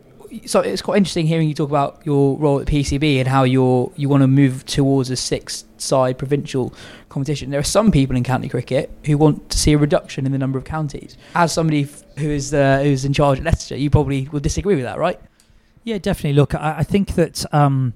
so 0.45 0.61
it's 0.61 0.83
quite 0.83 0.99
interesting 0.99 1.27
hearing 1.27 1.49
you 1.49 1.55
talk 1.55 1.71
about 1.71 2.03
your 2.05 2.37
role 2.37 2.61
at 2.61 2.67
PCB 2.67 3.19
and 3.19 3.27
how 3.27 3.45
you're 3.45 3.91
you 3.97 4.11
want 4.11 4.23
to 4.23 4.27
move 4.27 4.67
towards 4.67 5.09
a 5.11 5.17
six-side 5.17 6.19
provincial 6.19 6.75
competition. 7.09 7.51
There 7.51 7.61
are 7.61 7.65
some 7.65 7.91
people 7.91 8.15
in 8.15 8.23
county 8.23 8.51
cricket 8.51 8.91
who 9.07 9.17
want 9.17 9.49
to 9.51 9.59
see 9.59 9.73
a 9.73 9.79
reduction 9.79 10.27
in 10.27 10.33
the 10.33 10.39
number 10.39 10.59
of 10.59 10.65
counties. 10.65 11.17
As 11.35 11.53
somebody 11.53 11.89
who 12.19 12.29
is 12.29 12.53
uh, 12.53 12.83
who's 12.83 13.07
in 13.07 13.15
charge 13.15 13.39
at 13.39 13.45
Leicester, 13.45 13.77
you 13.77 13.89
probably 13.89 14.29
will 14.31 14.41
disagree 14.41 14.75
with 14.75 14.85
that, 14.85 14.99
right? 14.99 15.19
Yeah, 15.85 15.99
definitely. 15.99 16.35
Look, 16.35 16.55
I, 16.55 16.79
I 16.79 16.83
think 16.83 17.15
that 17.15 17.47
um, 17.55 17.95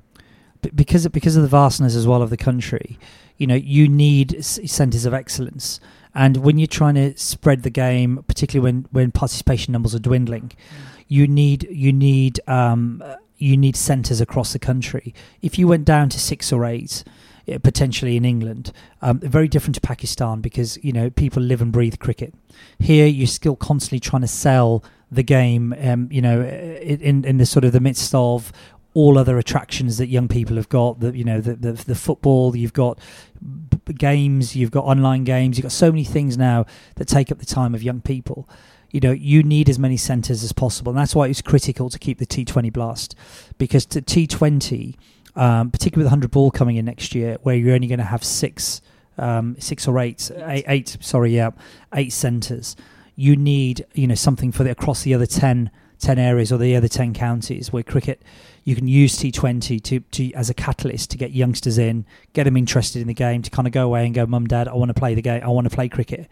because 0.75 1.07
because 1.09 1.37
of 1.37 1.43
the 1.43 1.49
vastness 1.49 1.95
as 1.95 2.07
well 2.07 2.23
of 2.23 2.31
the 2.31 2.39
country, 2.39 2.99
you 3.41 3.47
know, 3.47 3.55
you 3.55 3.89
need 3.89 4.45
centres 4.45 5.07
of 5.07 5.15
excellence. 5.15 5.81
And 6.15 6.37
when 6.39 6.59
you're 6.59 6.67
trying 6.67 6.97
to 6.97 7.17
spread 7.17 7.63
the 7.63 7.71
game, 7.71 8.23
particularly 8.29 8.71
when, 8.71 8.87
when 8.91 9.13
participation 9.13 9.73
numbers 9.73 9.95
are 9.95 9.99
dwindling, 9.99 10.51
mm. 10.51 11.05
you 11.09 11.27
need 11.27 11.67
you 11.71 11.91
need 11.91 12.39
um, 12.47 13.03
you 13.39 13.57
need 13.57 13.77
centres 13.77 14.21
across 14.21 14.53
the 14.53 14.59
country. 14.59 15.15
If 15.41 15.59
you 15.59 15.67
went 15.67 15.87
down 15.87 16.11
to 16.11 16.21
six 16.21 16.53
or 16.53 16.67
eight, 16.67 17.03
eh, 17.49 17.57
potentially 17.57 18.19
in 18.19 18.27
England, 18.27 18.73
um, 19.01 19.21
very 19.21 19.49
different 19.49 19.77
to 19.77 19.81
Pakistan 19.81 20.43
because 20.43 20.79
you 20.85 20.93
know 20.93 21.09
people 21.09 21.43
live 21.43 21.63
and 21.63 21.73
breathe 21.73 21.99
cricket. 21.99 22.35
Here, 22.79 23.07
you're 23.07 23.27
still 23.27 23.57
constantly 23.57 24.01
trying 24.01 24.23
to 24.23 24.29
sell 24.29 24.85
the 25.11 25.23
game. 25.23 25.75
Um, 25.81 26.09
you 26.11 26.21
know, 26.21 26.43
eh, 26.43 26.99
in 27.01 27.25
in 27.25 27.39
the 27.39 27.47
sort 27.47 27.65
of 27.65 27.73
the 27.73 27.81
midst 27.81 28.15
of 28.15 28.53
all 28.93 29.19
other 29.19 29.39
attractions 29.39 29.99
that 29.99 30.09
young 30.09 30.29
people 30.29 30.57
have 30.57 30.69
got. 30.69 31.01
The 31.01 31.17
you 31.17 31.25
know 31.25 31.41
the 31.41 31.55
the, 31.55 31.73
the 31.73 31.95
football. 31.95 32.57
You've 32.57 32.73
got 32.73 32.99
b- 33.41 33.93
games. 33.95 34.57
You've 34.57 34.71
got 34.71 34.85
online 34.85 35.25
games. 35.25 35.57
You've 35.57 35.65
got 35.65 35.73
so 35.73 35.91
many 35.91 36.05
things 36.05 36.37
now 36.37 36.67
that 36.97 37.07
take 37.07 37.31
up 37.31 37.39
the 37.39 37.47
time 37.47 37.75
of 37.75 37.83
young 37.83 38.01
people. 38.01 38.49
You 38.91 39.01
know, 39.01 39.13
you 39.13 39.45
need 39.45 39.69
as 39.69 39.79
many 39.79 39.97
centres 39.97 40.43
as 40.43 40.53
possible, 40.53 40.91
and 40.91 40.99
that's 40.99 41.15
why 41.15 41.29
it's 41.29 41.43
critical 41.43 41.89
to 41.91 41.99
keep 41.99 42.19
the 42.19 42.27
T20 42.27 42.73
blast 42.73 43.15
because 43.57 43.87
the 43.87 44.03
T20, 44.03 44.97
um, 45.37 45.71
particularly 45.71 46.03
with 46.03 46.07
the 46.07 46.11
hundred 46.11 46.33
ball 46.33 46.51
coming 46.51 46.77
in 46.77 46.87
next 46.87 47.15
year, 47.15 47.39
where 47.43 47.55
you're 47.55 47.75
only 47.75 47.87
going 47.87 48.01
to 48.01 48.05
have 48.05 48.25
six, 48.25 48.81
um, 49.17 49.55
six 49.61 49.87
or 49.87 50.01
eight, 50.01 50.29
eight, 50.39 50.65
eight, 50.67 50.97
sorry, 51.01 51.37
yeah, 51.37 51.51
eight 51.95 52.13
centres. 52.13 52.75
You 53.15 53.37
need 53.37 53.87
you 53.95 54.09
know 54.09 54.17
something 54.17 54.51
for 54.51 54.65
the 54.65 54.73
across 54.73 55.03
the 55.03 55.15
other 55.15 55.27
10, 55.27 55.71
10 56.01 56.19
areas 56.19 56.51
or 56.51 56.59
the 56.59 56.75
other 56.75 56.89
ten 56.89 57.15
counties 57.15 57.73
where 57.73 57.85
cricket 57.85 58.21
you 58.65 58.75
can 58.75 58.89
use 58.89 59.17
T20 59.17 59.83
to, 59.83 60.01
to 60.01 60.33
as 60.33 60.51
a 60.51 60.55
catalyst 60.55 61.11
to 61.11 61.19
get 61.19 61.33
youngsters 61.33 61.79
in, 61.79 62.05
get 62.33 62.45
them 62.45 62.57
interested 62.57 63.01
in 63.01 63.09
the 63.09 63.15
game, 63.15 63.43
to 63.43 63.51
kind 63.51 63.67
of 63.67 63.73
go 63.73 63.85
away 63.85 64.05
and 64.07 64.15
go, 64.15 64.27
Mum, 64.27 64.47
Dad, 64.47 64.69
I 64.69 64.75
want 64.75 64.91
to 64.91 64.95
play 64.95 65.15
the 65.15 65.23
game, 65.23 65.43
I 65.43 65.49
want 65.49 65.69
to 65.69 65.75
play 65.75 65.89
cricket. 65.89 66.31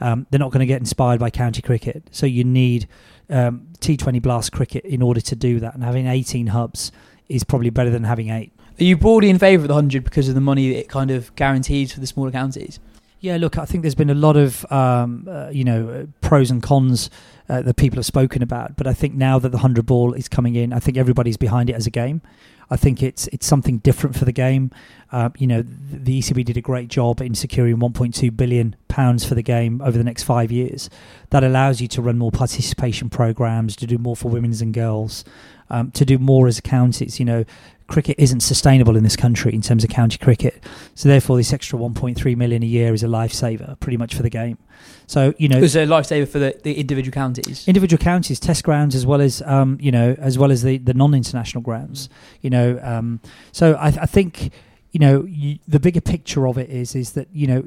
Um, 0.00 0.26
they're 0.30 0.38
not 0.38 0.52
going 0.52 0.60
to 0.60 0.66
get 0.66 0.80
inspired 0.80 1.18
by 1.18 1.30
county 1.30 1.62
cricket, 1.62 2.04
so 2.10 2.26
you 2.26 2.44
need 2.44 2.88
um, 3.30 3.68
T20 3.80 4.22
Blast 4.22 4.52
cricket 4.52 4.84
in 4.84 5.02
order 5.02 5.20
to 5.20 5.36
do 5.36 5.60
that. 5.60 5.74
And 5.74 5.82
having 5.82 6.06
18 6.06 6.48
hubs 6.48 6.92
is 7.28 7.44
probably 7.44 7.70
better 7.70 7.90
than 7.90 8.04
having 8.04 8.30
eight. 8.30 8.52
Are 8.80 8.84
you 8.84 8.96
broadly 8.96 9.28
in 9.28 9.38
favour 9.38 9.62
of 9.62 9.68
the 9.68 9.74
100 9.74 10.04
because 10.04 10.28
of 10.28 10.34
the 10.34 10.40
money 10.40 10.76
it 10.76 10.88
kind 10.88 11.10
of 11.10 11.34
guarantees 11.34 11.92
for 11.92 12.00
the 12.00 12.06
smaller 12.06 12.30
counties? 12.30 12.78
Yeah, 13.20 13.36
look, 13.36 13.58
I 13.58 13.64
think 13.64 13.82
there's 13.82 13.96
been 13.96 14.10
a 14.10 14.14
lot 14.14 14.36
of 14.36 14.70
um, 14.70 15.26
uh, 15.28 15.48
you 15.50 15.64
know 15.64 16.08
pros 16.20 16.50
and 16.50 16.62
cons 16.62 17.10
uh, 17.48 17.62
that 17.62 17.76
people 17.76 17.96
have 17.96 18.06
spoken 18.06 18.42
about, 18.42 18.76
but 18.76 18.86
I 18.86 18.92
think 18.92 19.14
now 19.14 19.38
that 19.38 19.50
the 19.50 19.58
hundred 19.58 19.86
ball 19.86 20.12
is 20.12 20.28
coming 20.28 20.54
in, 20.54 20.72
I 20.72 20.78
think 20.78 20.96
everybody's 20.96 21.36
behind 21.36 21.68
it 21.68 21.74
as 21.74 21.86
a 21.86 21.90
game. 21.90 22.22
I 22.70 22.76
think 22.76 23.02
it's 23.02 23.26
it's 23.28 23.46
something 23.46 23.78
different 23.78 24.16
for 24.16 24.24
the 24.24 24.32
game. 24.32 24.70
Uh, 25.10 25.30
you 25.38 25.46
know, 25.46 25.62
the 25.62 26.20
ECB 26.20 26.44
did 26.44 26.56
a 26.56 26.60
great 26.60 26.88
job 26.88 27.20
in 27.20 27.34
securing 27.34 27.78
1.2 27.78 28.36
billion 28.36 28.76
pounds 28.88 29.24
for 29.24 29.34
the 29.34 29.42
game 29.42 29.80
over 29.80 29.96
the 29.96 30.04
next 30.04 30.24
five 30.24 30.52
years. 30.52 30.90
That 31.30 31.42
allows 31.42 31.80
you 31.80 31.88
to 31.88 32.02
run 32.02 32.18
more 32.18 32.30
participation 32.30 33.08
programs, 33.08 33.74
to 33.76 33.86
do 33.86 33.98
more 33.98 34.16
for 34.16 34.28
women's 34.28 34.60
and 34.60 34.74
girls, 34.74 35.24
um, 35.70 35.90
to 35.92 36.04
do 36.04 36.18
more 36.18 36.46
as 36.46 36.60
counties. 36.60 37.18
You 37.18 37.24
know, 37.24 37.44
cricket 37.88 38.14
isn't 38.18 38.40
sustainable 38.40 38.96
in 38.96 39.02
this 39.02 39.16
country 39.16 39.52
in 39.52 39.62
terms 39.62 39.82
of 39.82 39.90
county 39.90 40.18
cricket. 40.18 40.62
So 40.94 41.08
therefore, 41.08 41.36
this 41.38 41.52
extra 41.52 41.78
1.3 41.78 42.36
million 42.36 42.62
a 42.62 42.66
year 42.66 42.94
is 42.94 43.02
a 43.02 43.06
lifesaver, 43.06 43.80
pretty 43.80 43.96
much 43.96 44.14
for 44.14 44.22
the 44.22 44.30
game. 44.30 44.58
So 45.06 45.34
you 45.38 45.48
know, 45.48 45.58
it's 45.58 45.74
a 45.74 45.86
lifesaver 45.86 46.28
for 46.28 46.38
the, 46.38 46.58
the 46.62 46.78
individual 46.78 47.12
counties, 47.12 47.66
individual 47.66 47.98
counties, 48.00 48.38
test 48.38 48.62
grounds, 48.62 48.94
as 48.94 49.06
well 49.06 49.20
as 49.20 49.42
um, 49.42 49.78
you 49.80 49.90
know, 49.90 50.14
as 50.18 50.38
well 50.38 50.52
as 50.52 50.62
the, 50.62 50.78
the 50.78 50.94
non-international 50.94 51.62
grounds. 51.62 52.08
You 52.42 52.50
know, 52.50 52.78
um, 52.82 53.20
so 53.50 53.74
I, 53.74 53.86
I, 53.86 54.06
think 54.06 54.52
you 54.92 55.00
know 55.00 55.24
you, 55.24 55.58
the 55.66 55.80
bigger 55.80 56.02
picture 56.02 56.46
of 56.46 56.58
it 56.58 56.70
is 56.70 56.94
is 56.94 57.12
that 57.12 57.28
you 57.32 57.46
know. 57.46 57.62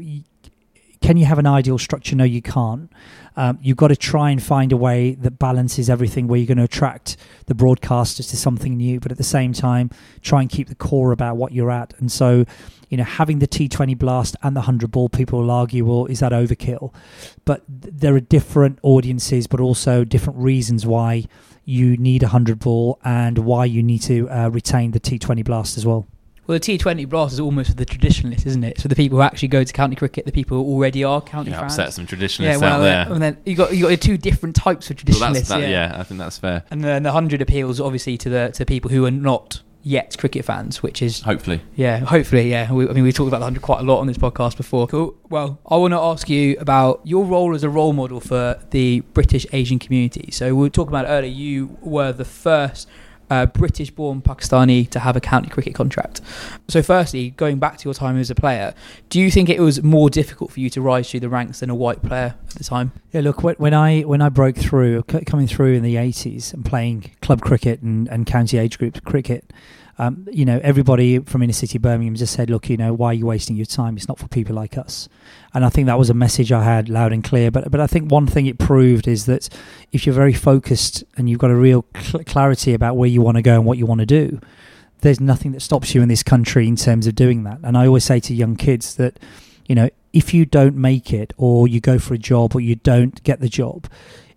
can 1.01 1.17
you 1.17 1.25
have 1.25 1.39
an 1.39 1.47
ideal 1.47 1.79
structure? 1.79 2.15
No, 2.15 2.23
you 2.23 2.43
can't. 2.43 2.91
Um, 3.35 3.59
you've 3.61 3.77
got 3.77 3.89
to 3.89 3.95
try 3.95 4.29
and 4.29 4.41
find 4.41 4.71
a 4.71 4.77
way 4.77 5.15
that 5.15 5.39
balances 5.39 5.89
everything 5.89 6.27
where 6.27 6.37
you're 6.37 6.47
going 6.47 6.57
to 6.57 6.63
attract 6.63 7.17
the 7.45 7.53
broadcasters 7.53 8.29
to 8.29 8.37
something 8.37 8.75
new, 8.77 8.99
but 8.99 9.11
at 9.11 9.17
the 9.17 9.23
same 9.23 9.53
time, 9.53 9.89
try 10.21 10.41
and 10.41 10.49
keep 10.49 10.67
the 10.67 10.75
core 10.75 11.11
about 11.11 11.37
what 11.37 11.51
you're 11.51 11.71
at. 11.71 11.93
And 11.99 12.11
so, 12.11 12.45
you 12.89 12.97
know, 12.97 13.03
having 13.03 13.39
the 13.39 13.47
T20 13.47 13.97
blast 13.97 14.35
and 14.43 14.55
the 14.55 14.61
100 14.61 14.91
ball, 14.91 15.09
people 15.09 15.39
will 15.39 15.51
argue, 15.51 15.85
well, 15.85 16.05
is 16.05 16.19
that 16.19 16.31
overkill? 16.31 16.93
But 17.45 17.63
th- 17.81 17.93
there 17.97 18.15
are 18.15 18.19
different 18.19 18.79
audiences, 18.83 19.47
but 19.47 19.59
also 19.59 20.03
different 20.03 20.39
reasons 20.39 20.85
why 20.85 21.25
you 21.63 21.95
need 21.97 22.23
a 22.23 22.27
100 22.27 22.59
ball 22.59 22.99
and 23.03 23.37
why 23.39 23.65
you 23.65 23.81
need 23.81 24.01
to 24.03 24.29
uh, 24.29 24.49
retain 24.49 24.91
the 24.91 24.99
T20 24.99 25.45
blast 25.45 25.77
as 25.77 25.85
well. 25.85 26.07
Well, 26.51 26.59
the 26.59 26.77
T20 26.77 27.07
blast 27.07 27.31
is 27.31 27.39
almost 27.39 27.69
for 27.69 27.75
the 27.77 27.85
traditionalists, 27.85 28.45
isn't 28.45 28.65
it? 28.65 28.77
So 28.77 28.89
the 28.89 28.95
people 28.95 29.17
who 29.17 29.21
actually 29.21 29.47
go 29.47 29.63
to 29.63 29.71
county 29.71 29.95
cricket, 29.95 30.25
the 30.25 30.33
people 30.33 30.57
who 30.57 30.69
already 30.69 31.01
are 31.01 31.21
county 31.21 31.51
yeah, 31.51 31.61
fans. 31.61 31.79
upset 31.79 31.93
some 31.93 32.05
traditionalists 32.05 32.61
yeah, 32.61 32.67
well, 32.67 32.81
out 32.81 32.83
there. 32.83 33.13
And 33.13 33.21
then 33.21 33.37
you 33.45 33.55
got 33.55 33.73
you 33.73 33.87
got 33.87 34.01
two 34.01 34.17
different 34.17 34.57
types 34.57 34.89
of 34.89 34.97
traditionalists. 34.97 35.49
Well, 35.49 35.61
that, 35.61 35.69
yeah. 35.69 35.93
yeah. 35.93 36.01
I 36.01 36.03
think 36.03 36.17
that's 36.17 36.39
fair. 36.39 36.65
And 36.69 36.83
then 36.83 37.03
the 37.03 37.13
hundred 37.13 37.41
appeals 37.41 37.79
obviously 37.79 38.17
to 38.17 38.29
the 38.29 38.51
to 38.55 38.65
people 38.65 38.91
who 38.91 39.05
are 39.05 39.11
not 39.11 39.61
yet 39.81 40.17
cricket 40.17 40.43
fans, 40.43 40.83
which 40.83 41.01
is 41.01 41.21
hopefully, 41.21 41.61
yeah, 41.77 41.99
hopefully, 41.99 42.49
yeah. 42.49 42.69
We, 42.69 42.89
I 42.89 42.91
mean, 42.91 43.05
we 43.05 43.13
talked 43.13 43.29
about 43.29 43.39
the 43.39 43.45
hundred 43.45 43.61
quite 43.61 43.79
a 43.79 43.83
lot 43.83 43.99
on 43.99 44.07
this 44.07 44.17
podcast 44.17 44.57
before. 44.57 44.87
Cool. 44.87 45.15
Well, 45.29 45.57
I 45.65 45.77
want 45.77 45.93
to 45.93 45.99
ask 46.01 46.29
you 46.29 46.57
about 46.59 46.99
your 47.05 47.23
role 47.23 47.55
as 47.55 47.63
a 47.63 47.69
role 47.69 47.93
model 47.93 48.19
for 48.19 48.61
the 48.71 48.99
British 49.13 49.45
Asian 49.53 49.79
community. 49.79 50.31
So 50.31 50.47
we 50.47 50.63
were 50.63 50.69
talking 50.69 50.91
about 50.93 51.05
earlier. 51.07 51.31
You 51.31 51.77
were 51.81 52.11
the 52.11 52.25
first 52.25 52.89
uh, 53.31 53.45
British 53.45 53.89
born 53.89 54.21
Pakistani 54.21 54.87
to 54.89 54.99
have 54.99 55.15
a 55.15 55.21
county 55.21 55.49
cricket 55.49 55.73
contract. 55.73 56.19
So, 56.67 56.83
firstly, 56.83 57.31
going 57.31 57.59
back 57.59 57.77
to 57.77 57.85
your 57.85 57.93
time 57.93 58.17
as 58.17 58.29
a 58.29 58.35
player, 58.35 58.75
do 59.09 59.19
you 59.21 59.31
think 59.31 59.49
it 59.49 59.61
was 59.61 59.81
more 59.81 60.09
difficult 60.09 60.51
for 60.51 60.59
you 60.59 60.69
to 60.71 60.81
rise 60.81 61.09
through 61.09 61.21
the 61.21 61.29
ranks 61.29 61.61
than 61.61 61.69
a 61.69 61.75
white 61.75 62.03
player 62.03 62.35
at 62.49 62.55
the 62.55 62.65
time? 62.65 62.91
Yeah, 63.13 63.21
look, 63.21 63.41
when 63.41 63.73
I 63.73 64.01
when 64.01 64.21
I 64.21 64.27
broke 64.27 64.57
through, 64.57 65.03
coming 65.03 65.47
through 65.47 65.73
in 65.73 65.83
the 65.83 65.95
80s 65.95 66.53
and 66.53 66.65
playing 66.65 67.11
club 67.21 67.41
cricket 67.41 67.81
and, 67.81 68.07
and 68.09 68.25
county 68.27 68.57
age 68.57 68.77
group 68.77 69.03
cricket, 69.05 69.51
um, 70.01 70.25
you 70.31 70.45
know, 70.45 70.59
everybody 70.63 71.19
from 71.19 71.43
inner 71.43 71.53
city 71.53 71.77
Birmingham 71.77 72.15
just 72.15 72.33
said, 72.33 72.49
look, 72.49 72.71
you 72.71 72.75
know, 72.75 72.91
why 72.91 73.09
are 73.09 73.13
you 73.13 73.27
wasting 73.27 73.55
your 73.55 73.67
time? 73.67 73.97
It's 73.97 74.07
not 74.07 74.17
for 74.17 74.27
people 74.27 74.55
like 74.55 74.75
us. 74.75 75.07
And 75.53 75.63
I 75.63 75.69
think 75.69 75.85
that 75.85 75.99
was 75.99 76.09
a 76.09 76.15
message 76.15 76.51
I 76.51 76.63
had 76.63 76.89
loud 76.89 77.13
and 77.13 77.23
clear. 77.23 77.51
But 77.51 77.69
but 77.69 77.79
I 77.79 77.85
think 77.85 78.11
one 78.11 78.25
thing 78.25 78.47
it 78.47 78.57
proved 78.57 79.07
is 79.07 79.27
that 79.27 79.47
if 79.91 80.07
you're 80.07 80.15
very 80.15 80.33
focused 80.33 81.03
and 81.17 81.29
you've 81.29 81.37
got 81.37 81.51
a 81.51 81.55
real 81.55 81.85
cl- 81.95 82.23
clarity 82.23 82.73
about 82.73 82.97
where 82.97 83.07
you 83.07 83.21
want 83.21 83.37
to 83.37 83.43
go 83.43 83.53
and 83.53 83.63
what 83.63 83.77
you 83.77 83.85
want 83.85 83.99
to 83.99 84.07
do, 84.07 84.39
there's 85.01 85.19
nothing 85.19 85.51
that 85.51 85.59
stops 85.59 85.93
you 85.93 86.01
in 86.01 86.09
this 86.09 86.23
country 86.23 86.67
in 86.67 86.77
terms 86.77 87.05
of 87.05 87.13
doing 87.13 87.43
that. 87.43 87.59
And 87.61 87.77
I 87.77 87.85
always 87.85 88.03
say 88.03 88.19
to 88.21 88.33
young 88.33 88.55
kids 88.55 88.95
that, 88.95 89.19
you 89.67 89.75
know, 89.75 89.89
if 90.13 90.33
you 90.33 90.47
don't 90.47 90.75
make 90.75 91.13
it 91.13 91.31
or 91.37 91.67
you 91.67 91.79
go 91.79 91.99
for 91.99 92.15
a 92.15 92.17
job 92.17 92.55
or 92.55 92.59
you 92.59 92.75
don't 92.75 93.21
get 93.21 93.39
the 93.39 93.49
job, 93.49 93.87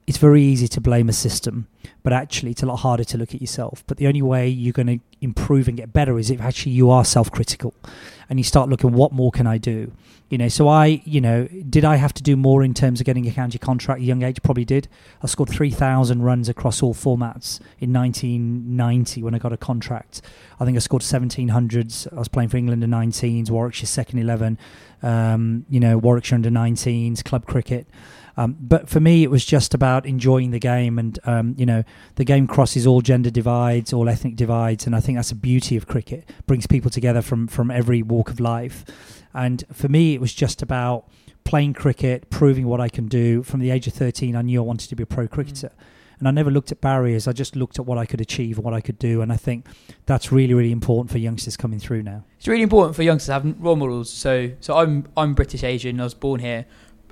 it's 0.07 0.19
very 0.19 0.43
easy 0.43 0.69
to 0.69 0.81
blame 0.81 1.09
a 1.09 1.13
system, 1.13 1.67
but 2.03 2.13
actually 2.13 2.51
it's 2.51 2.63
a 2.63 2.67
lot 2.67 2.77
harder 2.77 3.05
to 3.05 3.19
look 3.19 3.35
at 3.35 3.41
yourself. 3.41 3.83
But 3.87 3.97
the 3.97 4.07
only 4.07 4.23
way 4.23 4.49
you're 4.49 4.73
going 4.73 4.87
to 4.87 5.01
improve 5.21 5.69
and 5.69 5.77
get 5.77 5.93
better 5.93 6.19
is 6.19 6.31
if 6.31 6.41
actually 6.41 6.73
you 6.73 6.91
are 6.91 7.05
self-critical, 7.05 7.75
and 8.29 8.39
you 8.39 8.45
start 8.45 8.69
looking, 8.69 8.93
what 8.93 9.13
more 9.13 9.31
can 9.31 9.47
I 9.47 9.59
do? 9.59 9.93
You 10.31 10.39
know, 10.39 10.49
so 10.49 10.69
I, 10.69 11.03
you 11.05 11.21
know, 11.21 11.47
did 11.69 11.85
I 11.85 11.97
have 11.97 12.15
to 12.15 12.23
do 12.23 12.37
more 12.37 12.65
in 12.65 12.75
terms 12.75 13.01
of 13.01 13.07
getting 13.07 13.27
a 13.29 13.31
county 13.31 13.59
contract 13.59 14.01
at 14.01 14.03
a 14.03 14.07
young 14.07 14.23
age? 14.23 14.43
Probably 14.43 14.65
did. 14.65 14.89
I 15.23 15.27
scored 15.27 15.51
3,000 15.51 16.23
runs 16.23 16.49
across 16.49 16.83
all 16.83 16.95
formats 16.95 17.61
in 17.79 17.93
1990 17.93 19.23
when 19.23 19.35
I 19.35 19.39
got 19.39 19.53
a 19.53 19.57
contract. 19.57 20.23
I 20.59 20.65
think 20.65 20.77
I 20.77 20.81
scored 20.81 21.03
1,700s. 21.03 22.13
I 22.13 22.19
was 22.19 22.29
playing 22.29 22.49
for 22.49 22.57
England 22.57 22.83
under 22.83 22.97
19s, 22.97 23.51
Warwickshire 23.51 23.87
second 23.87 24.19
11, 24.19 24.59
um, 25.03 25.67
you 25.69 25.79
know, 25.79 25.99
Warwickshire 25.99 26.37
under 26.37 26.51
19s, 26.51 27.23
club 27.23 27.47
cricket. 27.47 27.87
Um, 28.37 28.57
but 28.61 28.89
for 28.89 29.01
me, 29.01 29.23
it 29.23 29.31
was 29.31 29.45
just 29.45 29.75
about 29.75 30.07
enjoying 30.07 30.51
the 30.51 30.59
game, 30.59 30.99
and 30.99 31.19
um, 31.25 31.55
you 31.57 31.67
know, 31.67 31.85
the 32.17 32.25
game 32.25 32.47
crosses 32.47 32.87
all 32.87 33.01
gender 33.01 33.31
divides, 33.31 33.93
all 33.93 34.09
ethnic 34.09 34.37
divides, 34.37 34.87
and 34.87 34.97
I 34.97 35.01
think 35.01 35.19
that's 35.19 35.29
the 35.29 35.37
beauty 35.37 35.77
of 35.77 35.87
cricket. 35.87 36.29
brings 36.47 36.67
people 36.67 36.91
together 36.91 37.23
from 37.23 37.47
from 37.47 37.71
every 37.71 38.03
walk 38.03 38.31
of 38.31 38.41
life, 38.41 38.85
and 39.33 39.65
for 39.73 39.89
me, 39.89 40.15
it 40.15 40.21
was 40.21 40.35
just 40.35 40.63
about 40.63 41.09
playing 41.45 41.75
cricket, 41.75 42.31
proving 42.31 42.67
what 42.67 42.81
I 42.81 42.89
can 42.89 43.07
do. 43.07 43.43
From 43.43 43.61
the 43.61 43.71
age 43.71 43.87
of 43.87 43.95
thirteen, 43.95 44.35
I 44.35 44.43
knew 44.43 44.61
I 44.61 44.65
wanted 44.65 44.89
to 44.89 44.97
be 44.97 45.03
a 45.05 45.07
pro 45.07 45.29
cricketer. 45.29 45.69
Mm. 45.69 45.85
And 46.21 46.29
I 46.29 46.31
never 46.31 46.51
looked 46.51 46.71
at 46.71 46.81
barriers. 46.81 47.27
I 47.27 47.33
just 47.33 47.57
looked 47.57 47.81
at 47.81 47.87
what 47.87 47.99
I 47.99 48.07
could 48.07 48.21
achieve 48.21 48.57
and 48.57 48.65
what 48.65 48.73
I 48.73 48.81
could 48.81 49.01
do. 49.01 49.21
And 49.21 49.33
I 49.33 49.37
think 49.37 49.67
that's 50.07 50.31
really, 50.31 50.55
really 50.55 50.71
important 50.71 51.11
for 51.11 51.19
youngsters 51.19 51.57
coming 51.57 51.81
through 51.81 52.05
now. 52.05 52.25
It's 52.39 52.47
really 52.47 52.63
important 52.63 52.95
for 52.95 53.03
youngsters 53.03 53.27
to 53.27 53.33
have 53.33 53.55
role 53.59 53.75
models. 53.75 54.11
So, 54.11 54.53
so 54.61 54.77
I'm 54.77 55.07
I'm 55.17 55.35
British 55.35 55.65
Asian. 55.65 56.01
I 56.01 56.05
was 56.05 56.15
born 56.15 56.39
here 56.41 56.67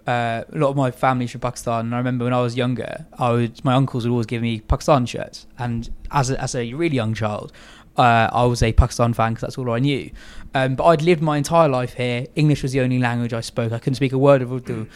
uh, 0.06 0.44
a 0.52 0.58
lot 0.58 0.70
of 0.70 0.76
my 0.76 0.90
family's 0.90 1.30
from 1.30 1.40
Pakistan, 1.40 1.86
and 1.86 1.94
I 1.94 1.98
remember 1.98 2.24
when 2.24 2.34
I 2.34 2.40
was 2.40 2.56
younger, 2.56 3.06
I 3.18 3.32
would 3.32 3.64
my 3.64 3.74
uncles 3.74 4.04
would 4.04 4.10
always 4.10 4.26
give 4.26 4.42
me 4.42 4.60
Pakistan 4.60 5.06
shirts, 5.06 5.46
and 5.58 5.88
as 6.10 6.30
a, 6.30 6.40
as 6.40 6.54
a 6.54 6.72
really 6.74 6.96
young 6.96 7.14
child, 7.14 7.52
uh, 7.96 8.28
I 8.32 8.44
was 8.44 8.62
a 8.62 8.72
Pakistan 8.72 9.12
fan 9.12 9.32
because 9.32 9.42
that's 9.42 9.58
all 9.58 9.70
I 9.70 9.78
knew. 9.78 10.10
Um, 10.54 10.74
but 10.74 10.84
I'd 10.84 11.02
lived 11.02 11.22
my 11.22 11.36
entire 11.36 11.68
life 11.68 11.94
here. 11.94 12.26
English 12.34 12.62
was 12.62 12.72
the 12.72 12.80
only 12.80 12.98
language 12.98 13.32
I 13.32 13.40
spoke. 13.40 13.72
I 13.72 13.78
couldn't 13.78 13.94
speak 13.94 14.12
a 14.12 14.18
word 14.18 14.42
of 14.42 14.52
Urdu. 14.52 14.86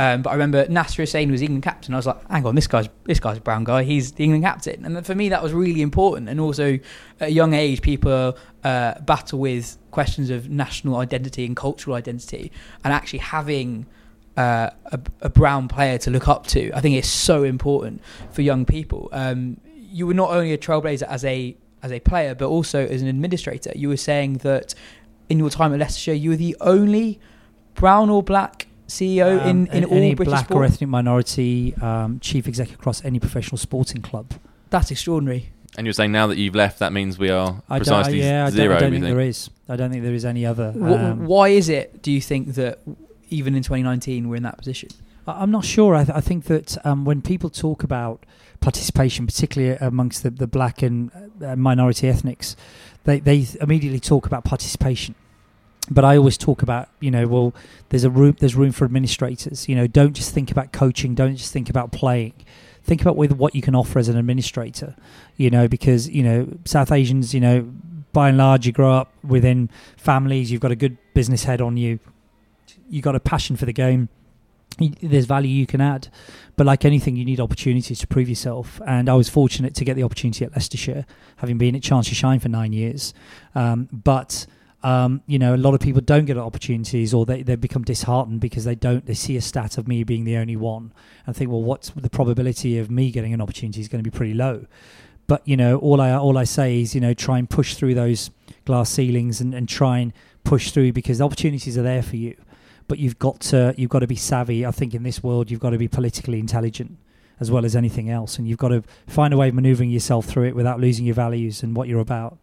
Um, 0.00 0.22
but 0.22 0.30
I 0.30 0.34
remember 0.34 0.66
Nasser 0.68 1.02
Hussain 1.02 1.30
was 1.30 1.42
England 1.42 1.64
captain. 1.64 1.92
I 1.92 1.96
was 1.96 2.06
like, 2.06 2.24
hang 2.30 2.46
on, 2.46 2.54
this 2.54 2.68
guy's 2.68 2.88
this 3.04 3.18
guy's 3.18 3.38
a 3.38 3.40
brown 3.40 3.64
guy. 3.64 3.82
He's 3.82 4.12
the 4.12 4.24
England 4.24 4.44
captain, 4.44 4.84
and 4.84 5.04
for 5.04 5.14
me 5.14 5.28
that 5.28 5.42
was 5.42 5.52
really 5.52 5.82
important. 5.82 6.28
And 6.28 6.38
also, 6.40 6.78
at 7.20 7.28
a 7.28 7.32
young 7.32 7.52
age, 7.52 7.82
people 7.82 8.36
uh, 8.62 9.00
battle 9.00 9.40
with 9.40 9.76
questions 9.90 10.30
of 10.30 10.48
national 10.48 10.96
identity 10.96 11.44
and 11.44 11.56
cultural 11.56 11.96
identity, 11.96 12.52
and 12.84 12.92
actually 12.92 13.18
having 13.18 13.86
uh, 14.38 14.70
a, 14.86 15.00
a, 15.22 15.28
brown 15.28 15.66
player 15.66 15.98
to 15.98 16.10
look 16.12 16.28
up 16.28 16.46
to. 16.46 16.70
I 16.72 16.80
think 16.80 16.96
it's 16.96 17.08
so 17.08 17.42
important 17.42 18.00
for 18.30 18.42
young 18.42 18.64
people. 18.64 19.08
Um, 19.10 19.60
you 19.74 20.06
were 20.06 20.14
not 20.14 20.30
only 20.30 20.52
a 20.52 20.58
trailblazer 20.58 21.08
as 21.08 21.24
a 21.24 21.56
as 21.82 21.90
a 21.90 21.98
player, 21.98 22.36
but 22.36 22.46
also 22.46 22.86
as 22.86 23.02
an 23.02 23.08
administrator. 23.08 23.72
You 23.74 23.88
were 23.88 23.96
saying 23.96 24.38
that 24.38 24.76
in 25.28 25.40
your 25.40 25.50
time 25.50 25.72
at 25.72 25.80
Leicestershire, 25.80 26.14
you 26.14 26.30
were 26.30 26.36
the 26.36 26.56
only 26.60 27.18
brown 27.74 28.10
or 28.10 28.22
black 28.22 28.68
CEO 28.86 29.40
um, 29.40 29.48
in, 29.48 29.66
in 29.68 29.84
all 29.84 29.96
any 29.96 30.14
British 30.14 30.30
black 30.30 30.44
sport? 30.44 30.62
or 30.62 30.64
ethnic 30.64 30.88
minority 30.88 31.74
um, 31.82 32.20
chief 32.20 32.46
executive 32.46 32.78
across 32.78 33.04
any 33.04 33.18
professional 33.18 33.58
sporting 33.58 34.02
club. 34.02 34.34
That's 34.70 34.92
extraordinary. 34.92 35.50
And 35.76 35.84
you're 35.84 35.94
saying 35.94 36.12
now 36.12 36.28
that 36.28 36.38
you've 36.38 36.54
left, 36.54 36.78
that 36.78 36.92
means 36.92 37.18
we 37.18 37.30
are 37.30 37.60
I 37.68 37.78
precisely 37.78 38.20
yeah, 38.20 38.50
zero. 38.50 38.66
I 38.66 38.68
don't, 38.68 38.76
I 38.76 38.80
don't 38.80 38.92
think 38.92 39.04
there 39.04 39.20
is. 39.20 39.50
I 39.68 39.74
don't 39.74 39.90
think 39.90 40.04
there 40.04 40.14
is 40.14 40.24
any 40.24 40.46
other. 40.46 40.72
Um, 40.80 41.26
why 41.26 41.48
is 41.48 41.68
it? 41.68 42.02
Do 42.02 42.12
you 42.12 42.20
think 42.20 42.54
that 42.54 42.78
even 43.30 43.54
in 43.54 43.62
2019 43.62 44.28
we're 44.28 44.36
in 44.36 44.42
that 44.42 44.58
position? 44.58 44.90
I'm 45.26 45.50
not 45.50 45.64
sure. 45.64 45.94
I, 45.94 46.04
th- 46.04 46.16
I 46.16 46.20
think 46.20 46.44
that 46.44 46.84
um, 46.86 47.04
when 47.04 47.20
people 47.20 47.50
talk 47.50 47.82
about 47.82 48.24
participation, 48.60 49.26
particularly 49.26 49.76
amongst 49.80 50.22
the, 50.22 50.30
the 50.30 50.46
black 50.46 50.82
and 50.82 51.10
uh, 51.44 51.54
minority 51.54 52.08
ethnics, 52.08 52.56
they, 53.04 53.20
they 53.20 53.46
immediately 53.60 54.00
talk 54.00 54.26
about 54.26 54.44
participation. 54.44 55.14
But 55.90 56.04
I 56.04 56.16
always 56.16 56.36
talk 56.36 56.62
about, 56.62 56.88
you 57.00 57.10
know, 57.10 57.26
well, 57.26 57.54
there's 57.88 58.04
a 58.04 58.10
room, 58.10 58.36
there's 58.40 58.54
room 58.54 58.72
for 58.72 58.84
administrators. 58.84 59.68
You 59.68 59.76
know, 59.76 59.86
don't 59.86 60.12
just 60.12 60.34
think 60.34 60.50
about 60.50 60.72
coaching, 60.72 61.14
don't 61.14 61.36
just 61.36 61.52
think 61.52 61.70
about 61.70 61.92
playing. 61.92 62.34
Think 62.82 63.00
about 63.02 63.16
with 63.16 63.32
what 63.32 63.54
you 63.54 63.62
can 63.62 63.74
offer 63.74 63.98
as 63.98 64.08
an 64.08 64.16
administrator. 64.16 64.94
You 65.36 65.50
know, 65.50 65.68
because 65.68 66.08
you 66.08 66.22
know 66.22 66.48
South 66.64 66.90
Asians, 66.90 67.34
you 67.34 67.40
know, 67.40 67.70
by 68.12 68.30
and 68.30 68.38
large, 68.38 68.66
you 68.66 68.72
grow 68.72 68.92
up 68.92 69.12
within 69.22 69.70
families. 69.96 70.50
You've 70.50 70.60
got 70.60 70.72
a 70.72 70.76
good 70.76 70.96
business 71.14 71.44
head 71.44 71.60
on 71.60 71.76
you 71.76 72.00
you 72.88 73.02
got 73.02 73.14
a 73.14 73.20
passion 73.20 73.56
for 73.56 73.66
the 73.66 73.72
game 73.72 74.08
there's 75.00 75.26
value 75.26 75.50
you 75.50 75.66
can 75.66 75.80
add. 75.80 76.08
But 76.56 76.66
like 76.66 76.84
anything, 76.84 77.16
you 77.16 77.24
need 77.24 77.40
opportunities 77.40 77.98
to 78.00 78.06
prove 78.06 78.28
yourself. 78.28 78.80
And 78.86 79.08
I 79.08 79.14
was 79.14 79.28
fortunate 79.28 79.74
to 79.76 79.84
get 79.84 79.94
the 79.94 80.02
opportunity 80.02 80.44
at 80.44 80.52
Leicestershire, 80.52 81.06
having 81.36 81.58
been 81.58 81.76
at 81.76 81.82
Chance 81.82 82.08
to 82.08 82.14
Shine 82.14 82.40
for 82.40 82.48
nine 82.48 82.72
years. 82.72 83.14
Um, 83.54 83.88
but 83.92 84.46
um, 84.82 85.22
you 85.26 85.38
know, 85.38 85.54
a 85.54 85.56
lot 85.56 85.74
of 85.74 85.80
people 85.80 86.00
don't 86.00 86.24
get 86.24 86.38
opportunities, 86.38 87.12
or 87.12 87.26
they, 87.26 87.42
they 87.42 87.56
become 87.56 87.82
disheartened 87.82 88.40
because 88.40 88.64
they 88.64 88.76
don't. 88.76 89.06
They 89.06 89.14
see 89.14 89.36
a 89.36 89.40
stat 89.40 89.76
of 89.76 89.88
me 89.88 90.04
being 90.04 90.24
the 90.24 90.36
only 90.36 90.56
one, 90.56 90.92
and 91.26 91.34
think, 91.34 91.50
well, 91.50 91.62
what's 91.62 91.90
the 91.90 92.10
probability 92.10 92.78
of 92.78 92.88
me 92.90 93.10
getting 93.10 93.34
an 93.34 93.40
opportunity 93.40 93.80
is 93.80 93.88
going 93.88 94.02
to 94.02 94.08
be 94.08 94.16
pretty 94.16 94.34
low. 94.34 94.66
But 95.26 95.46
you 95.46 95.56
know, 95.56 95.78
all 95.78 96.00
I 96.00 96.12
all 96.12 96.38
I 96.38 96.44
say 96.44 96.80
is, 96.80 96.94
you 96.94 97.00
know, 97.00 97.12
try 97.12 97.38
and 97.38 97.50
push 97.50 97.74
through 97.74 97.94
those 97.94 98.30
glass 98.66 98.88
ceilings 98.88 99.40
and, 99.40 99.52
and 99.52 99.68
try 99.68 99.98
and 99.98 100.12
push 100.44 100.70
through 100.70 100.92
because 100.92 101.18
the 101.18 101.24
opportunities 101.24 101.76
are 101.76 101.82
there 101.82 102.02
for 102.02 102.16
you 102.16 102.36
but 102.88 102.98
you've 102.98 103.18
got 103.18 103.40
to 103.40 103.74
you've 103.76 103.90
got 103.90 104.00
to 104.00 104.06
be 104.06 104.16
savvy. 104.16 104.66
I 104.66 104.70
think 104.70 104.94
in 104.94 105.02
this 105.04 105.22
world 105.22 105.50
you've 105.50 105.60
got 105.60 105.70
to 105.70 105.78
be 105.78 105.88
politically 105.88 106.40
intelligent 106.40 106.98
as 107.40 107.50
well 107.50 107.64
as 107.64 107.76
anything 107.76 108.10
else, 108.10 108.38
and 108.38 108.48
you've 108.48 108.58
got 108.58 108.68
to 108.68 108.82
find 109.06 109.32
a 109.32 109.36
way 109.36 109.48
of 109.48 109.54
manoeuvring 109.54 109.90
yourself 109.90 110.26
through 110.26 110.44
it 110.44 110.56
without 110.56 110.80
losing 110.80 111.04
your 111.06 111.14
values 111.14 111.62
and 111.62 111.76
what 111.76 111.86
you're 111.86 112.00
about. 112.00 112.38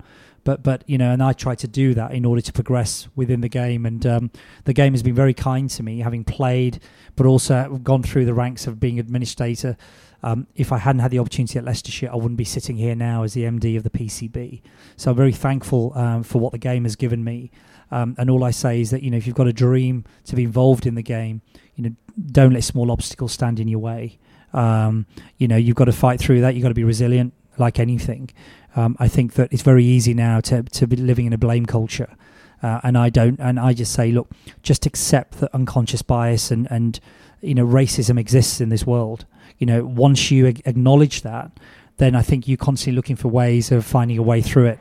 But 0.46 0.62
but 0.62 0.84
you 0.88 0.98
know, 0.98 1.12
and 1.12 1.22
I 1.22 1.34
try 1.34 1.56
to 1.56 1.68
do 1.68 1.94
that 1.96 2.14
in 2.14 2.24
order 2.24 2.42
to 2.42 2.54
progress 2.54 3.08
within 3.16 3.42
the 3.42 3.50
game, 3.50 3.86
and 3.86 4.06
um, 4.06 4.32
the 4.64 4.74
game 4.74 4.94
has 4.94 5.04
been 5.04 5.16
very 5.16 5.34
kind 5.34 5.70
to 5.72 5.84
me, 5.84 6.00
having 6.00 6.24
played, 6.24 6.80
but 7.16 7.26
also 7.26 7.80
gone 7.84 8.04
through 8.04 8.26
the 8.26 8.34
ranks 8.34 8.68
of 8.68 8.80
being 8.80 9.00
administrator. 9.00 9.76
Um, 10.24 10.48
if 10.56 10.72
I 10.72 10.78
hadn't 10.78 11.02
had 11.02 11.12
the 11.12 11.20
opportunity 11.20 11.60
at 11.60 11.66
Leicestershire, 11.66 12.10
I 12.12 12.16
wouldn't 12.16 12.38
be 12.38 12.46
sitting 12.46 12.78
here 12.78 12.96
now 12.96 13.24
as 13.24 13.34
the 13.34 13.44
MD 13.44 13.78
of 13.78 13.84
the 13.84 13.92
PCB. 13.92 14.62
So 14.98 15.12
I'm 15.12 15.18
very 15.18 15.34
thankful 15.34 15.94
um, 15.96 16.24
for 16.24 16.40
what 16.40 16.52
the 16.52 16.58
game 16.58 16.84
has 16.84 16.96
given 16.96 17.24
me. 17.24 17.52
Um, 17.92 18.16
and 18.18 18.30
all 18.30 18.44
I 18.44 18.52
say 18.52 18.82
is 18.82 18.92
that 18.92 19.04
you 19.04 19.12
know 19.12 19.18
if 19.18 19.28
you've 19.28 19.36
got 19.36 19.48
a 19.48 19.54
dream 19.54 20.06
to 20.26 20.36
be 20.36 20.44
involved 20.44 20.86
in 20.86 20.96
the 20.96 21.04
game, 21.04 21.42
you 21.76 21.84
know 21.84 21.96
don't 22.32 22.54
let 22.54 22.64
small 22.64 22.92
obstacles 22.92 23.32
stand 23.32 23.60
in 23.60 23.68
your 23.68 23.80
way. 23.80 24.18
Um, 24.54 25.06
you 25.38 25.48
know 25.48 25.58
you've 25.58 25.76
got 25.76 25.86
to 25.86 25.92
fight 25.92 26.20
through 26.20 26.42
that. 26.42 26.56
You've 26.56 26.64
got 26.64 26.70
to 26.70 26.76
be 26.76 26.84
resilient, 26.84 27.34
like 27.58 27.80
anything. 27.80 28.32
Um, 28.76 28.96
I 29.00 29.08
think 29.08 29.34
that 29.34 29.52
it's 29.54 29.62
very 29.62 29.86
easy 29.86 30.14
now 30.14 30.40
to 30.42 30.64
to 30.64 30.88
be 30.88 30.96
living 30.96 31.26
in 31.26 31.34
a 31.34 31.38
blame 31.38 31.66
culture, 31.66 32.16
uh, 32.64 32.82
and 32.84 32.98
I 32.98 33.10
don't. 33.10 33.40
And 33.40 33.60
I 33.60 33.74
just 33.74 33.94
say, 33.94 34.12
look, 34.12 34.32
just 34.64 34.86
accept 34.86 35.40
that 35.40 35.54
unconscious 35.54 36.02
bias 36.02 36.52
and 36.52 36.68
and 36.72 37.00
you 37.42 37.56
know 37.56 37.66
racism 37.66 38.20
exists 38.20 38.60
in 38.62 38.70
this 38.70 38.86
world. 38.86 39.26
You 39.58 39.68
know 39.68 39.86
once 39.86 40.32
you 40.32 40.48
acknowledge 40.48 41.22
that, 41.22 41.52
then 41.98 42.16
I 42.16 42.22
think 42.22 42.48
you're 42.48 42.58
constantly 42.58 42.96
looking 42.96 43.16
for 43.16 43.28
ways 43.28 43.72
of 43.72 43.86
finding 43.86 44.18
a 44.18 44.24
way 44.24 44.42
through 44.42 44.66
it 44.66 44.80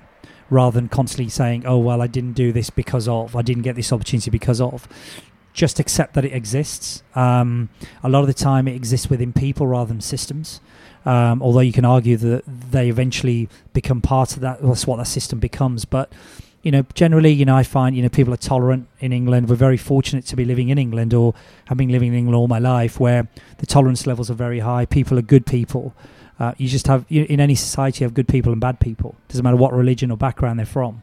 rather 0.50 0.78
than 0.78 0.88
constantly 0.88 1.30
saying, 1.30 1.64
oh, 1.66 1.78
well, 1.78 2.02
I 2.02 2.06
didn't 2.06 2.32
do 2.32 2.52
this 2.52 2.70
because 2.70 3.08
of, 3.08 3.34
I 3.34 3.42
didn't 3.42 3.62
get 3.62 3.76
this 3.76 3.92
opportunity 3.92 4.30
because 4.30 4.60
of. 4.60 4.88
Just 5.52 5.78
accept 5.78 6.14
that 6.14 6.24
it 6.24 6.32
exists. 6.32 7.02
Um, 7.14 7.68
a 8.02 8.08
lot 8.08 8.20
of 8.20 8.26
the 8.26 8.34
time, 8.34 8.66
it 8.66 8.74
exists 8.74 9.08
within 9.08 9.32
people 9.32 9.66
rather 9.66 9.88
than 9.88 10.00
systems. 10.00 10.60
Um, 11.06 11.42
although 11.42 11.60
you 11.60 11.72
can 11.72 11.84
argue 11.84 12.16
that 12.16 12.44
they 12.46 12.88
eventually 12.88 13.48
become 13.72 14.00
part 14.00 14.34
of 14.34 14.40
that, 14.40 14.62
that's 14.62 14.86
what 14.86 14.96
that 14.96 15.06
system 15.06 15.38
becomes. 15.38 15.84
But 15.84 16.12
you 16.62 16.70
know, 16.70 16.86
generally, 16.94 17.30
you 17.30 17.44
know, 17.44 17.54
I 17.54 17.62
find 17.62 17.94
you 17.94 18.02
know 18.02 18.08
people 18.08 18.32
are 18.32 18.38
tolerant 18.38 18.88
in 18.98 19.12
England. 19.12 19.50
We're 19.50 19.56
very 19.56 19.76
fortunate 19.76 20.24
to 20.26 20.36
be 20.36 20.46
living 20.46 20.70
in 20.70 20.78
England, 20.78 21.12
or 21.12 21.34
have 21.66 21.76
been 21.76 21.90
living 21.90 22.08
in 22.08 22.14
England 22.14 22.34
all 22.34 22.48
my 22.48 22.58
life, 22.58 22.98
where 22.98 23.28
the 23.58 23.66
tolerance 23.66 24.06
levels 24.06 24.30
are 24.30 24.34
very 24.34 24.60
high. 24.60 24.86
People 24.86 25.18
are 25.18 25.22
good 25.22 25.44
people, 25.44 25.94
uh, 26.38 26.52
you 26.56 26.68
just 26.68 26.86
have 26.86 27.04
you, 27.08 27.24
in 27.28 27.40
any 27.40 27.54
society 27.54 28.00
you 28.00 28.06
have 28.06 28.14
good 28.14 28.28
people 28.28 28.52
and 28.52 28.60
bad 28.60 28.80
people. 28.80 29.14
Doesn't 29.28 29.44
matter 29.44 29.56
what 29.56 29.72
religion 29.72 30.10
or 30.10 30.16
background 30.16 30.58
they're 30.58 30.66
from. 30.66 31.02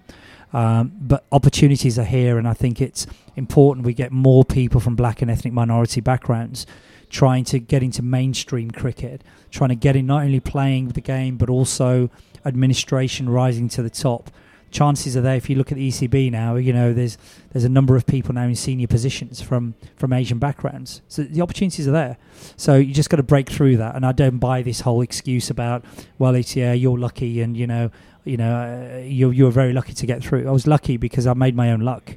Um, 0.53 0.91
but 0.99 1.23
opportunities 1.31 1.97
are 1.97 2.03
here, 2.03 2.37
and 2.37 2.45
I 2.45 2.53
think 2.53 2.81
it's 2.81 3.07
important 3.37 3.85
we 3.85 3.93
get 3.93 4.11
more 4.11 4.43
people 4.43 4.81
from 4.81 4.95
black 4.95 5.21
and 5.21 5.31
ethnic 5.31 5.53
minority 5.53 6.01
backgrounds 6.01 6.65
trying 7.09 7.43
to 7.43 7.59
get 7.59 7.83
into 7.83 8.01
mainstream 8.01 8.71
cricket, 8.71 9.21
trying 9.49 9.69
to 9.69 9.75
get 9.75 9.95
in 9.95 10.05
not 10.05 10.23
only 10.23 10.39
playing 10.39 10.89
the 10.89 11.01
game 11.01 11.37
but 11.37 11.49
also 11.49 12.09
administration 12.45 13.29
rising 13.29 13.69
to 13.69 13.81
the 13.81 13.89
top 13.89 14.29
chances 14.71 15.15
are 15.17 15.21
there 15.21 15.35
if 15.35 15.49
you 15.49 15.55
look 15.55 15.71
at 15.71 15.77
the 15.77 15.89
ECB 15.89 16.31
now. 16.31 16.55
You 16.55 16.73
know, 16.73 16.93
there's 16.93 17.17
there's 17.51 17.63
a 17.63 17.69
number 17.69 17.95
of 17.95 18.05
people 18.05 18.33
now 18.33 18.43
in 18.43 18.55
senior 18.55 18.87
positions 18.87 19.41
from 19.41 19.75
from 19.95 20.13
Asian 20.13 20.39
backgrounds. 20.39 21.01
So 21.07 21.23
the 21.23 21.41
opportunities 21.41 21.87
are 21.87 21.91
there. 21.91 22.17
So 22.57 22.75
you 22.75 22.93
just 22.93 23.09
got 23.09 23.17
to 23.17 23.23
break 23.23 23.49
through 23.49 23.77
that. 23.77 23.95
And 23.95 24.05
I 24.05 24.11
don't 24.11 24.37
buy 24.37 24.61
this 24.61 24.81
whole 24.81 25.01
excuse 25.01 25.49
about 25.49 25.83
well, 26.17 26.35
it's 26.35 26.55
yeah, 26.55 26.73
you're 26.73 26.97
lucky, 26.97 27.41
and 27.41 27.55
you 27.55 27.67
know, 27.67 27.91
you 28.23 28.37
know, 28.37 28.53
uh, 28.53 28.97
you 28.99 29.29
you 29.29 29.45
were 29.45 29.51
very 29.51 29.73
lucky 29.73 29.93
to 29.93 30.05
get 30.05 30.23
through. 30.23 30.47
I 30.47 30.51
was 30.51 30.65
lucky 30.65 30.97
because 30.97 31.27
I 31.27 31.33
made 31.33 31.55
my 31.55 31.71
own 31.71 31.81
luck. 31.81 32.15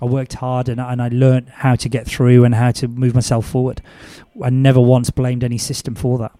I 0.00 0.04
worked 0.04 0.34
hard 0.34 0.68
and, 0.68 0.78
and 0.78 1.00
I 1.00 1.08
learned 1.08 1.48
how 1.48 1.74
to 1.74 1.88
get 1.88 2.06
through 2.06 2.44
and 2.44 2.54
how 2.54 2.70
to 2.72 2.88
move 2.88 3.14
myself 3.14 3.46
forward. 3.46 3.80
I 4.42 4.50
never 4.50 4.80
once 4.80 5.08
blamed 5.08 5.42
any 5.42 5.56
system 5.56 5.94
for 5.94 6.18
that. 6.18 6.32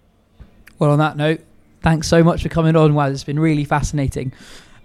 Well, 0.78 0.90
on 0.90 0.98
that 0.98 1.16
note, 1.16 1.40
thanks 1.80 2.06
so 2.06 2.22
much 2.22 2.42
for 2.42 2.50
coming 2.50 2.76
on. 2.76 2.94
Wow, 2.94 3.06
it's 3.06 3.24
been 3.24 3.40
really 3.40 3.64
fascinating. 3.64 4.32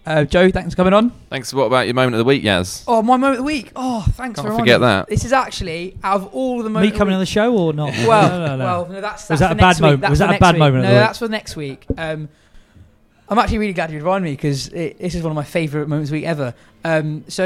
Uh, 0.04 0.24
Jo, 0.26 0.49
thanks 0.49 0.74
for 0.74 0.78
coming 0.78 0.93
on. 0.93 1.12
Thanks. 1.30 1.54
What 1.54 1.66
about 1.66 1.86
your 1.86 1.93
moment 1.93 2.16
of 2.16 2.18
the 2.20 2.24
week, 2.26 2.41
Yas? 2.41 2.84
Oh, 2.88 3.04
my 3.04 3.18
moment 3.18 3.34
of 3.34 3.38
the 3.38 3.43
week. 3.43 3.72
Oh, 3.76 4.04
thanks 4.14 4.39
Can't 4.39 4.49
for 4.52 4.58
forget 4.60 4.80
reminding 4.80 4.82
me. 4.82 5.02
that. 5.02 5.08
This 5.10 5.26
is 5.26 5.32
actually 5.32 5.95
out 6.04 6.22
of 6.22 6.34
all 6.34 6.64
the 6.64 6.70
moments. 6.70 6.74
Me 6.74 6.80
moments. 6.88 6.97
coming 6.97 7.14
on 7.14 7.20
the 7.20 7.26
show 7.28 7.56
or 7.56 7.74
not? 7.74 7.93
Well, 8.08 8.30
no, 8.30 8.45
no, 8.47 8.56
no. 8.58 8.64
well, 8.66 8.89
no, 8.89 9.02
that's, 9.02 9.30
Was 9.30 9.39
that 9.41 9.49
for 9.49 9.54
a 9.54 9.56
bad 9.58 9.68
next 9.68 9.78
week. 9.78 9.82
moment? 9.84 10.02
That's 10.02 10.10
Was 10.10 10.20
for 10.20 10.24
that 10.24 10.30
a 10.30 10.32
next 10.32 10.41
bad 10.41 10.54
week. 10.56 10.60
moment 10.60 10.78
of 10.78 10.84
No, 10.84 10.89
the 10.89 10.95
week? 10.95 11.06
that's 11.08 11.20
for 11.20 11.28
next 11.28 11.56
week. 11.56 11.86
Um, 11.97 12.30
I'm 13.30 13.38
actually 13.38 13.58
really 13.60 13.74
glad 13.74 13.91
you 13.91 13.99
reminded 13.99 14.26
me 14.26 14.32
because 14.36 14.70
this 14.70 15.14
is 15.16 15.22
one 15.22 15.32
of 15.32 15.36
my 15.36 15.43
favourite 15.43 15.88
moments 15.88 16.10
of 16.10 16.14
the 16.14 16.18
week 16.20 16.26
ever. 16.26 16.54
Um, 16.84 17.24
so, 17.28 17.43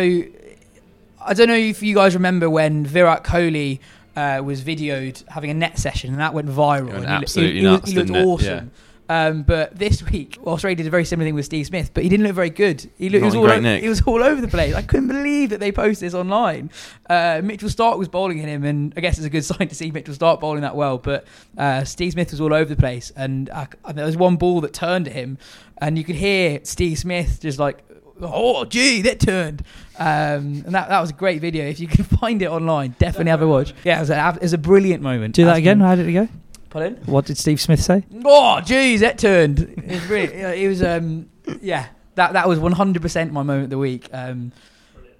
I 1.22 1.34
don't 1.34 1.47
know 1.49 1.56
if 1.56 1.84
you 1.84 1.93
guys 1.93 2.14
remember 2.16 2.49
when 2.49 2.86
Virat 2.86 3.24
Kohli 3.26 3.80
uh, 4.16 4.41
was 4.43 4.62
videoed 4.62 5.28
having 5.28 5.49
a 5.49 5.53
net 5.53 5.78
session 5.78 6.10
and 6.12 6.20
that 6.22 6.34
went 6.34 6.47
viral. 6.47 6.88
It 6.89 6.93
went 6.93 6.95
and 6.95 7.06
he, 7.08 7.12
absolutely 7.12 7.53
he, 7.56 7.60
he, 7.60 7.66
nuts, 7.66 7.89
he 7.89 7.95
looked 7.97 8.08
didn't 8.08 8.22
it? 8.24 8.26
awesome. 8.26 8.72
Um, 9.08 9.43
but 9.43 9.78
this 9.78 10.01
week, 10.03 10.39
Australia 10.45 10.76
did 10.76 10.88
a 10.88 10.89
very 10.89 11.06
similar 11.06 11.28
thing 11.28 11.36
with 11.36 11.45
Steve 11.45 11.68
Smith, 11.68 11.91
but 11.93 12.03
he 12.03 12.10
didn't 12.10 12.26
look 12.26 12.36
very 12.36 12.49
good. 12.49 12.89
He, 12.97 13.10
looked, 13.10 13.22
he, 13.22 13.26
was 13.26 13.36
all 13.36 13.45
great 13.45 13.58
o- 13.58 13.62
nick. 13.62 13.84
he 13.84 13.89
was 13.89 14.01
all 14.01 14.24
over 14.24 14.41
the 14.41 14.47
place. 14.47 14.74
I 14.74 14.82
couldn't 14.82 15.08
believe 15.08 15.51
that 15.51 15.60
they 15.60 15.72
posted 15.72 16.08
this 16.08 16.14
online. 16.14 16.72
Uh, 17.10 17.41
Mitchell 17.43 17.70
Starc 17.70 17.99
was 17.99 18.08
bowling 18.08 18.39
at 18.39 18.47
him, 18.47 18.64
and 18.64 18.93
I 18.97 19.01
guess 19.01 19.18
it's 19.18 19.28
a 19.28 19.30
good 19.30 19.45
sign 19.45 19.68
to 19.68 19.76
see 19.76 19.91
Mitchell 19.91 20.16
Starc 20.16 20.39
bowling 20.39 20.62
that 20.62 20.76
well. 20.76 20.97
But 20.97 21.26
uh, 21.58 21.84
Steve 21.84 22.14
Smith 22.14 22.32
was 22.32 22.41
all 22.41 22.53
over 22.53 22.74
the 22.74 22.80
place, 22.80 23.12
and 23.16 23.49
I, 23.51 23.68
and 23.86 23.97
there 23.97 24.06
was 24.06 24.18
one 24.18 24.38
ball 24.38 24.62
that 24.62 24.74
turned 24.74 25.08
at 25.08 25.14
him, 25.14 25.38
and 25.78 25.97
you 25.97 26.03
could 26.03 26.16
hear 26.16 26.60
Steve 26.64 26.97
Smith 26.97 27.39
just 27.41 27.60
like, 27.60 27.84
"Oh, 28.20 28.66
gee, 28.66 29.03
that 29.03 29.20
turned." 29.20 29.64
Um, 29.97 30.64
and 30.66 30.74
that, 30.74 30.89
that 30.89 30.99
was 30.99 31.12
a 31.12 31.14
great 31.14 31.41
video. 31.41 31.66
If 31.68 31.80
you 31.80 31.88
can 31.88 32.03
find 32.20 32.41
it 32.41 32.47
online, 32.47 32.95
definitely 32.97 33.30
have 33.30 33.41
a 33.43 33.47
watch. 33.47 33.74
Yeah, 33.84 33.97
it 33.97 34.01
was 34.01 34.10
a, 34.10 34.34
it 34.36 34.41
was 34.41 34.53
a 34.53 34.58
brilliant 34.58 35.03
moment. 35.03 35.36
Do 35.36 35.43
that 35.43 35.51
That's 35.51 35.60
again. 35.60 35.80
How 35.80 35.95
did 35.95 36.08
it 36.08 36.14
go? 36.14 36.28
Pardon? 36.76 36.97
What 37.05 37.23
did 37.23 37.38
Steve 37.38 37.61
Smith 37.61 37.82
say? 37.82 38.03
Oh, 38.26 38.59
jeez, 38.61 38.99
that 38.99 39.17
turned. 39.17 39.59
It 39.59 39.91
was 39.91 40.05
really, 40.07 40.34
it 40.34 40.67
was, 40.67 40.84
um, 40.84 41.30
yeah, 41.61 41.86
that 42.15 42.34
that 42.34 42.49
was 42.49 42.59
100% 42.59 43.32
my 43.32 43.43
moment 43.43 43.63
of 43.63 43.69
the 43.69 43.78
week. 43.78 44.09
Um, 44.11 44.51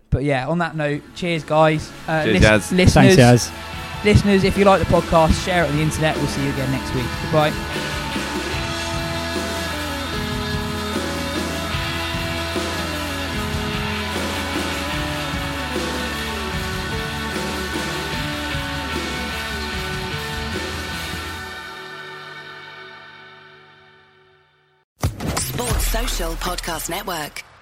but 0.10 0.26
yeah, 0.26 0.49
on 0.49 0.58
that 0.58 0.76
note, 0.76 1.01
cheers, 1.16 1.45
guys. 1.45 1.89
Uh, 2.10 2.26
Cheers, 2.26 2.41
Jazz. 2.41 2.72
Listeners, 2.74 3.16
Thanks, 3.16 3.18
Yas. 3.18 3.51
listeners, 4.03 4.43
if 4.43 4.58
you 4.58 4.66
like 4.66 4.82
the 4.86 4.93
podcast, 4.93 5.45
share 5.45 5.64
it 5.64 5.70
on 5.70 5.78
the 5.78 5.82
internet. 5.82 6.18
We'll 6.18 6.28
see 6.28 6.43
you 6.43 6.51
again 6.51 6.70
next 6.74 6.93
week. 6.93 7.06
Goodbye. 7.24 8.05
Podcast 26.46 26.91
Network. 26.91 27.55